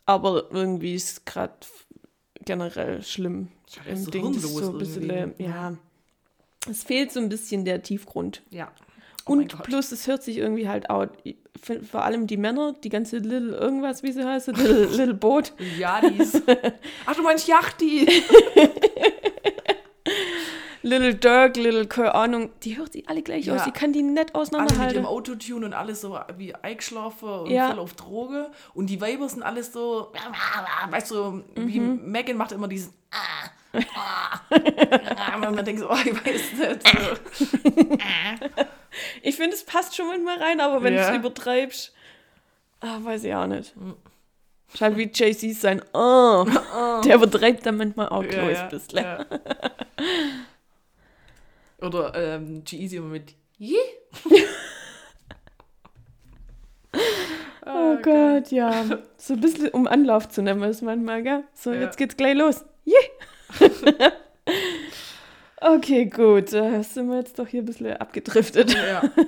[0.07, 1.53] Aber irgendwie ist es gerade
[2.45, 4.33] generell schlimm Scheiße, im Ding.
[4.33, 5.43] Das ist so ein bisschen, irgendwie.
[5.43, 5.75] ja.
[6.69, 8.41] Es fehlt so ein bisschen der Tiefgrund.
[8.49, 8.71] Ja.
[9.27, 10.85] Oh Und plus, es hört sich irgendwie halt
[11.59, 15.53] find vor allem die Männer, die ganze Little irgendwas, wie sie heißt, Little, Little Boat.
[15.79, 16.43] Ja, die ist.
[17.05, 18.07] Ach, du meinst Yachty?
[20.87, 23.55] Little Dirk, Little, keine Ahnung, die hört sich alle gleich Ja.
[23.55, 23.63] aus.
[23.63, 24.95] Die kann die nicht Alle mit auseinanderhalten.
[24.97, 27.69] ihrem Autotune und alles so wie eingeschlafen und Ja.
[27.71, 28.51] voll auf Droge.
[28.75, 30.11] Und die Weiber sind alles so,
[30.91, 32.11] weißt du, wie Mhm.
[32.11, 32.93] Megan macht immer diesen.
[33.11, 34.39] Ah, ah,
[35.33, 35.37] ah.
[35.39, 36.87] Man denkt so, oh, ich weiß nicht.
[36.87, 37.67] So.
[39.23, 41.07] Ich finde, es passt schon manchmal rein, aber wenn Ja.
[41.07, 41.93] du es übertreibst,
[42.79, 43.73] ah, weiß ich auch nicht.
[44.73, 46.45] Ist halt wie Jay-Z sein, oh,
[47.03, 48.99] der übertreibt dann manchmal auch Ja, ein bisschen.
[49.03, 49.25] ja.
[51.85, 53.77] Oder ähm, G-Easy immer mit Yeah.
[57.67, 58.85] Oh Gott, ja.
[59.17, 61.43] So ein bisschen um Anlauf zu nehmen ist manchmal, gell?
[61.53, 61.81] So, Ja.
[61.81, 62.63] jetzt geht's gleich los.
[62.85, 64.11] Yeah.
[65.75, 66.53] okay, gut.
[66.53, 68.73] Da sind wir jetzt doch hier ein bisschen abgedriftet.
[68.73, 69.03] Ja.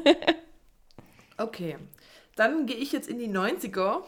[1.39, 1.77] Okay.
[2.35, 4.01] Dann gehe ich jetzt in die 90er.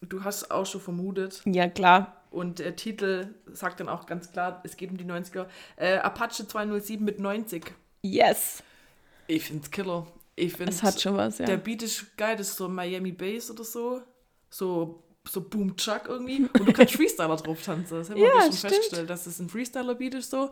[0.00, 1.42] Du hast auch schon vermutet.
[1.44, 2.19] Ja, klar.
[2.30, 5.46] Und der Titel sagt dann auch ganz klar, es geht um die 90er.
[5.76, 7.72] Äh, Apache 207 mit 90.
[8.02, 8.62] Yes.
[9.26, 10.06] Ich find's Killer.
[10.36, 11.46] Ich finde Es hat schon was, ja.
[11.46, 14.00] Der Beat ist geil, das ist so Miami Bass oder so.
[14.48, 16.48] So, so Boom Chuck irgendwie.
[16.58, 17.98] Und du kannst Freestyler drauf tanzen.
[17.98, 18.74] Das haben wir Ja, schon stimmt.
[18.74, 20.50] festgestellt, dass das ein Freestyler-Beat ist so.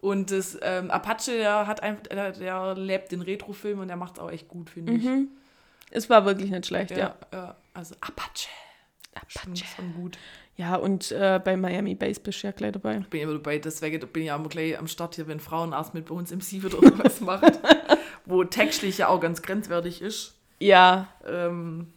[0.00, 4.18] Und das ähm, Apache, der hat einfach, der, der lebt den Retro-Film und der macht
[4.18, 5.02] auch echt gut, finde ich.
[5.02, 5.28] Mhm.
[5.90, 6.98] Es war wirklich nicht schlecht, ja.
[6.98, 7.56] Ja, ja.
[7.74, 8.48] Also Apache.
[9.14, 9.56] Apache.
[9.76, 10.18] Schon gut.
[10.56, 13.00] Ja, und äh, bei Miami Bass bist du ja gleich dabei.
[13.10, 15.92] Bin immer dabei, deswegen bin ich auch immer gleich am Start hier, wenn Frauen erst
[15.92, 17.60] mit bei uns MC oder irgendwas macht.
[18.26, 20.34] wo textlich ja auch ganz grenzwertig ist.
[20.58, 21.92] Ja, Ähm,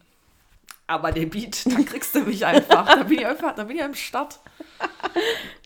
[0.86, 2.86] aber der Beat, da kriegst du mich einfach.
[2.86, 4.40] Da bin ich einfach, da bin ich am Start.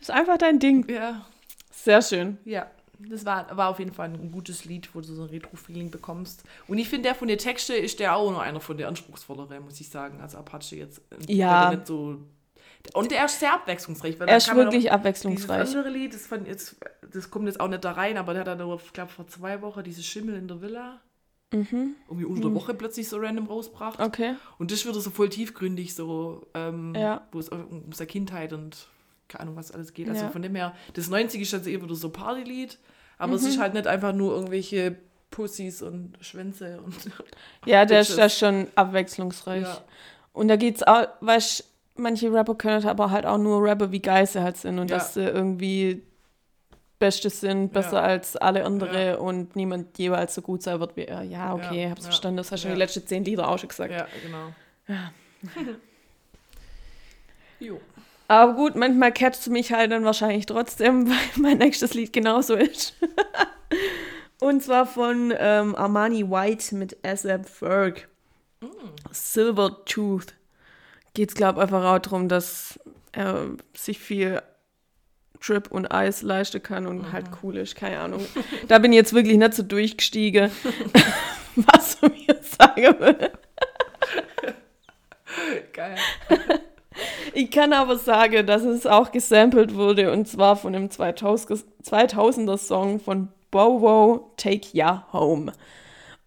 [0.01, 0.87] ist einfach dein Ding.
[0.89, 1.25] Ja.
[1.71, 2.39] Sehr schön.
[2.45, 2.71] Ja.
[2.99, 6.45] Das war, war auf jeden Fall ein gutes Lied, wo du so ein Retro-Feeling bekommst.
[6.69, 9.65] Und ich finde, der von den Texte ist der auch noch einer von der anspruchsvolleren,
[9.65, 10.21] muss ich sagen.
[10.21, 11.01] Also Apache jetzt.
[11.27, 11.71] Ja.
[11.71, 12.19] der Nicht so,
[12.93, 14.21] und der ist sehr abwechslungsreich.
[14.21, 15.75] Weil Er ist auch- wirklich abwechslungsreich.
[15.75, 16.77] andere Lied, das, fand jetzt,
[17.13, 19.61] das kommt jetzt auch nicht da rein, aber der hat dann, ich glaube, vor zwei
[19.63, 21.01] Wochen dieses Schimmel in der Villa
[21.53, 21.95] Mhm.
[22.09, 24.01] irgendwie unter der Woche plötzlich so random rausgebracht.
[24.01, 24.35] Okay.
[24.59, 27.27] Und das wird so voll tiefgründig, so, ähm, Ja.
[27.33, 28.89] wo es um seine Kindheit und
[29.29, 30.09] keine Ahnung, was alles geht.
[30.09, 30.31] Also Ja.
[30.31, 32.79] von dem her, das 90 ist also eher wieder so Partylied,
[33.19, 33.49] aber es Mhm.
[33.49, 34.97] ist halt nicht einfach nur irgendwelche
[35.31, 36.95] Pussys und Schwänze und
[37.67, 39.63] Ja, der ist, ist schon abwechslungsreich.
[39.63, 39.79] ja.
[40.33, 41.65] Und da geht's auch, weißt
[41.97, 44.97] manche Rapper können aber halt auch nur Rapper, wie geil sie halt sind und Ja.
[44.99, 46.03] dass sie irgendwie
[46.99, 48.03] Beste sind, besser Ja.
[48.03, 49.17] als alle andere Ja.
[49.17, 51.23] und niemand jeweils so gut sein wird wie er.
[51.23, 52.75] Ja, okay, Ja, hab's verstanden, das hast du schon Ja.
[52.77, 53.93] die letzten zehn Lieder auch schon gesagt.
[53.93, 54.53] ja, genau.
[57.61, 57.81] jo.
[58.29, 62.55] Aber gut, manchmal catcht du mich halt dann wahrscheinlich trotzdem, weil mein nächstes Lied genauso
[62.55, 62.95] ist.
[64.41, 68.09] Und zwar von ähm, Armani White mit ASAP Ferg.
[69.13, 70.35] Silver Tooth.
[71.15, 72.79] Geht's, glaube ich, einfach auch darum, dass
[73.13, 74.43] er sich viel
[75.41, 77.77] Trip und Eis leisten kann und halt cool ist.
[77.77, 78.25] Keine Ahnung.
[78.69, 80.51] Da bin ich jetzt wirklich nicht so durchgestiegen,
[81.57, 83.31] was du mir sagen will.
[85.73, 85.97] Geil.
[87.33, 93.01] Ich kann aber sagen, dass es auch gesampelt wurde und zwar von dem 2000er Song
[93.01, 95.53] von Bowo Take Ya Home.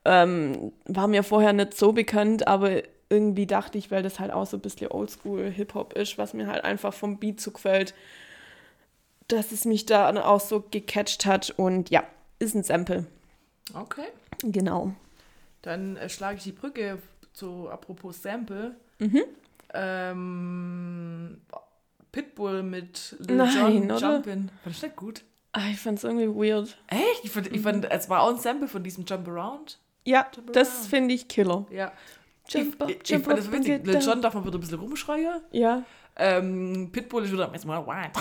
[0.06, 4.46] Ähm, war mir vorher nicht so bekannt, aber irgendwie dachte ich, weil das halt auch
[4.46, 7.94] so ein bisschen Oldschool Hip-Hop ist, was mir halt einfach vom Beat so gefällt,
[9.28, 12.04] dass es mich da dann auch so gecatcht hat und ja,
[12.40, 13.06] ist ein Sample.
[13.74, 14.08] Okay.
[14.44, 14.94] Genau.
[15.62, 17.00] Dann äh, schlage ich die Brücke
[17.34, 18.76] zu apropos Sample.
[19.00, 19.24] Mhm.
[19.74, 21.42] Ähm,
[22.12, 24.14] Pitbull mit Lil Nein, oder?
[24.14, 24.52] Jumpin.
[24.64, 25.24] Fand ich nicht gut.
[25.52, 26.78] Ah, ich fand es irgendwie weird.
[26.88, 27.24] Echt?
[27.24, 29.80] Ich fand, ich fand, es war auch ein Sample von diesem Jump Around.
[30.06, 31.66] Ja, Jump das finde ich Killer.
[31.70, 31.92] Ja.
[32.50, 33.86] Jump up, ich, ich, fand das witzig.
[33.86, 34.00] Lil.
[34.00, 35.42] Jon darf man wieder ein bisschen rumschreien.
[35.52, 35.84] Ja,
[36.20, 38.12] Ähm, Pitbull ist wieder erstmal wild.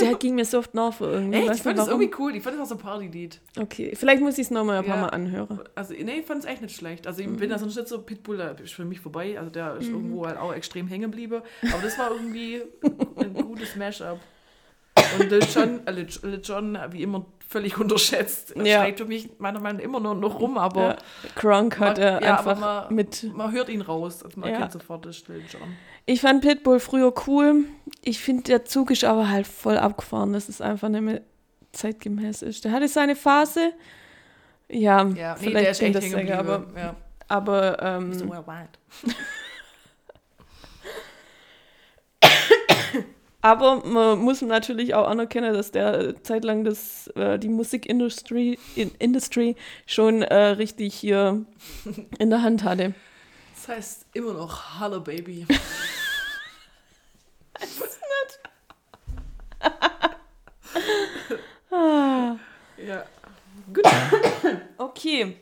[0.00, 1.36] der ging mir so oft nach für irgendwie.
[1.38, 1.56] Echt?
[1.56, 2.00] Ich fand das warum.
[2.00, 2.34] irgendwie cool.
[2.36, 3.40] Ich fand das auch so ein Partylied.
[3.60, 5.00] Okay, vielleicht muss ich es nochmal ein paar Ja.
[5.02, 5.60] Mal anhören.
[5.74, 7.06] Also, nee, ich fand es echt nicht schlecht.
[7.06, 7.36] Also, ich Mhm.
[7.36, 9.38] bin da sonst nicht so Pitbull, der ist für mich vorbei.
[9.38, 11.42] Also, der ist irgendwo halt auch extrem hängen geblieben.
[11.72, 12.62] Aber das war irgendwie
[13.16, 14.18] ein gutes Mashup.
[15.18, 18.56] Und Lil Jon, äh, Lil, Lil Jon, wie immer, völlig unterschätzt.
[18.56, 18.78] Er Ja.
[18.80, 20.96] schreit für mich meiner Meinung nach immer nur noch rum, aber Ja.
[21.80, 22.58] Hat Ja, er aber einfach
[22.88, 23.30] man- mit.
[23.34, 24.22] man hört ihn raus.
[24.24, 24.54] Also, man Ja.
[24.56, 25.76] erkennt sofort, das ist Lil Jon.
[26.06, 27.64] Ich fand Pitbull früher cool.
[28.02, 31.20] Ich finde, der Zug ist aber halt voll abgefahren, dass es einfach nicht mehr
[31.72, 32.64] zeitgemäß ist.
[32.64, 33.72] Der hatte seine Phase.
[34.68, 36.32] Ja, Ja, nee, der vielleicht ist stimmt echt das geblieben.
[36.38, 36.96] aber, ja.
[37.28, 38.78] aber ähm, So wild.
[43.44, 48.92] Aber man muss natürlich auch anerkennen, dass der äh, zeitlang das, äh, die Musikindustrie in,
[49.00, 51.44] Industry schon äh, richtig hier
[52.20, 52.94] in der Hand hatte.
[53.56, 55.46] Das heißt immer noch Hallo Baby.
[61.70, 62.36] Ah,
[62.86, 63.04] ja.
[64.78, 65.36] okay,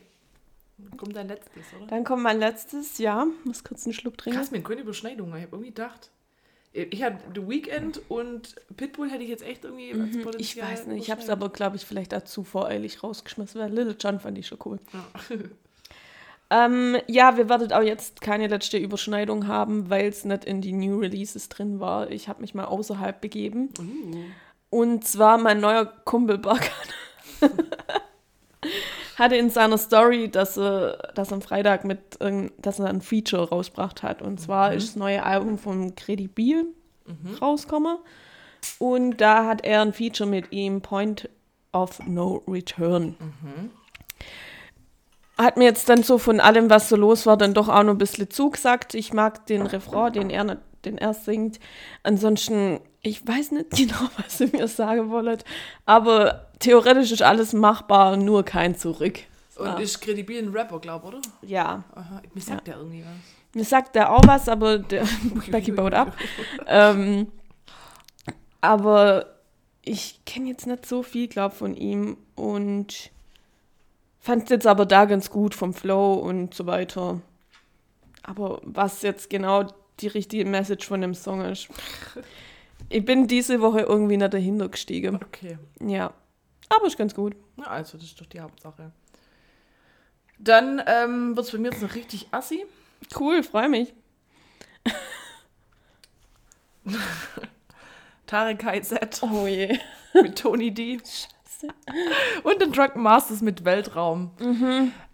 [0.97, 1.87] Kommt dein letztes, oder?
[1.87, 2.97] dann kommt mein letztes.
[2.97, 4.39] Ja, muss kurz einen Schluck trinken.
[4.39, 5.29] Krass, mir keine Überschneidung.
[5.29, 6.11] Ich habe irgendwie gedacht.
[6.73, 10.71] Ich hatte The Weeknd und Pitbull hätte ich jetzt echt irgendwie als Mhm, Ich Potenzial
[10.71, 14.19] weiß nicht, ich habe es aber, glaube ich, vielleicht dazu voreilig rausgeschmissen, weil Little John
[14.19, 14.79] fand ich schon cool.
[14.93, 15.35] Ja.
[16.53, 20.73] Ähm, ja, wir werdet auch jetzt keine letzte Überschneidung haben, weil es nicht in die
[20.73, 22.11] New Releases drin war.
[22.11, 23.69] Ich habe mich mal außerhalb begeben.
[23.79, 24.25] Uh.
[24.69, 26.67] Und zwar mein neuer Kumpel Bakan
[29.21, 31.99] hatte in seiner Story, dass er, dass er am Freitag mit,
[32.57, 34.21] dass er ein Feature rausgebracht hat.
[34.21, 36.65] Und zwar ist das neue Album von Credibil
[37.41, 37.97] rausgekommen.
[38.79, 41.29] Und da hat er ein Feature mit ihm, Point
[41.71, 43.15] of No Return.
[45.37, 47.93] Hat mir jetzt dann so von allem, was so los war, dann doch auch noch
[47.93, 48.93] ein bisschen zugesagt.
[48.93, 51.59] Ich mag den Refrain, den er, den er singt.
[52.03, 55.43] Ansonsten, ich weiß nicht genau, was ihr mir sagen wollt.
[55.85, 59.19] Aber theoretisch ist alles machbar, nur kein Zurück.
[59.57, 59.79] Und Ah.
[59.79, 61.19] ist kredibil ein Rapper, glaub oder?
[61.41, 63.55] Ja, Aha, mir sagt der irgendwie was.
[63.55, 65.05] mir sagt er auch was, aber der
[65.51, 66.15] Becky baut ab.
[66.67, 67.27] Ähm,
[68.61, 69.25] aber
[69.83, 73.09] ich kenne jetzt nicht so viel, glaube von ihm und
[74.19, 77.19] fand jetzt aber da ganz gut vom Flow und so weiter.
[78.23, 79.65] Aber was jetzt genau
[79.99, 81.67] die richtige Message von dem Song ist,
[82.91, 85.15] ich bin diese Woche irgendwie nicht dahinter gestiegen.
[85.15, 85.57] Okay.
[85.85, 86.13] Ja,
[86.69, 87.35] aber ist ganz gut.
[87.57, 88.91] Na, also, das ist doch die Hauptsache.
[90.39, 92.65] Dann ähm, wird es bei mir jetzt noch richtig assi.
[93.19, 93.93] Cool, freue mich.
[98.27, 99.77] Tarek KZ Oh je.
[100.13, 100.99] mit Tony D.
[102.43, 104.31] Und den Drunken Masters mit Weltraum.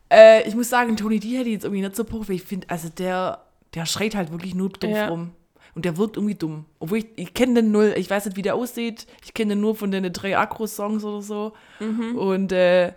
[0.09, 2.69] Äh, ich muss sagen, Tony D hätte jetzt irgendwie nicht so Bock, weil ich finde,
[2.69, 5.09] also der, der schreit halt wirklich nur dumm Ja.
[5.09, 5.31] rum.
[5.77, 6.65] Und der wirkt irgendwie dumm.
[6.79, 9.05] Obwohl ich, ich kenne den null, ich weiß nicht, wie der aussieht.
[9.23, 11.53] Ich kenne den nur von den drei Akro-Songs oder so.
[11.79, 12.93] Und äh,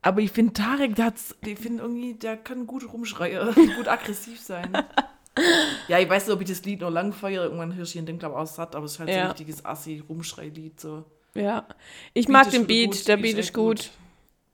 [0.00, 4.40] aber ich finde Tarek, der hat's, ich finde irgendwie, der kann gut rumschreien, gut aggressiv
[4.40, 4.72] sein.
[5.88, 7.44] ja, ich weiß nicht, ob ich das Lied noch lang feiere.
[7.44, 9.22] Irgendwann höre ich ihn, denke glaube auch satt, aber es ist halt so Ja.
[9.24, 10.80] ein richtiges Assi-Rumschrei-Lied.
[10.80, 11.04] So.
[11.34, 11.66] Ja,
[12.14, 13.76] ich Beat mag den Beat, gut, der Beat ist gut.
[13.76, 13.90] gut.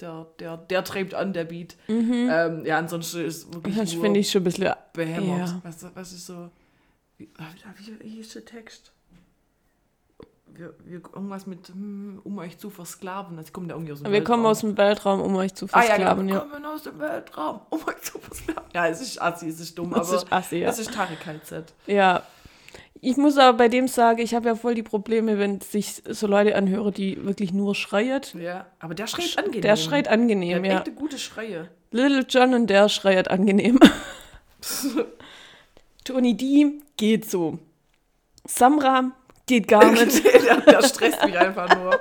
[0.01, 1.77] Der, der, der treibt an, der Beat.
[1.89, 4.73] Ähm, ja, ansonsten ist wirklich Das finde ich schon ein bisschen.
[4.93, 5.49] behämmert.
[5.49, 5.61] ja.
[5.63, 6.51] Was, was ist so...
[7.19, 7.29] Wie,
[8.01, 8.93] wie, hieß der Text?
[10.55, 13.37] Wir, wir, irgendwas mit, hm, um euch zu versklaven.
[13.37, 14.51] Das kommt ja irgendwie aus dem Wir kommen Weltraum.
[14.51, 16.27] aus dem Weltraum, um euch zu Ah ja, versklaven.
[16.27, 16.39] genau.
[16.41, 18.63] ja, Wir kommen aus dem Weltraum, um euch zu versklaven.
[18.75, 20.69] Ja, es ist assi, es ist dumm, Das aber ist assi, ja.
[20.69, 21.73] es ist Tarek KZ.
[21.87, 22.23] ja.
[23.01, 26.27] Ich muss aber bei dem sagen, ich habe ja voll die Probleme, wenn sich so
[26.27, 28.23] Leute anhören, die wirklich nur schreien.
[28.35, 29.61] Ja, aber der schreit angenehm.
[29.63, 30.79] Der schreit Der angenehm, hat ja.
[30.79, 31.69] echte gute Schreie.
[31.93, 33.79] Little John und der schreit angenehm.
[36.05, 37.59] Tony D geht so.
[38.47, 39.13] Samra
[39.47, 40.23] geht gar nicht.
[40.25, 41.99] der, stresst mich einfach nur.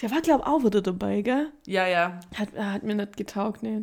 [0.00, 1.50] Der war, glaube ich, auch wieder dabei, gell?
[1.66, 2.20] Ja, ja.
[2.36, 3.82] Hat, er hat mir nicht getaugt, nee.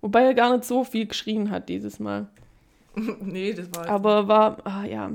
[0.00, 2.28] Wobei er gar nicht so viel geschrien hat dieses Mal.
[2.94, 3.88] nee, das war...
[3.88, 5.10] Aber war, ah ja,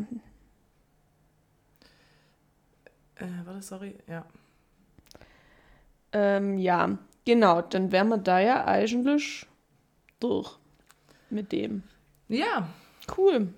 [3.15, 3.95] Äh, warte, sorry.
[4.07, 4.25] Ja.
[6.11, 9.45] ähm, ja, genau, dann wären wir da ja eigentlich
[10.19, 10.57] durch
[11.29, 11.83] mit dem.
[12.29, 12.67] Ja.
[13.15, 13.53] Cool.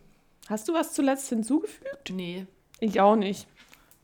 [0.49, 2.09] Hast du was zuletzt hinzugefügt?
[2.11, 2.45] Nee.
[2.79, 3.47] Ich auch nicht.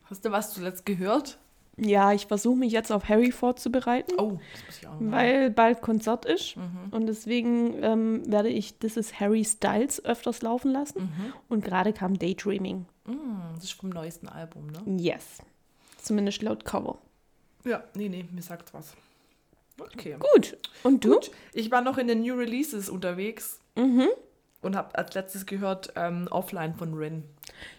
[0.06, 1.38] Hast du was zuletzt gehört?
[1.78, 5.11] Ja, ich versuche mich jetzt auf Harry vorzubereiten, Oh, das muss ich auch noch machen.
[5.14, 6.57] weil bald Konzert ist.
[6.57, 6.88] Mhm.
[6.91, 11.03] Und deswegen ähm, werde ich This is Harry Styles öfters laufen lassen.
[11.03, 11.34] Mhm.
[11.48, 12.86] Und gerade kam Daydreaming.
[13.06, 13.14] Mm,
[13.56, 15.02] das ist vom neuesten Album, ne?
[15.02, 15.38] Yes.
[16.02, 16.98] Zumindest laut Cover.
[17.64, 18.94] Ja, nee, nee, mir sagt was.
[19.80, 20.18] Okay.
[20.34, 20.57] Gut.
[20.84, 21.14] Und du?
[21.14, 21.32] Gut.
[21.53, 24.07] Ich war noch in den New Releases unterwegs Mhm.
[24.61, 27.23] Und habe als letztes gehört ähm, Offline von Rin.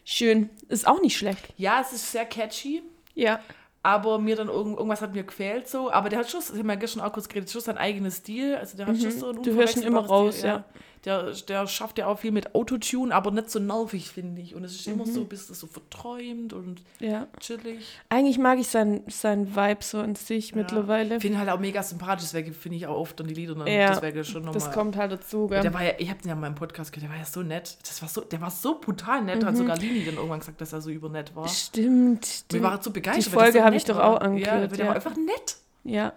[0.04, 0.50] Schön.
[0.68, 1.52] Ist auch nicht schlecht.
[1.56, 2.82] Ja, es ist sehr catchy,
[3.14, 3.40] Ja.
[3.82, 5.90] aber mir dann irgend, irgendwas hat mir gefehlt so.
[5.90, 8.56] Aber der hat schon, das haben wir gestern auch kurz geredet, schon sein eigenes Stil.
[8.56, 9.42] Also der hat schon so ein Mhm.
[9.42, 10.64] Du hörst ihn immer raus, ja.
[11.04, 14.54] Der, der schafft ja auch viel mit Autotune, aber nicht so nervig, finde ich.
[14.54, 15.10] Und es ist immer Mhm.
[15.12, 17.26] so ein bisschen so verträumt und Ja.
[17.40, 17.86] chillig.
[18.10, 21.16] Eigentlich mag ich seinen sein Vibe so an sich mittlerweile.
[21.16, 23.54] Ich finde ihn halt auch mega sympathisch, deswegen finde ich auch oft dann die Lieder
[23.54, 24.54] dann Ja, deswegen schon nochmal.
[24.60, 25.72] Das kommt halt dazu, Der gell?
[25.72, 27.78] war ja, ich habe den ja mal im Podcast gehört, der war ja so nett.
[27.88, 29.40] Das war so, der war so brutal nett.
[29.42, 29.46] Mhm.
[29.46, 31.48] Hat sogar Lini dann irgendwann gesagt, dass er so übernett war.
[31.48, 32.44] Stimmt.
[32.50, 33.24] Wir Die- waren so begeistert.
[33.26, 34.04] die der Folge so habe ich doch war.
[34.04, 34.86] auch angehört, Ja, der ja.
[34.88, 35.56] war einfach nett.
[35.84, 36.12] Ja.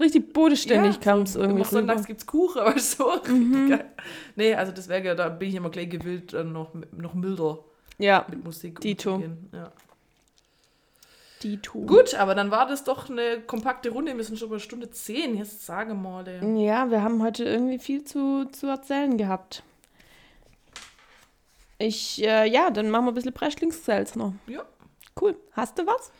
[0.00, 2.02] Richtig bodenständig ja, kam es so, irgendwie sonntags.
[2.02, 2.06] Mhm.
[2.06, 3.84] gibt's Kuchen, aber so geil.
[4.34, 7.58] Nee, also deswegen, da bin ich immer gleich gewillt, dann noch, noch milder
[7.98, 9.16] Ja, mit Musik Dito.
[9.16, 9.50] umzugehen.
[9.52, 9.70] Ja.
[11.42, 11.84] die Tu.
[11.84, 14.16] Gut, aber dann war das doch eine kompakte Runde.
[14.16, 15.36] Wir sind schon bei Stunde 10.
[15.36, 16.26] Jetzt sage mal.
[16.26, 16.64] ey.
[16.64, 19.62] Ja, wir haben heute irgendwie viel zu, zu erzählen gehabt.
[21.78, 24.32] Ich, äh, ja, dann machen wir ein bisschen Breschlingszells noch.
[24.46, 24.64] Ja.
[25.20, 25.36] Cool.
[25.52, 26.12] Hast du was?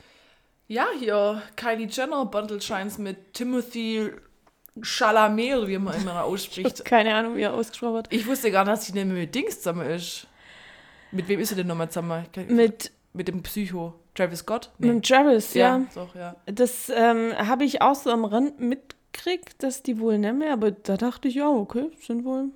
[0.71, 4.13] Ja, hier Kylie Jenner Bundle Shines mit Timothy
[4.81, 6.85] Chalamet, wie man immer ausspricht.
[6.85, 8.13] Keine Ahnung, wie er ausgesprochen wird.
[8.13, 10.29] Ich wusste gar nicht, dass sie nicht mit Dings zusammen ist.
[11.11, 12.25] Mit wem ist sie denn nochmal zusammen?
[12.47, 13.95] Mit, mit dem Psycho.
[14.15, 14.71] Travis Scott?
[14.79, 15.85] mit dem Travis, ja.
[15.93, 16.37] Doch, ja.
[16.47, 20.71] Das ähm, habe ich auch so am Rand mitgekriegt, dass die wohl nicht mehr, aber
[20.71, 22.51] da dachte ich, ja, okay, sind wohl.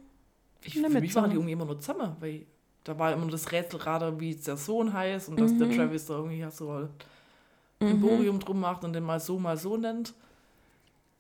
[0.63, 2.47] Ich, für mit mich waren die irgendwie immer nur zusammen, weil
[2.85, 5.77] da war immer nur das Rätselrader, wie der Sohn heißt und dass der Mhm.
[5.77, 6.89] Travis da irgendwie so
[7.81, 10.15] ein Brimborium drum macht und den mal so, mal so nennt.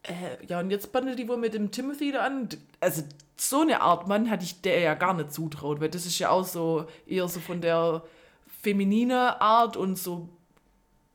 [0.03, 2.49] Äh, ja, und jetzt bandelt die wohl mit dem Timothy da an.
[2.81, 3.03] Also,
[3.37, 6.31] so eine Art Mann hatte ich der ja gar nicht zutraut, weil das ist ja
[6.31, 8.03] auch so eher so von der
[8.63, 10.29] feminine Art und so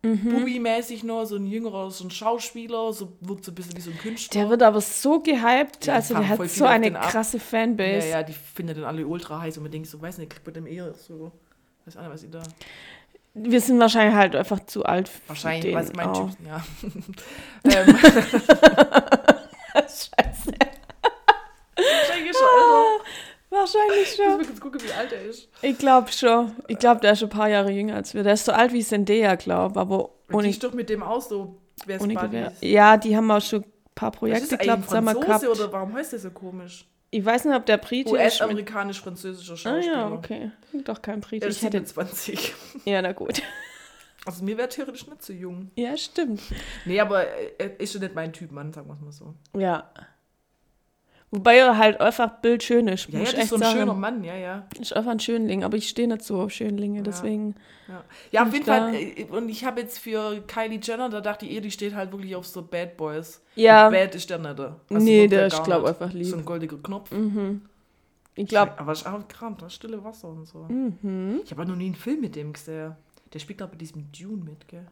[0.01, 0.29] Mhm.
[0.29, 3.91] Bubi-mäßig noch, so ein jüngerer, so ein Schauspieler, so wirkt so ein bisschen wie so
[3.91, 4.39] ein Künstler.
[4.39, 8.07] Der wird aber so gehypt, Ja, also der hat so eine krasse Ja, Fanbase.
[8.07, 10.53] ja, die finden den alle ultra heiß und man denkt so, weiß nicht, kriegt man
[10.53, 11.33] dem eher so,
[11.85, 12.41] weiß auch nicht, was ich da,
[13.33, 16.29] Wir sind wahrscheinlich halt einfach zu alt für wahrscheinlich, den weiß mein auch.
[16.29, 16.63] Typ, ja.
[17.81, 17.97] ähm,
[19.75, 20.51] Scheiße.
[21.75, 23.03] wahrscheinlich er älter.
[23.51, 24.37] Wahrscheinlich Ich muss schon.
[24.37, 25.49] mal kurz gucken, wie alt er ist.
[25.61, 26.55] Ich glaube schon.
[26.67, 28.23] Ich glaube, der ist schon ein paar Jahre jünger als wir.
[28.23, 31.01] Der ist so alt wie Zendaya, glaube aber Und die ohne, ist doch mit dem
[31.01, 31.57] auch so,
[31.99, 32.53] ohne Gewehr.
[32.61, 35.47] Ja, die haben auch schon ein paar Projekte, glaube ein zusammen gehabt.
[35.47, 36.85] oder warum heißt der so komisch?
[37.11, 37.79] Ich weiß nicht, ob der.
[37.89, 38.07] Mit...
[38.07, 39.93] US-amerikanisch-französischer Ah Schauspieler.
[39.95, 40.51] ja, okay.
[40.85, 41.45] Doch kein Brite.
[41.45, 41.77] Er Ich ist hätte...
[41.79, 42.53] 27.
[42.85, 43.41] Ja, na gut.
[44.25, 45.71] Also mir wäre theoretisch nicht so jung.
[45.75, 46.41] Ja, stimmt.
[46.83, 49.33] Nee, aber er ist schon nicht mein Typ, Mann, sagen wir es mal so.
[49.57, 49.89] Ja.
[51.31, 53.07] Wobei er halt einfach bildschön ist.
[53.09, 53.77] Ja, ja, ich das ist echt so ein sagen.
[53.77, 54.67] schöner Mann, ja, ja.
[54.79, 57.53] Ist einfach ein Schönling, aber ich stehe nicht so auf Schönlinge, deswegen.
[57.87, 58.95] Ja, ja auf jeden ich Fall.
[58.95, 62.11] äh, Und ich habe jetzt für Kylie Jenner, da dachte ich, ihr, die steht halt
[62.11, 63.41] wirklich auf so Bad Boys.
[63.55, 63.87] Ja.
[63.87, 64.59] Und Bad ist der nicht.
[64.59, 65.89] Also Nee, der er ist, gar glaub, nicht.
[65.89, 66.25] einfach lieb.
[66.25, 67.11] So ein goldiger Knopf.
[68.35, 70.65] Ich glaube, Aber ist auch krank, das stille Wasser und so.
[70.69, 71.41] Mhm.
[71.43, 72.95] Ich habe noch nie einen Film mit dem gesehen.
[73.33, 74.87] Der spielt auch bei diesem Dune mit, gell?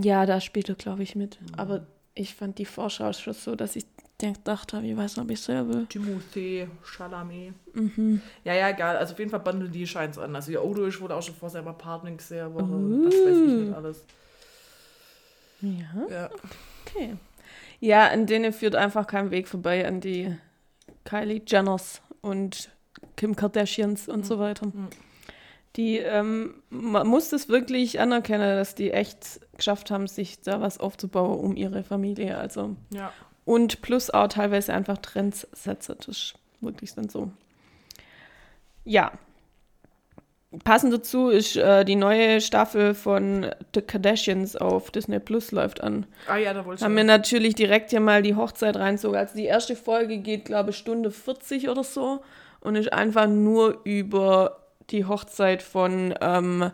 [0.00, 1.40] ja, da spielt er, glaube ich, mit.
[1.40, 1.54] Mhm.
[1.56, 3.86] Aber ich fand die Vorschau schon so, dass ich
[4.28, 5.86] gedacht habe, ich weiß nicht, ob ich selber will.
[5.90, 7.52] Timothée Chalamet.
[7.74, 8.20] Mhm.
[8.44, 8.96] Ja, ja, egal.
[8.96, 10.34] Also auf jeden Fall bandeln die Scheins an.
[10.36, 13.04] Also ihr Odo ist wurde auch schon vor seinem Partner gesehen, aber Uh.
[13.04, 14.04] das weiß ich nicht alles.
[15.62, 16.30] Ja, Ja.
[16.86, 17.16] okay.
[17.80, 20.36] Ja, an denen führt einfach kein Weg vorbei, an die
[21.04, 22.70] Kylie Jenners und
[23.16, 24.70] Kim Kardashians und so weiter.
[25.76, 30.78] Die, ähm, man muss das wirklich anerkennen, dass die echt geschafft haben, sich da was
[30.78, 32.36] aufzubauen um ihre Familie.
[32.38, 33.12] Also Ja.
[33.50, 35.96] Und plus auch teilweise einfach Trendsetzer.
[35.96, 37.32] Das ist wirklich dann so.
[38.84, 39.10] Ja.
[40.62, 46.06] Passend dazu ist äh, die neue Staffel von The Kardashians auf Disney Plus läuft an.
[46.28, 49.18] Ah ja, da wollte ich Haben wir natürlich direkt hier mal die Hochzeit reinzogen.
[49.18, 52.22] Also die erste Folge geht, glaube ich, Stunde 40 oder so
[52.60, 54.60] und ist einfach nur über
[54.90, 56.70] die Hochzeit von, ähm,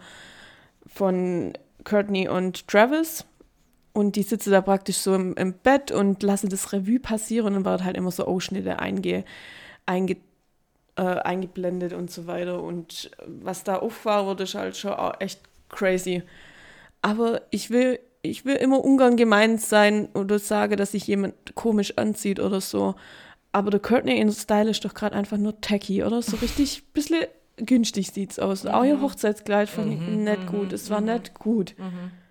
[0.87, 1.55] von
[1.85, 3.25] Courtney und Travis.
[3.97, 7.55] Und die sitzen da praktisch so im, im Bett und lassen das Revue passieren und
[7.55, 9.25] dann wird halt immer so Ausschnitte einge,
[9.87, 10.19] einge,
[10.97, 12.63] äh, eingeblendet und so weiter.
[12.63, 15.41] Und was da aufgefahren wurde, ist halt schon auch echt
[15.71, 16.23] crazy.
[17.01, 21.97] Aber ich will, ich will immer ungern gemeint sein oder sage, dass sich jemand komisch
[21.97, 22.97] anzieht oder so.
[23.53, 26.21] Aber der Courtney in Style ist doch gerade einfach nur tacky, oder?
[26.21, 27.25] So richtig ein bisschen
[27.57, 28.67] günstig sieht's aus.
[28.67, 30.75] Auch ihr Hochzeitskleid fand ich nicht gut.
[30.75, 31.75] Es war nicht gut.
[31.79, 32.26] Äh,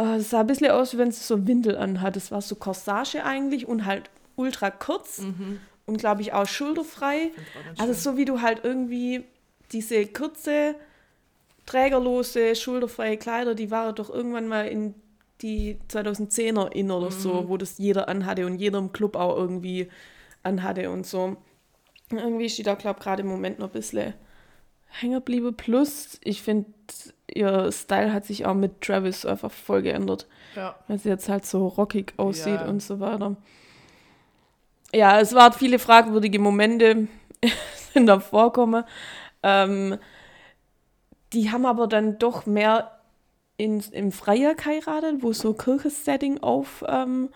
[0.00, 2.16] Es sah ein bisschen aus, wenn sie so ein Windel anhat.
[2.16, 5.22] Es war so Corsage eigentlich und halt ultra kurz
[5.86, 7.32] und glaube ich auch schulterfrei.
[7.78, 9.24] Also so wie du halt irgendwie
[9.72, 10.74] diese kurze,
[11.66, 14.94] trägerlose, schulterfreie Kleider, die waren doch irgendwann mal in
[15.42, 19.88] die 2010er in oder so, wo das jeder anhatte und jeder im Club auch irgendwie
[20.42, 21.36] anhatte und so.
[22.10, 24.14] Irgendwie steht da, glaube ich, gerade im Moment noch ein bisschen
[24.86, 25.54] hängen geblieben.
[25.56, 26.70] Plus, ich finde,
[27.34, 30.26] ihr Style hat sich auch mit Travis einfach voll geändert.
[30.56, 30.76] Ja.
[30.88, 32.66] Weil sie jetzt halt so rockig aussieht Ja.
[32.68, 33.36] und so weiter.
[34.92, 37.06] Ja, es waren viele fragwürdige Momente,
[37.92, 38.84] sind da vorkommen.
[39.42, 39.98] Ähm,
[41.32, 43.00] die haben aber dann doch mehr
[43.56, 47.28] in, im Freier geheiratet, wo so Kirchensetting auf, ähm,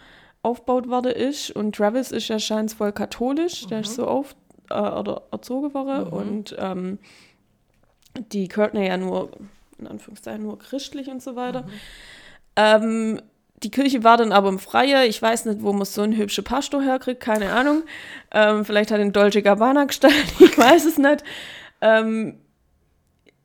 [0.43, 1.51] aufgebaut worden ist.
[1.51, 4.35] Und Travis ist ja scheinbar voll katholisch, der ist so auf,
[4.71, 6.09] äh, oder erzogen worden.
[6.09, 6.99] Und ähm,
[8.33, 9.31] die Courtney ja nur,
[9.79, 11.67] in Anführungszeichen, nur christlich und so weiter.
[12.57, 13.21] Ähm,
[13.63, 15.05] die Kirche war dann aber im Freier.
[15.07, 17.83] Ich weiß nicht, wo man so einen hübschen Pastor herkriegt, keine Ahnung.
[18.31, 21.25] Ähm, vielleicht hat ihn Dolce Gabbana gestaltet, ich weiß es nicht.
[21.81, 22.39] Ähm,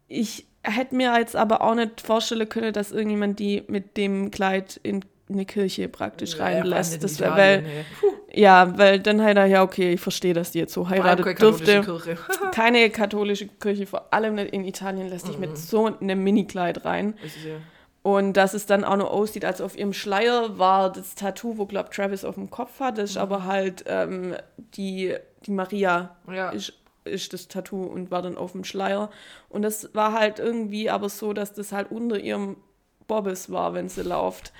[0.07, 4.79] ich hätte mir jetzt aber auch nicht vorstellen können, dass irgendjemand die mit dem Kleid
[4.83, 6.95] in eine Kirche praktisch Ja, reinlässt.
[6.95, 7.85] in Das wär, Italien, weil, ey.
[8.39, 11.35] Ja, weil dann halt er, ja, okay, ich verstehe, dass die jetzt so heiratet keine
[11.35, 11.81] katholische.
[11.81, 12.17] Kirche.
[12.53, 17.15] Keine katholische Kirche, vor allem nicht in Italien, lässt sich mit so einem Mini-Kleid rein.
[17.21, 17.55] Das ist ja-
[18.01, 21.65] Und dass es dann auch noch aussieht, als auf ihrem Schleier war das Tattoo, wo,
[21.65, 22.97] glaub Travis auf dem Kopf hat.
[22.97, 24.35] Das ist aber halt ähm,
[24.75, 26.49] die, die Maria Ja.
[26.51, 29.09] ist, ist das Tattoo und war dann auf dem Schleier.
[29.49, 32.55] Und das war halt irgendwie aber so, dass das halt unter ihrem
[33.07, 34.53] Bobbes war, wenn sie läuft.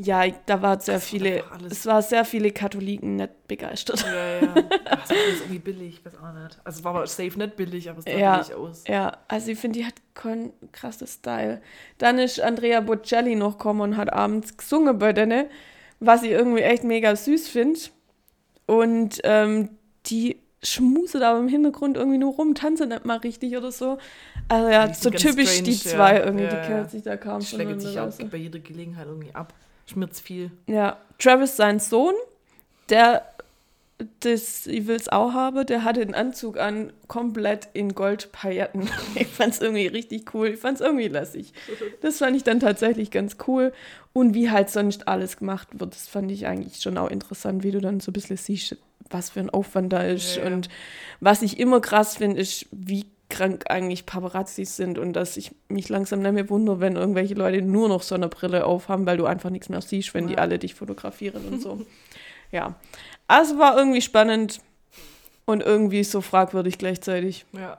[0.00, 4.00] Ja, da war sehr war viele, alles- es war sehr viele Katholiken nicht begeistert.
[4.06, 4.54] Ja, ja.
[4.84, 6.56] Das war alles irgendwie billig, weiß auch nicht.
[6.62, 8.36] Also es war aber safe nicht billig, aber es sah Ja.
[8.38, 8.84] billig aus.
[8.86, 11.60] Ja, also ich finde, die hat keinen krassen Style.
[11.98, 15.46] Dann ist Andrea Bocelli noch gekommen und hat abends gesungen bei denen,
[15.98, 17.80] was ich irgendwie echt mega süß finde.
[18.66, 19.70] Und ähm,
[20.06, 23.98] die schmuset aber im Hintergrund irgendwie nur rum, tanzen nicht mal richtig oder so.
[24.48, 26.24] Also ja, Die so typisch die strange, zwei ja.
[26.24, 26.84] irgendwie, die ja.
[26.84, 28.24] sich da kaum Schlägt sich voneinander.
[28.30, 29.52] bei jeder Gelegenheit irgendwie ab.
[29.88, 30.50] Schmirt's viel.
[30.66, 32.14] Ja, Travis, sein Sohn,
[32.90, 33.24] der
[34.20, 38.88] das, ich will es auch habe, der hatte den Anzug an, komplett in Goldpailletten.
[39.16, 40.48] Ich fand es irgendwie richtig cool.
[40.48, 41.52] Ich fand es irgendwie lässig.
[42.00, 43.72] Das fand ich dann tatsächlich ganz cool.
[44.12, 47.72] Und wie halt sonst alles gemacht wird, das fand ich eigentlich schon auch interessant, wie
[47.72, 48.76] du dann so ein bisschen siehst,
[49.10, 50.36] was für ein Aufwand da ist.
[50.36, 50.54] Ja, ja.
[50.54, 50.68] Und
[51.20, 55.88] was ich immer krass finde, ist, wie krank eigentlich Paparazzis sind und dass ich mich
[55.88, 59.26] langsam nicht mehr wundere, wenn irgendwelche Leute nur noch so eine Brille aufhaben, weil du
[59.26, 60.40] einfach nichts mehr siehst, wenn die Ja.
[60.40, 61.84] alle dich fotografieren und so.
[62.52, 62.74] ja.
[63.26, 64.60] Also war irgendwie spannend
[65.44, 67.44] und irgendwie so fragwürdig gleichzeitig.
[67.52, 67.78] Ja.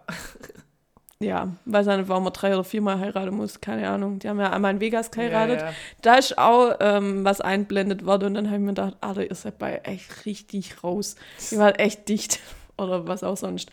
[1.21, 4.19] Ja, weiß nicht, warum man drei oder viermal heiraten muss, keine Ahnung.
[4.19, 5.59] Die haben ja einmal in Vegas geheiratet.
[5.59, 5.73] Ja, ja.
[6.01, 9.35] Da ist auch ähm, was einblendet worden und dann habe ich mir gedacht, Alter, ihr
[9.35, 11.15] seid bei echt richtig raus.
[11.51, 12.39] Ihr wart echt dicht
[12.77, 13.69] oder was auch sonst.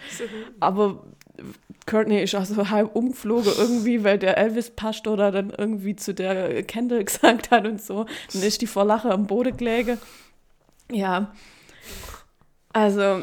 [0.58, 1.04] Aber
[1.86, 6.62] Courtney ist auch so halb umgeflogen irgendwie, weil der Elvis-Pastor da dann irgendwie zu der
[6.64, 8.06] Kendall gesagt hat und so.
[8.32, 9.98] Dann ist die vor Lache am Boden gelegen.
[10.90, 11.32] Ja.
[12.72, 13.22] Also,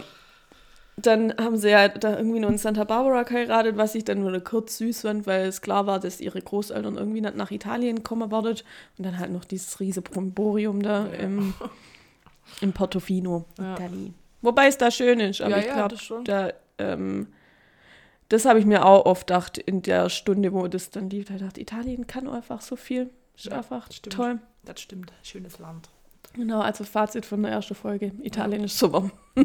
[0.96, 4.40] dann haben sie ja da irgendwie nur in Santa Barbara geheiratet, was ich dann nur
[4.42, 8.32] kurz süß fand, weil es klar war, dass ihre Großeltern irgendwie nicht nach Italien kommen
[8.32, 8.62] wollten.
[8.98, 11.20] Und dann halt noch dieses riese Bromborium da Ja.
[11.20, 11.54] im,
[12.62, 13.74] im Portofino, Ja.
[13.74, 14.14] Italien.
[14.42, 17.28] Wobei es da schön ist, aber Ja, ich glaube, da, ähm,
[18.34, 21.28] das habe ich mir auch oft gedacht in der Stunde, wo das dann lief.
[21.28, 23.12] Da dachte ich, Italien kann einfach so viel.
[23.36, 24.16] Ist Ja, einfach stimmt.
[24.16, 24.40] toll.
[24.66, 25.14] Das stimmt.
[25.22, 25.90] Schönes Land.
[26.34, 28.12] Genau, also Fazit von der ersten Folge.
[28.24, 29.12] Italien ist super.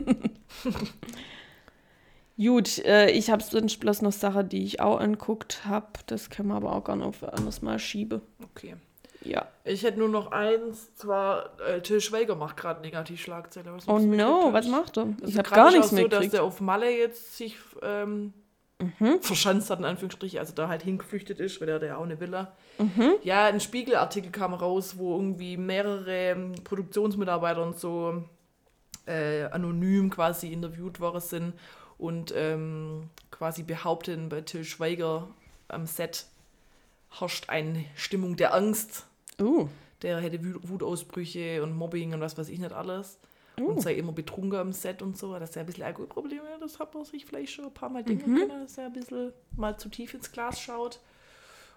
[2.39, 5.89] Gut, äh, ich habe sonst bloß noch Sachen, die ich auch anguckt habe.
[6.07, 8.23] Das können wir aber auch gerne auf ein anderes Mal schieben.
[8.43, 8.77] Okay.
[9.23, 9.49] Ja.
[9.65, 13.75] Ich hätte nur noch eins, zwar äh, Till Schweiger macht gerade Negativschlagzeile.
[13.75, 15.09] Was Oh no, was macht er?
[15.21, 18.33] Das Ich habe gar nichts so, dass der auf Malle jetzt sich ähm,
[18.81, 19.21] Mhm.
[19.23, 22.21] verschanzt hat, in Anführungsstrichen, also da halt hingeflüchtet ist, weil der hat ja auch eine
[22.21, 22.53] Villa.
[22.79, 23.15] Mhm.
[23.25, 28.23] Ja, ein Spiegelartikel kam raus, wo irgendwie mehrere Produktionsmitarbeiter und so
[29.07, 31.55] äh, anonym quasi interviewt worden sind
[31.99, 35.27] und ähm, quasi behaupten, bei Till Schweiger
[35.67, 36.27] am Set
[37.19, 39.07] herrscht eine Stimmung der Angst.
[39.41, 39.69] Uh.
[40.03, 43.19] Der hätte Wut- Wutausbrüche und Mobbing und was weiß ich nicht alles.
[43.61, 43.71] Uh.
[43.71, 45.39] Und sei immer betrunken am Set und so.
[45.39, 48.03] Dass er ein bisschen Alkoholprobleme hat, das hat man sich vielleicht schon ein paar Mal
[48.03, 48.07] Mhm.
[48.07, 51.01] denken können, dass er ein bisschen mal zu tief ins Glas schaut.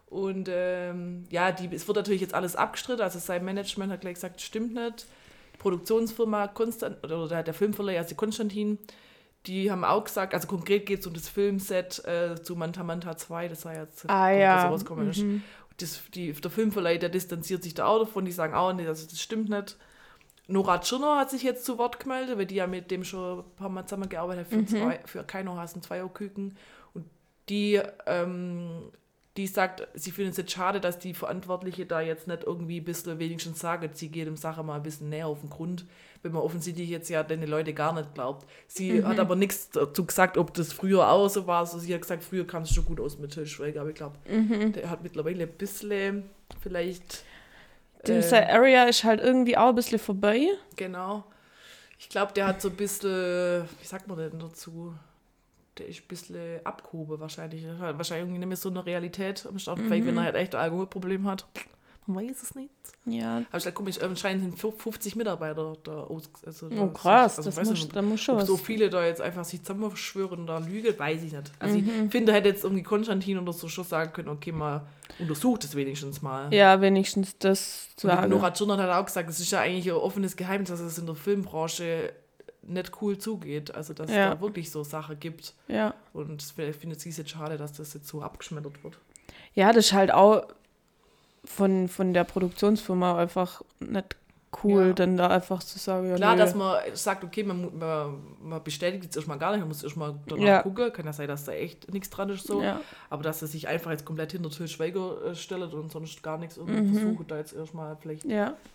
[0.08, 3.02] Und ähm, ja, die, es wird natürlich jetzt alles abgestritten.
[3.02, 5.06] Also sein Management hat gleich gesagt, stimmt nicht.
[5.54, 8.78] Die Produktionsfirma Konstant oder der, Filmverleih, also Konstantin,
[9.46, 13.16] die haben auch gesagt, also konkret geht es um das Filmset äh, zu Manta Manta
[13.16, 14.68] 2, das war jetzt Ah was ja.
[14.68, 15.20] rausgekommen ist.
[15.20, 15.44] Mhm.
[15.78, 19.08] Das, die, der Filmverleih, der distanziert sich da auch davon, die sagen auch, nee, also
[19.08, 19.78] das stimmt nicht.
[20.52, 23.46] Nora Tschirner hat sich jetzt zu Wort gemeldet, weil die ja mit dem schon ein
[23.58, 24.68] paar Mal zusammengearbeitet hat für, Mhm.
[24.68, 26.58] zwei, für Keino Hasen Zweierküken.
[26.94, 27.06] Und
[27.50, 28.92] die ähm,
[29.38, 32.84] die sagt, sie findet es jetzt schade, dass die Verantwortliche da jetzt nicht irgendwie ein
[32.84, 35.86] bisschen wenigstens sagt, sie geht dem Sache mal ein bisschen näher auf den Grund,
[36.22, 38.46] wenn man offensichtlich jetzt ja den Leute gar nicht glaubt.
[38.68, 39.08] Sie Mhm.
[39.08, 41.60] hat aber nichts dazu gesagt, ob das früher auch so war.
[41.62, 43.96] Also sie hat gesagt, früher kam es schon gut aus mit Til Schweiger, aber ich
[43.96, 44.74] glaube, Mhm.
[44.74, 46.24] der hat mittlerweile ein bisschen
[46.60, 47.24] vielleicht.
[48.08, 50.48] Diese äh, Area ist halt irgendwie auch ein bisschen vorbei.
[50.76, 51.24] Genau.
[52.00, 54.94] Ich glaube, der hat so ein bisschen, wie sagt man denn dazu?
[55.78, 57.66] Der ist ein bisschen abgehoben wahrscheinlich.
[57.80, 60.62] Wahrscheinlich irgendwie nicht mehr so eine Realität am Start, vielleicht wenn er halt echt ein
[60.62, 61.46] Alkoholproblem hat.
[62.08, 62.72] Man weiß es nicht.
[63.06, 63.44] Ja.
[63.52, 66.30] Aber ich komisch, anscheinend sind 50 Mitarbeiter da aus.
[66.46, 68.48] Also Oh krass, also das weiß muss, nicht, da muss schon ob was.
[68.48, 71.52] so viele da jetzt einfach sich zusammenschwören und da lügen, weiß ich nicht.
[71.60, 72.06] Also Mhm.
[72.06, 74.82] ich finde, hätte jetzt irgendwie Konstantin oder so schon sagen können, okay, mal
[75.20, 76.52] untersucht es wenigstens mal.
[76.54, 78.30] Ja, wenigstens das Und sagen.
[78.32, 81.06] Nora Tschirner hat auch gesagt, es ist ja eigentlich ein offenes Geheimnis, dass es in
[81.06, 82.14] der Filmbranche
[82.64, 83.74] nicht cool zugeht.
[83.76, 84.34] Also, dass es Ja.
[84.36, 85.54] da wirklich so Sachen gibt.
[85.68, 85.94] Ja.
[86.14, 88.98] Und ich finde es jetzt schade, dass das jetzt so abgeschmettert wird.
[89.54, 90.44] ja, das ist halt auch
[91.46, 94.16] von, von der Produktionsfirma einfach nicht
[94.64, 94.94] cool, Ja.
[94.94, 96.40] dann da einfach zu sagen, ja, Klar, nö.
[96.42, 100.14] dass man sagt, okay, man, man, man bestätigt jetzt erstmal gar nicht, man muss erstmal
[100.28, 100.62] danach Ja.
[100.62, 100.92] gucken.
[100.92, 102.62] Kann ja sein, dass da echt nichts dran ist so.
[102.62, 102.82] Ja.
[103.10, 106.38] Aber dass er sich einfach jetzt komplett hinter Til Schweiger äh, stellt und sonst gar
[106.38, 106.94] nichts irgendwie Mhm.
[106.98, 108.26] versucht, da jetzt erstmal vielleicht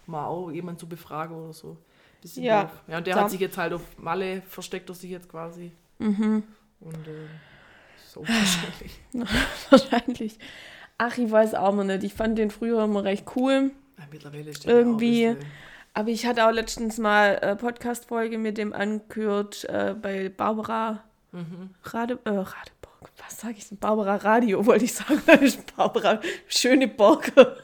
[0.07, 1.77] mal auch jemand zu befragen oder so.
[2.23, 2.63] Bisschen Ja.
[2.63, 2.71] doof.
[2.89, 5.73] Ja, und der Da- hat sich jetzt halt auf Malle versteckt, er sich jetzt quasi.
[5.99, 6.43] Mhm.
[6.81, 7.27] Und äh,
[8.09, 8.99] so wahrscheinlich.
[9.71, 10.39] Wahrscheinlich.
[10.99, 12.05] Ach, ich weiß auch mal nicht.
[12.05, 13.71] Ich fand den früher immer recht cool.
[13.99, 15.47] Ja, mittlerweile ist der ja Irgendwie- bisschen-
[15.95, 21.03] Aber ich hatte auch letztens mal eine Podcast-Folge mit dem angehört äh, bei Barbara
[21.33, 21.71] Mhm.
[21.85, 23.11] Rade, äh, Radeborg.
[23.27, 23.79] Was sage ich denn?
[23.79, 25.21] Barbara Radio wollte ich sagen.
[25.77, 27.57] Barbara Schöneborger.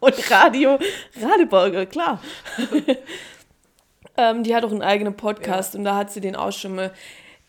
[0.00, 0.78] Und Radio
[1.20, 2.22] Radeborger, klar.
[4.16, 6.92] ähm, die hat auch einen eigenen Podcast und da hat sie den auch schon mal.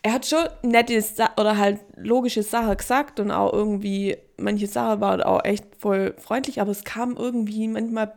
[0.02, 5.00] Er hat schon nette Sa oder halt logische Sachen gesagt und auch irgendwie, manche Sachen
[5.02, 8.12] waren auch echt voll freundlich, aber es kam irgendwie manchmal,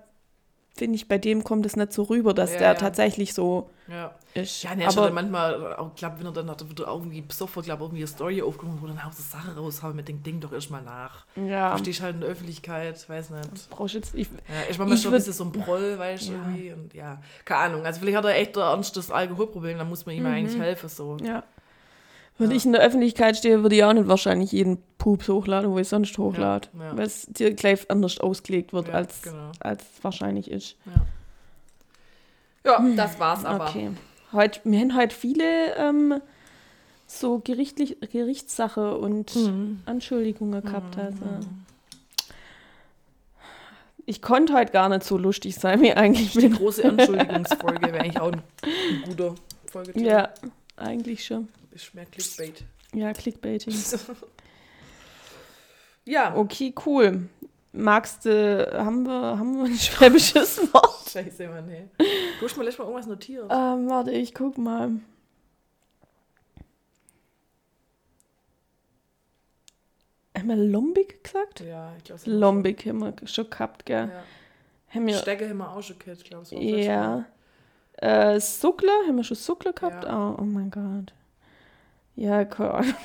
[0.77, 2.73] finde ich, bei dem kommt es nicht so rüber, dass Ja, der ja.
[2.75, 4.15] tatsächlich so Ja.
[4.33, 4.63] ist.
[4.63, 7.81] Ja, ne, aber manchmal, auch, glaub, wenn er dann hat, wird er irgendwie besoffen, glaub,
[7.81, 10.81] irgendwie eine Story aufgenommen, wo dann haut so Sachen raushauen mit dem Ding doch erstmal
[10.83, 11.25] nach.
[11.35, 13.69] ja, Du stehst halt in der Öffentlichkeit, weiß nicht.
[13.71, 16.31] brauchst jetzt, ich, Ja, ich manchmal Ich schon ein bisschen so ein Proll, weißt du,
[16.31, 16.37] Ja.
[16.39, 16.71] irgendwie.
[16.71, 17.85] Und ja, keine Ahnung.
[17.85, 20.87] Also vielleicht hat er echt ein ernstes Alkoholproblem, dann muss man ihm ja eigentlich helfen,
[20.87, 21.17] so.
[21.19, 21.25] Mhm.
[21.25, 21.43] Ja.
[22.39, 22.57] Wenn Ja.
[22.57, 25.87] ich in der Öffentlichkeit stehe, würde ich auch nicht wahrscheinlich jeden Pups hochladen, wo ich
[25.87, 26.67] sonst hochlade.
[26.77, 26.97] Ja, ja.
[26.97, 29.51] Weil es dir gleich anders ausgelegt wird, als, genau.
[29.59, 30.75] als es wahrscheinlich ist.
[32.65, 33.67] Ja, das war's aber.
[33.69, 33.91] Okay.
[34.31, 36.21] Heut, wir haben heute viele ähm,
[37.05, 39.81] so gerichtlich, Gerichtssache und Mhm.
[39.85, 40.97] Anschuldigungen gehabt.
[40.97, 41.19] Also.
[44.05, 48.19] Ich konnte heute gar nicht so lustig sein, wie eigentlich Die große Anschuldigungsfolge wäre eigentlich
[48.19, 49.35] auch ein, ein guter
[49.71, 50.05] Folgetitel.
[50.05, 50.29] Ja,
[50.75, 51.47] eigentlich schon.
[51.71, 52.63] Ist mehr Clickbait.
[52.93, 53.73] Ja, Clickbaiting.
[56.05, 57.29] Ja, Okay, cool.
[57.71, 61.09] Magst du, haben wir, haben wir ein schwäbisches Wort?
[61.09, 61.89] scheiße, Mann.
[61.97, 63.45] Du hast mir letztes Mal irgendwas notiert.
[63.49, 64.91] Ähm, warte, ich guck mal.
[70.37, 71.61] Haben wir Lombik gesagt?
[71.61, 74.09] Ja, ich glaube, Lombik haben wir schon gehabt, gell?
[74.11, 74.23] Ja.
[74.93, 76.85] Haben wir, Stecke haben wir auch schon gehört, glaube ich.
[76.85, 77.25] ja.
[77.97, 80.03] Äh, Suckler, haben wir schon Suckler gehabt?
[80.03, 80.31] Ja.
[80.31, 81.13] Oh, oh mein Gott.
[82.15, 82.93] Ja, keine Ahnung.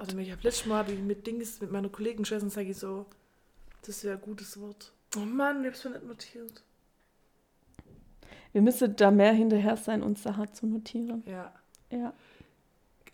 [0.00, 2.76] Also ich habe letztes Mal hab ich mit Dings, mit meiner Kollegin gesessen sage ich
[2.78, 3.06] so,
[3.86, 4.92] das wäre ein gutes Wort.
[5.16, 6.64] Oh Mann, ich hab's mir nicht notiert.
[8.52, 11.22] Wir müssen da mehr hinterher sein, uns Sachen zu notieren.
[11.26, 11.52] Ja.
[11.90, 12.12] Ja.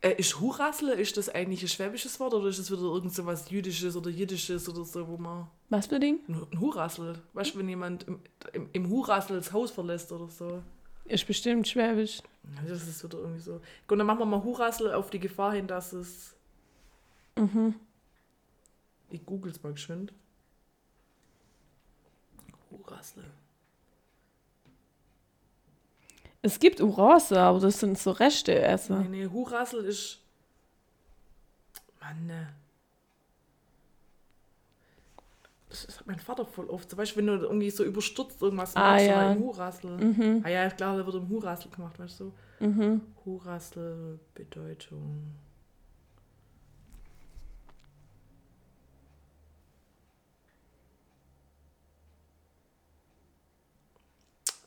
[0.02, 3.24] Äh, ist Hurassel, ist das eigentlich ein schwäbisches Wort oder ist das wieder irgend so
[3.24, 5.48] was Jüdisches oder Jiddisches oder so, wo man.
[5.70, 6.20] Was für Ding?
[6.28, 7.18] Ein Hurassel.
[7.32, 8.20] Weißt du, wenn jemand im,
[8.52, 10.62] im, im Hurassel das Haus verlässt oder so.
[11.06, 12.20] Ist bestimmt schwäbisch.
[12.68, 13.60] Das ist wieder irgendwie so.
[13.88, 16.34] Gut, dann machen wir mal Hurassel auf die Gefahr hin, dass es.
[17.36, 17.74] Mhm.
[19.10, 20.12] Ich google's mal geschwind.
[22.70, 23.24] Hurassel.
[26.42, 28.94] Es gibt Urose, aber das sind so Reste also.
[28.96, 30.20] Nee, nee, Hurassel ist.
[32.00, 32.48] Mann, ne.
[35.68, 36.88] Das hat mein Vater voll oft.
[36.88, 39.16] Zum Beispiel, wenn du irgendwie so überstürzt irgendwas Ah, machst, ja.
[39.16, 39.90] oder im Hurassel.
[39.98, 40.40] Mhm.
[40.44, 42.32] Ah ja, klar, da wird im Hurassel gemacht, weißt du.
[42.60, 43.00] Mhm.
[43.24, 45.34] Hurassel, Bedeutung.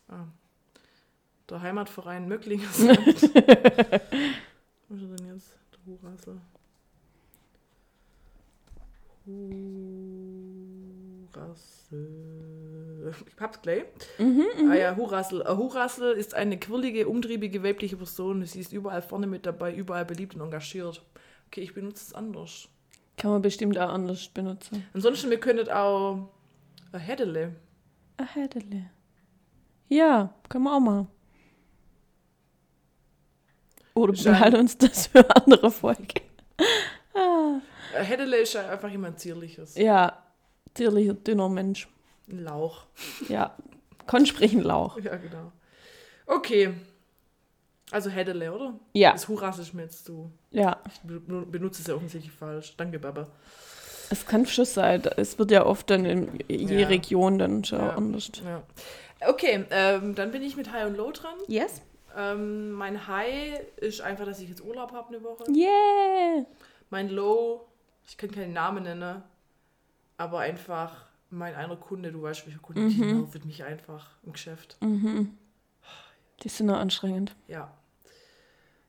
[0.09, 0.25] Ah.
[1.49, 2.97] Der Heimatverein Möcklinger sagt.
[4.89, 5.55] Was ist er denn jetzt?
[5.73, 6.41] Der Hurassel.
[11.33, 13.13] Hurassel.
[13.27, 13.85] Ich hab's gleich.
[14.69, 15.41] Ah ja, Hurassel.
[15.43, 18.45] Ein Hurassel ist eine quirlige, umtriebige, weibliche Person.
[18.45, 21.03] Sie ist überall vorne mit dabei, überall beliebt und engagiert.
[21.47, 22.69] Okay, ich benutze es anders.
[23.17, 24.85] Kann man bestimmt auch anders benutzen.
[24.93, 26.29] Ansonsten, wir könnten auch
[26.91, 27.55] ein Hädele.
[28.17, 28.91] Ein Hädele.
[29.87, 31.07] Ja, können wir auch machen.
[33.99, 36.21] Oder behalten uns das für eine andere Folge.
[37.13, 37.61] Ein
[38.05, 39.75] Hädele ist ja einfach jemand Zierliches.
[39.75, 40.23] Ja,
[40.73, 41.87] tierlicher, dünner Mensch.
[42.29, 42.85] Ein Lauch.
[43.27, 43.55] Ja,
[44.07, 44.97] kann sprechen Lauch.
[44.99, 45.51] Ja, genau.
[46.27, 46.73] Okay.
[47.91, 48.79] Also Hädele, oder?
[48.93, 50.29] Ja, Das Hurrasisch mir jetzt du.
[50.51, 50.77] ja.
[50.93, 52.75] Ich be- benutze es ja offensichtlich falsch.
[52.77, 53.27] Danke, Baba.
[54.11, 55.01] Es kann schon sein.
[55.17, 56.87] Es wird ja oft dann in je Ja.
[56.87, 57.95] Region dann schon Ja.
[57.95, 58.31] anders.
[58.45, 58.61] Ja.
[59.27, 61.33] Okay, ähm, dann bin ich mit High und Low dran.
[61.47, 61.81] Yes.
[62.15, 65.43] Ähm, mein High ist einfach, dass ich jetzt Urlaub habe eine Woche.
[65.49, 66.45] Yeah.
[66.89, 67.67] Mein Low,
[68.07, 69.21] ich kann keinen Namen nennen,
[70.17, 74.77] aber einfach mein einer Kunde, du weißt, welcher Kunde, die nervt mich einfach im Geschäft.
[74.81, 77.35] Die sind auch anstrengend.
[77.47, 77.71] Ja.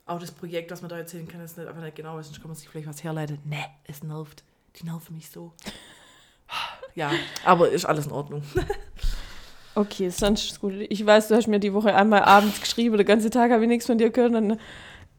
[0.06, 2.48] Auch das Projekt, was man da erzählen kann, ist nicht, einfach nicht genau, sonst kann
[2.48, 3.38] man sich vielleicht was herleiten.
[3.44, 4.42] Nee, es nervt.
[4.76, 5.52] Die nerven mich so.
[6.96, 7.12] Ja,
[7.44, 8.42] aber ist alles in Ordnung.
[9.74, 10.74] Okay, sonst ist gut.
[10.88, 13.68] Ich weiß, du hast mir die Woche einmal abends geschrieben, den ganzen Tag habe ich
[13.68, 14.34] nichts von dir gehört.
[14.34, 14.60] Und dann,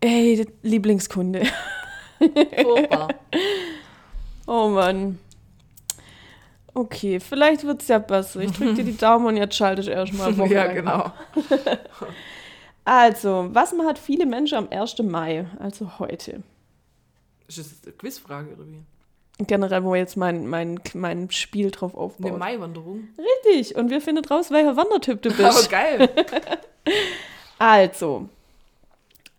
[0.01, 1.43] ey, Lieblingskunde.
[2.19, 3.09] Furchtbar.
[4.47, 5.17] Oh Mann.
[6.73, 8.41] Okay, vielleicht wird es ja besser.
[8.41, 11.11] Ich drücke dir die Daumen und jetzt schalte ich erstmal ja, genau.
[12.83, 14.97] Also, was hat viele Menschen am 1.
[15.03, 16.41] Mai, also heute?
[17.47, 18.81] Ist das eine Quizfrage oder wie?
[19.39, 22.37] Generell, wo jetzt mein, mein, mein Spiel drauf Eine aufbaut.
[22.37, 23.07] Maiwanderung.
[23.17, 25.69] Richtig, und wir finden raus, welcher Wandertyp du Aber bist.
[25.71, 26.09] geil.
[27.59, 28.27] Also,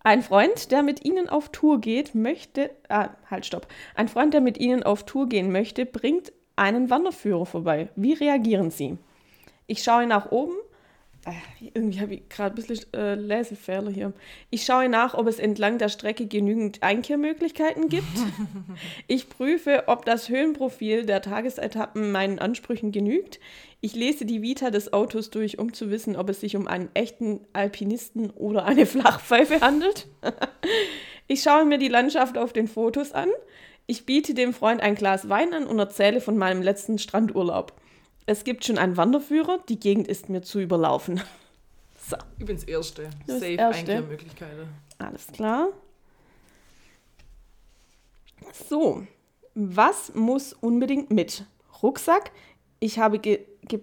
[0.05, 2.71] ein Freund, der mit Ihnen auf Tour geht, möchte.
[2.89, 3.67] Ah, halt, stopp.
[3.97, 7.89] Ein Freund, der mit Ihnen auf Tour gehen möchte, bringt einen Wanderführer vorbei.
[7.97, 8.97] Wie reagieren Sie?
[9.67, 10.55] Ich schaue nach oben.
[11.25, 14.13] Äh, irgendwie habe ich gerade ein bisschen äh, Lesefehler hier.
[14.51, 18.07] Ich schaue nach, ob es entlang der Strecke genügend Einkehrmöglichkeiten gibt.
[19.07, 23.39] Ich prüfe, ob das Höhenprofil der Tagesetappen meinen Ansprüchen genügt.
[23.81, 26.89] Ich lese die Vita des Autos durch, um zu wissen, ob es sich um einen
[26.95, 30.09] echten Alpinisten oder eine Flachpfeife handelt.
[31.29, 33.29] Ich schaue mir die Landschaft auf den Fotos an.
[33.87, 37.73] Ich biete dem Freund ein Glas Wein an und erzähle von meinem letzten Strandurlaub.
[38.27, 41.21] Es gibt schon einen Wanderführer, die Gegend ist mir zu überlaufen.
[42.05, 43.11] So, bin's Erste.
[43.27, 43.79] Bist Safe Erste.
[43.79, 44.69] Einkehrmöglichkeiten.
[44.99, 45.69] alles klar.
[48.69, 49.07] So,
[49.55, 51.45] was muss unbedingt mit?
[51.81, 52.33] Rucksack,
[52.81, 53.81] ich habe ge ge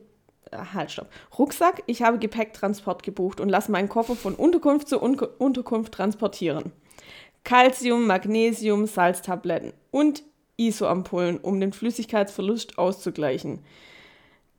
[0.51, 1.09] äh, halt, stopp.
[1.37, 6.73] Rucksack, ich habe Gepäcktransport gebucht und lasse meinen Koffer von Unterkunft zu Un Unterkunft transportieren.
[7.45, 10.23] Calcium, Magnesium, Salztabletten und
[10.57, 13.63] ISO-Ampullen, um den Flüssigkeitsverlust auszugleichen.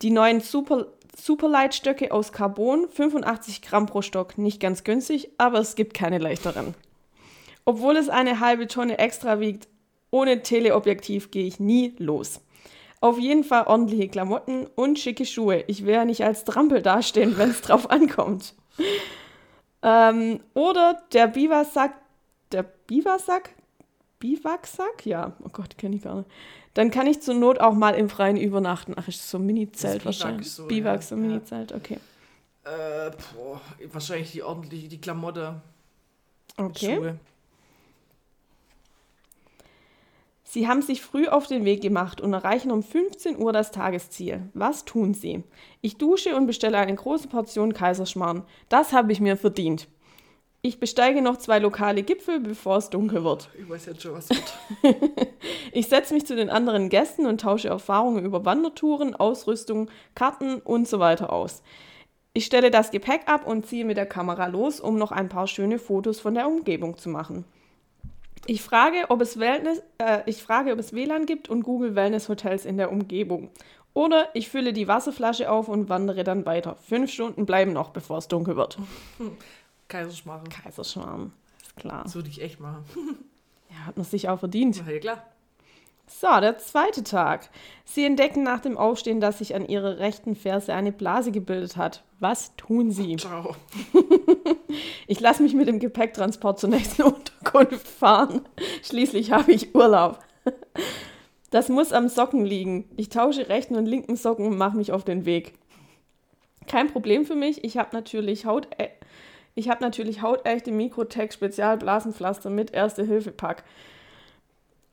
[0.02, 0.86] Die neuen Super
[1.16, 6.74] Superleitstöcke aus Carbon, 85 Gramm pro Stock, nicht ganz günstig, aber es gibt keine leichteren.
[7.64, 9.68] Obwohl es eine halbe Tonne extra wiegt,
[10.10, 12.40] ohne Teleobjektiv gehe ich nie los.
[13.00, 15.64] Auf jeden Fall ordentliche Klamotten und schicke Schuhe.
[15.66, 18.54] Ich will ja nicht als Trampel dastehen, wenn es drauf ankommt.
[19.82, 21.94] Ähm, oder der Biwaksack,
[22.52, 23.50] der Biwaksack,
[24.18, 25.06] Biwaksack?
[25.06, 26.30] Ja, oh Gott, kenne ich gar nicht.
[26.74, 28.94] Dann kann ich zur Not auch mal im Freien übernachten.
[28.96, 30.50] Ach, ist so ein Mini-Zelt wahrscheinlich.
[30.50, 31.28] so, Biwak, so ein ja.
[31.28, 31.98] Mini-Zelt, okay.
[32.64, 33.60] Äh, boah,
[33.92, 35.60] wahrscheinlich die ordentliche, die Klamotte.
[36.56, 36.96] Okay.
[36.96, 37.18] Schuhe.
[40.44, 44.48] Sie haben sich früh auf den Weg gemacht und erreichen um 15 Uhr das Tagesziel.
[44.52, 45.44] Was tun Sie?
[45.80, 48.42] Ich dusche und bestelle eine große Portion Kaiserschmarrn.
[48.68, 49.86] Das habe ich mir verdient.
[50.62, 53.48] Ich besteige noch zwei lokale Gipfel, bevor es dunkel wird.
[53.58, 54.28] Ich weiß jetzt schon, was
[54.82, 55.28] wird.
[55.72, 60.86] Ich setze mich zu den anderen Gästen und tausche Erfahrungen über Wandertouren, Ausrüstung, Karten und
[60.86, 61.62] so weiter aus.
[62.34, 65.46] Ich stelle das Gepäck ab und ziehe mit der Kamera los, um noch ein paar
[65.46, 67.44] schöne Fotos von der Umgebung zu machen.
[68.46, 72.28] Ich frage, ob es, Wellness, äh, ich frage, ob es WLAN gibt und Google Wellness
[72.28, 73.50] Hotels in der Umgebung.
[73.92, 76.76] Oder ich fülle die Wasserflasche auf und wandere dann weiter.
[76.76, 78.78] Fünf Stunden bleiben noch, bevor es dunkel wird.
[79.90, 80.48] Kaiserschmarrn.
[80.48, 82.04] Kaiserschmarrn, ist klar.
[82.04, 82.84] Das würde ich echt machen.
[83.72, 84.82] Ja, hat man sich auch verdient.
[84.84, 85.22] Ja, klar.
[86.08, 87.50] So, der zweite Tag.
[87.84, 92.02] Sie entdecken nach dem Aufstehen, dass sich an ihrer rechten Ferse eine Blase gebildet hat.
[92.18, 93.16] Was tun sie?
[93.16, 93.54] Ciao.
[95.06, 98.42] Ich lasse mich mit dem Gepäcktransport zur nächsten Unterkunft fahren.
[98.82, 100.20] Schließlich habe ich Urlaub.
[101.50, 102.88] Das muss am Socken liegen.
[102.96, 105.54] Ich tausche rechten und linken Socken und mache mich auf den Weg.
[106.68, 107.64] Kein Problem für mich.
[107.64, 108.68] Ich habe natürlich Haut
[109.54, 113.64] ich habe natürlich hautechte Mikrotech Spezialblasenpflaster mit Erste-Hilfe-Pack.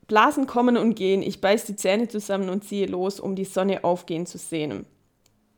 [0.06, 1.22] Blasen kommen und gehen.
[1.22, 4.86] Ich beiß die Zähne zusammen und ziehe los, um die Sonne aufgehen zu sehen.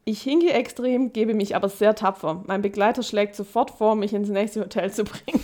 [0.05, 2.43] Ich hinke extrem, gebe mich aber sehr tapfer.
[2.47, 5.40] Mein Begleiter schlägt sofort vor, mich ins nächste Hotel zu bringen.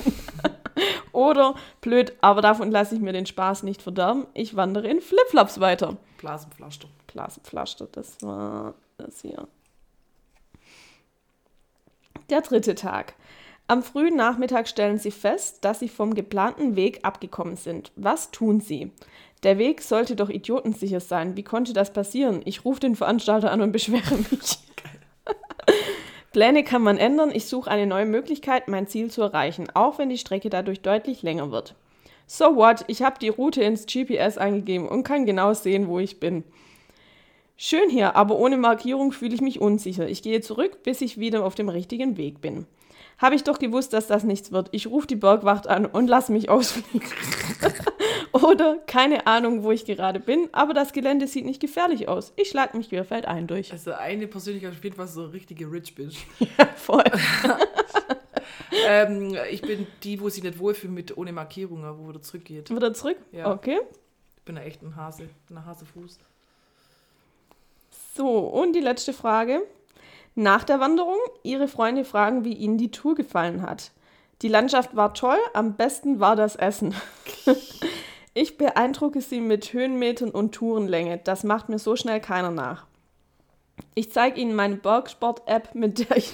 [1.13, 4.27] Oder blöd, aber davon lasse ich mir den Spaß nicht verderben.
[4.35, 5.97] Ich wandere in Flipflops weiter.
[6.19, 6.89] Blasenpflaster.
[7.07, 9.47] Blasenpflaster, das war das hier.
[12.29, 13.15] Der dritte Tag.
[13.69, 17.91] Am frühen Nachmittag stellen Sie fest, dass Sie vom geplanten Weg abgekommen sind.
[17.97, 18.93] Was tun Sie?
[19.43, 21.37] Der Weg sollte doch idiotensicher sein.
[21.37, 22.43] Wie konnte das passieren?
[22.45, 24.59] Ich rufe den Veranstalter an und beschwere mich.
[26.33, 27.33] Pläne kann man ändern.
[27.35, 31.23] Ich suche eine neue Möglichkeit, mein Ziel zu erreichen, auch wenn die Strecke dadurch deutlich
[31.23, 31.75] länger wird.
[32.29, 32.85] So what?
[32.87, 36.45] Ich habe die Route ins GPS eingegeben und kann genau sehen, wo ich bin.
[37.57, 40.07] Schön hier, aber ohne Markierung fühle ich mich unsicher.
[40.07, 42.67] Ich gehe zurück, bis ich wieder auf dem richtigen Weg bin.
[43.19, 44.69] Habe ich doch gewusst, dass das nichts wird.
[44.73, 47.09] Ich rufe die Bergwacht an und lass mich ausfliegen.
[48.33, 52.35] Oder keine Ahnung, wo ich gerade bin, aber das Gelände sieht nicht gefährlich aus.
[52.37, 53.73] Ich schlag mich querfeldein durch.
[53.73, 56.19] Also eine Persönlichkeit auf jeden Fall so richtige Rich Bitch.
[56.77, 57.05] Voll.
[58.87, 62.69] ähm, ich bin die, wo sie nicht wohlfühlt mit ohne Markierungen, wo wieder zurückgeht.
[62.69, 63.17] Wieder zurück?
[63.33, 63.51] Ja.
[63.53, 63.81] Okay.
[64.37, 66.19] Ich bin da echt ein Hase, ein Hasefuß.
[68.15, 69.63] So, und die letzte Frage.
[70.39, 73.91] Nach der Wanderung, Ihre Freunde fragen, wie Ihnen die Tour gefallen hat.
[74.43, 76.95] Die Landschaft war toll, am besten war das Essen.
[78.35, 81.19] ich beeindrucke Sie mit Höhenmetern und Tourenlänge.
[81.25, 82.85] Das macht mir so schnell keiner nach.
[83.95, 86.31] Ich zeige Ihnen meine Bergsport-App, mit der ich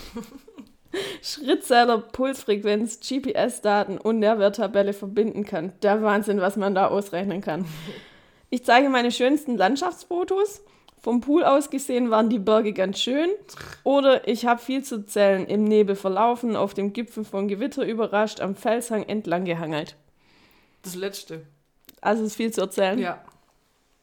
[1.22, 5.74] Schrittzähler, Pulsfrequenz, GPS-Daten und Nährwerttabelle verbinden kann.
[5.82, 7.66] Der Wahnsinn, was man da ausrechnen kann.
[8.50, 10.62] Ich zeige meine schönsten Landschaftsfotos.
[11.02, 13.28] Vom Pool aus gesehen waren die Berge ganz schön.
[13.82, 18.40] Oder ich habe viel zu zählen, im Nebel verlaufen, auf dem Gipfel von Gewitter überrascht,
[18.40, 19.96] am Felshang entlang gehangelt.
[20.82, 21.42] Das letzte.
[22.00, 22.98] Also es ist viel zu erzählen.
[23.00, 23.20] Ja.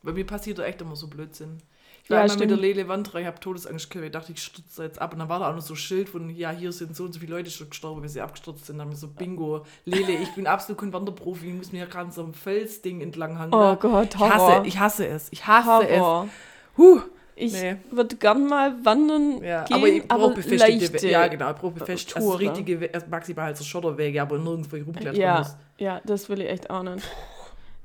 [0.04, 1.58] Bei mir passiert da echt immer so Blödsinn.
[2.04, 4.42] Ich Ja, war einmal mit der Lele Wanderer, ich habe Todesangst gehabt, ich dachte, ich
[4.42, 5.14] stürze jetzt ab.
[5.14, 7.14] Und dann war da auch noch so ein Schild von, ja, hier sind so und
[7.14, 8.78] so viele Leute schon gestorben, weil sie abgestürzt sind.
[8.78, 11.86] Dann haben wir so, Bingo, Lele, ich bin absolut kein Wanderprofi, ich muss mir ja
[11.86, 13.54] gerade so ein Felsding entlang hangen.
[13.54, 14.58] Oh Gott, ich Horror.
[14.58, 15.28] hasse, ich hasse es.
[15.32, 15.68] Ich hasse
[16.00, 16.26] Horror.
[16.26, 16.49] es.
[16.80, 17.01] Huh.
[17.35, 17.77] Ich Nee.
[17.91, 21.10] würde gern mal wandern Ja, gehen, aber ich brauche befestigte Wege.
[21.11, 24.85] Ja, genau, ich brauche befestigte, also richtige, also maximal halt so Schotterwege, aber nirgendwo ich
[24.85, 25.56] rumklettern Ja, muss.
[25.77, 27.06] ja, das will ich echt auch nicht.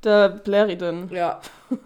[0.03, 1.09] Der Blairy dann.
[1.13, 1.41] Ja.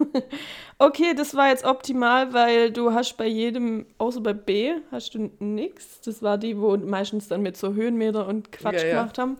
[0.81, 5.29] Okay, das war jetzt optimal, weil du hast bei jedem, außer bei B, hast du
[5.39, 5.99] nix.
[6.05, 8.99] Das war die, wo meistens dann mit so Höhenmeter und Quatsch Ja, ja.
[9.01, 9.35] gemacht haben.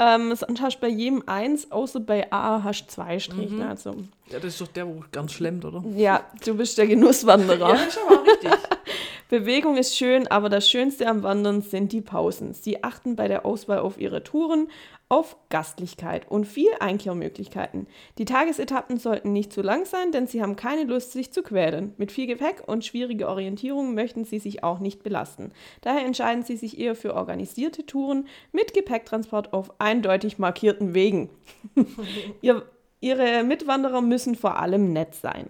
[0.00, 3.54] Ähm, sonst hast du bei jedem eins, außer bei A hast du zwei Striche.
[3.54, 3.62] Mhm.
[3.62, 3.96] Also,
[4.30, 5.82] ja, das ist doch der, wo ganz schlemmt, oder?
[5.96, 7.74] ja, du bist der Genusswanderer.
[7.74, 8.50] Ja, ist aber auch richtig.
[9.28, 12.54] Bewegung ist schön, aber das Schönste am Wandern sind die Pausen.
[12.54, 14.68] Sie achten bei der Auswahl auf ihre Touren,
[15.08, 17.86] auf Gastlichkeit und viel Einkehrmöglichkeiten.
[18.18, 21.94] Die Tagesetappen sollten nicht zu lang sein, denn sie haben keine Lust, sich zu quälen.
[21.96, 25.52] Mit viel Gepäck und schwieriger Orientierung möchten sie sich auch nicht belasten.
[25.80, 31.30] Daher entscheiden sie sich eher für organisierte Touren mit Gepäcktransport auf eindeutig markierten Wegen.
[32.42, 32.62] Ihr,
[33.00, 35.48] ihre Mitwanderer müssen vor allem nett sein.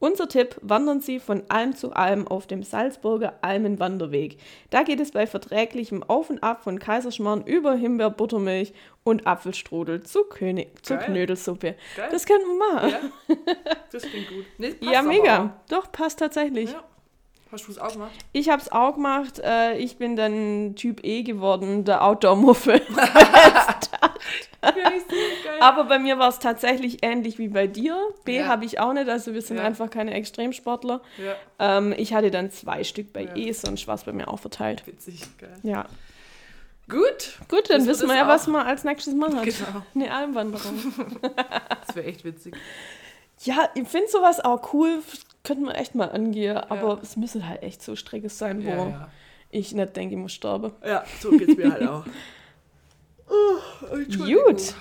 [0.00, 4.38] Unser Tipp, wandern Sie von Alm zu Alm auf dem Salzburger Almenwanderweg.
[4.70, 8.72] Da geht es bei verträglichem Auf und Ab von Kaiserschmarrn über Himbeerbuttermilch
[9.04, 10.96] und Apfelstrudel zu, König, zur.
[10.96, 11.76] Knödelsuppe.
[11.96, 12.08] Geil.
[12.10, 13.10] Das könnten wir machen.
[13.28, 13.34] Ja,
[13.92, 14.44] das klingt gut.
[14.56, 15.60] Nee, Ja, mega.
[15.68, 16.70] Doch, passt tatsächlich.
[16.70, 16.74] auch.
[16.74, 16.84] Ja.
[17.52, 18.12] Hast du es auch gemacht?
[18.32, 19.40] Ich habe es auch gemacht.
[19.42, 22.80] Äh, ich bin dann Typ E geworden, der Outdoor-Muffel.
[25.60, 27.96] Aber bei mir war es tatsächlich ähnlich wie bei dir.
[28.24, 28.46] B Ja.
[28.46, 29.64] habe ich auch nicht, also wir sind Ja.
[29.64, 31.00] einfach keine Extremsportler.
[31.18, 31.34] Ja,
[31.78, 33.36] Ähm, ich hatte dann zwei Stück bei Ja.
[33.36, 34.86] E, sonst war es bei mir auch verteilt.
[34.86, 35.56] witzig, geil.
[35.62, 35.86] Ja.
[36.88, 39.42] Gut, Gut, dann wissen wir ja, was man als nächstes machen.
[39.42, 39.82] genau.
[39.94, 40.74] Eine Almwanderung.
[41.86, 42.54] Das wäre echt witzig.
[43.42, 45.02] Ja, ich finde sowas auch cool.
[45.42, 48.88] Könnte man echt mal angehen, aber es müsste halt echt so Streckes sein, wo Ja,
[48.88, 49.08] ja.
[49.50, 50.72] ich nicht denke, ich muss sterben.
[50.84, 52.04] ja, so geht's mir halt auch.
[53.32, 53.96] Oh.
[54.18, 54.74] Gut.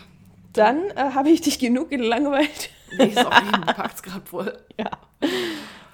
[0.54, 2.72] Dann äh, habe ich dich genug gelangweilt.
[2.98, 4.58] Nee, auch jeden packt's gerade voll.
[4.78, 4.90] ja.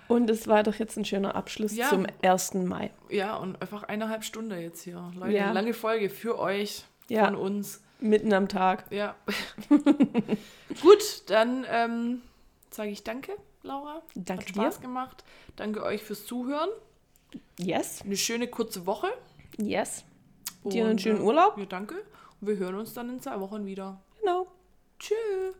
[0.08, 1.90] Und es war doch jetzt ein schöner Abschluss Ja.
[1.90, 2.54] zum 1.
[2.54, 2.92] Mai.
[3.10, 5.12] Ja, und einfach eineinhalb Stunden jetzt hier.
[5.20, 5.52] Leute, Ja.
[5.52, 7.26] lange Folge für euch, Ja.
[7.26, 7.82] von uns.
[8.00, 8.86] Mitten am Tag.
[8.90, 9.16] Ja.
[10.82, 12.22] Gut, dann ähm,
[12.76, 14.02] sage ich danke, Laura.
[14.16, 15.24] Danke Hat Spaß gemacht.
[15.56, 16.70] Danke euch fürs Zuhören.
[17.60, 18.02] Yes.
[18.04, 19.08] Eine schöne kurze Woche.
[19.58, 20.04] Yes.
[20.64, 21.58] Dir einen Und, schönen äh, Urlaub.
[21.58, 21.96] Ja, danke.
[22.42, 24.02] Und wir hören uns dann in zwei Wochen wieder.
[24.22, 24.48] Genau.
[25.00, 25.56] Tschüss.